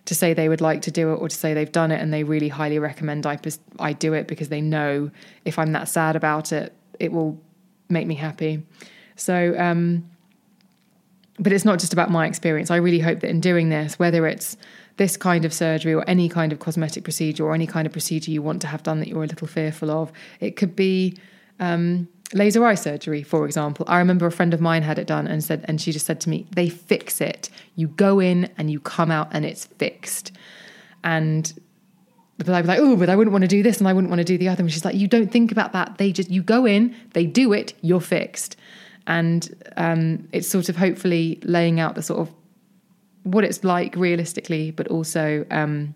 to 0.05 0.13
say 0.13 0.35
they 0.35 0.47
would 0.47 0.61
like 0.61 0.83
to 0.83 0.91
do 0.91 1.11
it 1.11 1.15
or 1.15 1.27
to 1.27 1.35
say 1.35 1.55
they've 1.55 1.71
done 1.71 1.91
it 1.91 1.99
and 1.99 2.13
they 2.13 2.23
really 2.23 2.49
highly 2.49 2.77
recommend 2.77 3.25
I, 3.25 3.39
I 3.79 3.93
do 3.93 4.13
it 4.13 4.27
because 4.27 4.49
they 4.49 4.61
know 4.61 5.09
if 5.43 5.57
I'm 5.57 5.71
that 5.71 5.89
sad 5.89 6.15
about 6.15 6.51
it, 6.51 6.71
it 6.99 7.11
will 7.11 7.41
make 7.89 8.05
me 8.05 8.13
happy. 8.13 8.63
So, 9.17 9.55
um, 9.57 10.09
but 11.39 11.51
it's 11.51 11.65
not 11.65 11.79
just 11.79 11.91
about 11.91 12.09
my 12.09 12.25
experience. 12.25 12.71
I 12.71 12.77
really 12.77 12.99
hope 12.99 13.19
that 13.19 13.29
in 13.29 13.41
doing 13.41 13.69
this, 13.69 13.99
whether 13.99 14.25
it's 14.25 14.57
this 14.97 15.17
kind 15.17 15.45
of 15.45 15.53
surgery 15.53 15.93
or 15.93 16.03
any 16.07 16.29
kind 16.29 16.51
of 16.51 16.59
cosmetic 16.59 17.03
procedure 17.03 17.45
or 17.45 17.53
any 17.53 17.67
kind 17.67 17.85
of 17.85 17.91
procedure 17.91 18.31
you 18.31 18.41
want 18.41 18.61
to 18.61 18.67
have 18.67 18.81
done 18.81 18.99
that 18.99 19.07
you're 19.07 19.23
a 19.23 19.27
little 19.27 19.47
fearful 19.47 19.91
of, 19.91 20.11
it 20.39 20.55
could 20.55 20.75
be 20.75 21.15
um, 21.59 22.07
laser 22.33 22.65
eye 22.65 22.75
surgery, 22.75 23.21
for 23.21 23.45
example. 23.45 23.85
I 23.87 23.99
remember 23.99 24.25
a 24.25 24.31
friend 24.31 24.53
of 24.53 24.61
mine 24.61 24.81
had 24.81 24.97
it 24.97 25.05
done 25.05 25.27
and 25.27 25.43
said, 25.43 25.65
and 25.67 25.79
she 25.79 25.91
just 25.91 26.05
said 26.05 26.19
to 26.21 26.29
me, 26.29 26.47
"They 26.55 26.69
fix 26.69 27.21
it. 27.21 27.49
You 27.75 27.89
go 27.89 28.19
in 28.19 28.49
and 28.57 28.71
you 28.71 28.79
come 28.79 29.11
out 29.11 29.29
and 29.31 29.45
it's 29.45 29.65
fixed." 29.65 30.31
And 31.03 31.53
but 32.37 32.49
I'd 32.49 32.61
be 32.61 32.67
like, 32.67 32.79
oh, 32.79 32.95
but 32.95 33.09
I 33.09 33.15
wouldn't 33.15 33.31
want 33.31 33.43
to 33.43 33.47
do 33.47 33.63
this 33.63 33.79
and 33.79 33.87
I 33.87 33.93
wouldn't 33.93 34.11
want 34.11 34.19
to 34.19 34.23
do 34.23 34.37
the 34.37 34.47
other. 34.47 34.61
And 34.61 34.71
she's 34.71 34.85
like, 34.85 34.93
you 34.93 35.07
don't 35.07 35.31
think 35.31 35.51
about 35.51 35.73
that. 35.73 35.97
They 35.97 36.11
just, 36.11 36.29
you 36.29 36.43
go 36.43 36.67
in, 36.67 36.95
they 37.13 37.25
do 37.25 37.51
it, 37.51 37.73
you're 37.81 37.99
fixed 37.99 38.55
and 39.07 39.55
um, 39.77 40.27
it's 40.33 40.47
sort 40.47 40.69
of 40.69 40.75
hopefully 40.75 41.39
laying 41.43 41.79
out 41.79 41.95
the 41.95 42.03
sort 42.03 42.19
of 42.19 42.29
what 43.23 43.43
it's 43.43 43.63
like 43.63 43.95
realistically, 43.95 44.71
but 44.71 44.87
also 44.89 45.45
um, 45.49 45.95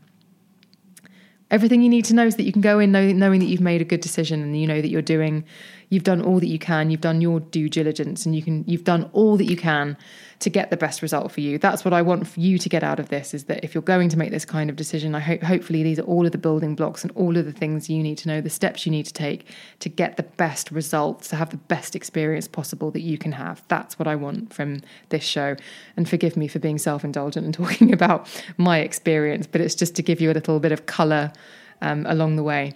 everything 1.52 1.82
you 1.82 1.90
need 1.90 2.06
to 2.06 2.14
know 2.14 2.26
is 2.26 2.38
that 2.38 2.44
you 2.44 2.54
can 2.54 2.62
go 2.62 2.80
in 2.80 2.92
knowing, 2.92 3.20
knowing 3.20 3.40
that 3.42 3.48
you've 3.48 3.62
made 3.62 3.82
a 3.82 3.86
good 3.86 4.02
decision 4.02 4.42
and 4.42 4.60
you 4.60 4.66
know 4.66 4.82
that 4.82 4.90
you're 4.90 5.02
doing, 5.02 5.44
you've 5.92 6.04
done 6.04 6.22
all 6.22 6.40
that 6.40 6.48
you 6.48 6.58
can, 6.58 6.90
you've 6.90 7.02
done 7.02 7.22
your 7.22 7.42
due 7.42 7.70
diligence, 7.70 8.26
and 8.26 8.34
you 8.34 8.42
can, 8.42 8.64
you've 8.66 8.86
done 8.86 9.10
all 9.14 9.38
that 9.38 9.46
you 9.46 9.58
can 9.58 9.96
to 10.40 10.50
get 10.50 10.72
the 10.72 10.78
best 10.78 11.02
result 11.02 11.32
for 11.32 11.42
you. 11.42 11.60
That's 11.60 11.86
what 11.86 11.94
I 11.94 12.02
want 12.02 12.26
for 12.26 12.40
you 12.40 12.58
to 12.58 12.70
get 12.70 12.82
out 12.82 13.00
of 13.00 13.10
this 13.10 13.34
is 13.34 13.44
that 13.44 13.64
if 13.64 13.76
you're 13.76 13.84
going 13.84 14.08
to 14.10 14.18
make 14.18 14.32
this 14.32 14.46
kind 14.46 14.70
of 14.70 14.76
decision, 14.78 15.14
I 15.14 15.20
hope 15.20 15.44
hopefully 15.44 15.84
these 15.84 16.00
are 16.00 16.04
all 16.04 16.26
of 16.26 16.32
the 16.32 16.38
building 16.38 16.76
blocks 16.76 17.04
and 17.04 17.12
all 17.16 17.38
of 17.38 17.46
the 17.46 17.52
things 17.52 17.90
you 17.90 18.02
need 18.02 18.18
to 18.20 18.30
know, 18.30 18.42
the 18.42 18.50
steps 18.50 18.86
you 18.86 18.92
need 18.92 19.06
to 19.06 19.14
take 19.14 19.46
to 19.80 19.90
get 19.90 20.16
the 20.16 20.24
best 20.24 20.72
results, 20.72 21.28
to 21.28 21.36
have 21.36 21.50
the 21.50 21.58
best 21.58 21.96
experience 21.96 22.48
possible 22.48 22.90
that 22.92 23.02
you 23.02 23.18
can 23.18 23.34
have. 23.34 23.62
That's 23.68 24.00
what 24.00 24.08
I 24.08 24.16
want 24.16 24.54
from 24.54 24.82
this 25.10 25.24
show. 25.24 25.58
And 25.98 26.10
forgive 26.10 26.38
me 26.38 26.48
for 26.48 26.58
being 26.58 26.78
self-indulgent 26.78 27.46
and 27.46 27.54
talking 27.62 27.92
about 27.92 28.28
my 28.58 28.80
experience, 28.80 29.46
but 29.46 29.60
it's 29.60 29.76
just 29.76 29.94
to 29.96 30.02
give 30.02 30.22
you 30.22 30.32
a 30.32 30.34
little 30.34 30.62
bit 30.62 30.72
of 30.72 30.86
color 30.86 31.34
um, 31.82 32.06
along 32.08 32.38
the 32.38 32.44
way. 32.44 32.74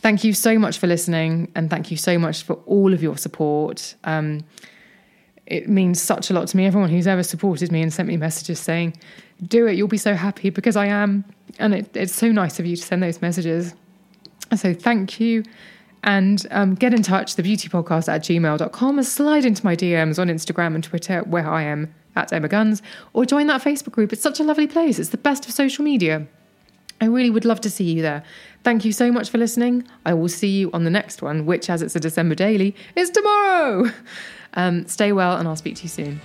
Thank 0.00 0.22
you 0.24 0.32
so 0.32 0.58
much 0.58 0.78
for 0.78 0.86
listening, 0.86 1.50
and 1.54 1.68
thank 1.68 1.90
you 1.90 1.96
so 1.96 2.18
much 2.18 2.42
for 2.42 2.54
all 2.66 2.94
of 2.94 3.02
your 3.02 3.16
support. 3.16 3.94
Um, 4.04 4.44
it 5.46 5.68
means 5.68 6.00
such 6.00 6.30
a 6.30 6.34
lot 6.34 6.46
to 6.48 6.56
me. 6.56 6.66
Everyone 6.66 6.90
who's 6.90 7.06
ever 7.06 7.22
supported 7.22 7.72
me 7.72 7.82
and 7.82 7.92
sent 7.92 8.06
me 8.06 8.16
messages 8.16 8.60
saying, 8.60 8.94
do 9.46 9.66
it, 9.66 9.76
you'll 9.76 9.88
be 9.88 9.96
so 9.96 10.14
happy 10.14 10.50
because 10.50 10.76
I 10.76 10.86
am. 10.86 11.24
And 11.58 11.74
it, 11.74 11.96
it's 11.96 12.14
so 12.14 12.30
nice 12.30 12.60
of 12.60 12.66
you 12.66 12.76
to 12.76 12.82
send 12.82 13.02
those 13.02 13.22
messages. 13.22 13.74
So 14.54 14.74
thank 14.74 15.20
you. 15.20 15.42
And 16.04 16.46
um, 16.50 16.74
get 16.74 16.94
in 16.94 17.02
touch, 17.02 17.34
thebeautypodcast 17.34 18.08
at 18.08 18.22
gmail.com, 18.22 18.98
and 18.98 19.06
slide 19.06 19.44
into 19.44 19.64
my 19.64 19.74
DMs 19.74 20.18
on 20.18 20.28
Instagram 20.28 20.74
and 20.74 20.84
Twitter, 20.84 21.20
where 21.20 21.48
I 21.48 21.62
am 21.62 21.92
at 22.14 22.32
Emma 22.32 22.48
Guns, 22.48 22.82
or 23.14 23.24
join 23.24 23.46
that 23.48 23.62
Facebook 23.62 23.92
group. 23.92 24.12
It's 24.12 24.22
such 24.22 24.38
a 24.38 24.44
lovely 24.44 24.66
place. 24.66 24.98
It's 24.98 25.10
the 25.10 25.18
best 25.18 25.46
of 25.46 25.52
social 25.52 25.84
media. 25.84 26.26
I 27.00 27.06
really 27.06 27.30
would 27.30 27.44
love 27.44 27.60
to 27.62 27.70
see 27.70 27.84
you 27.84 28.02
there. 28.02 28.22
Thank 28.64 28.84
you 28.84 28.92
so 28.92 29.12
much 29.12 29.30
for 29.30 29.38
listening. 29.38 29.86
I 30.04 30.14
will 30.14 30.28
see 30.28 30.48
you 30.48 30.70
on 30.72 30.84
the 30.84 30.90
next 30.90 31.22
one, 31.22 31.46
which, 31.46 31.70
as 31.70 31.80
it's 31.80 31.94
a 31.94 32.00
December 32.00 32.34
daily, 32.34 32.74
is 32.96 33.10
tomorrow. 33.10 33.90
Um, 34.54 34.86
stay 34.86 35.12
well, 35.12 35.36
and 35.36 35.46
I'll 35.46 35.56
speak 35.56 35.76
to 35.76 35.82
you 35.82 35.90
soon. 35.90 36.20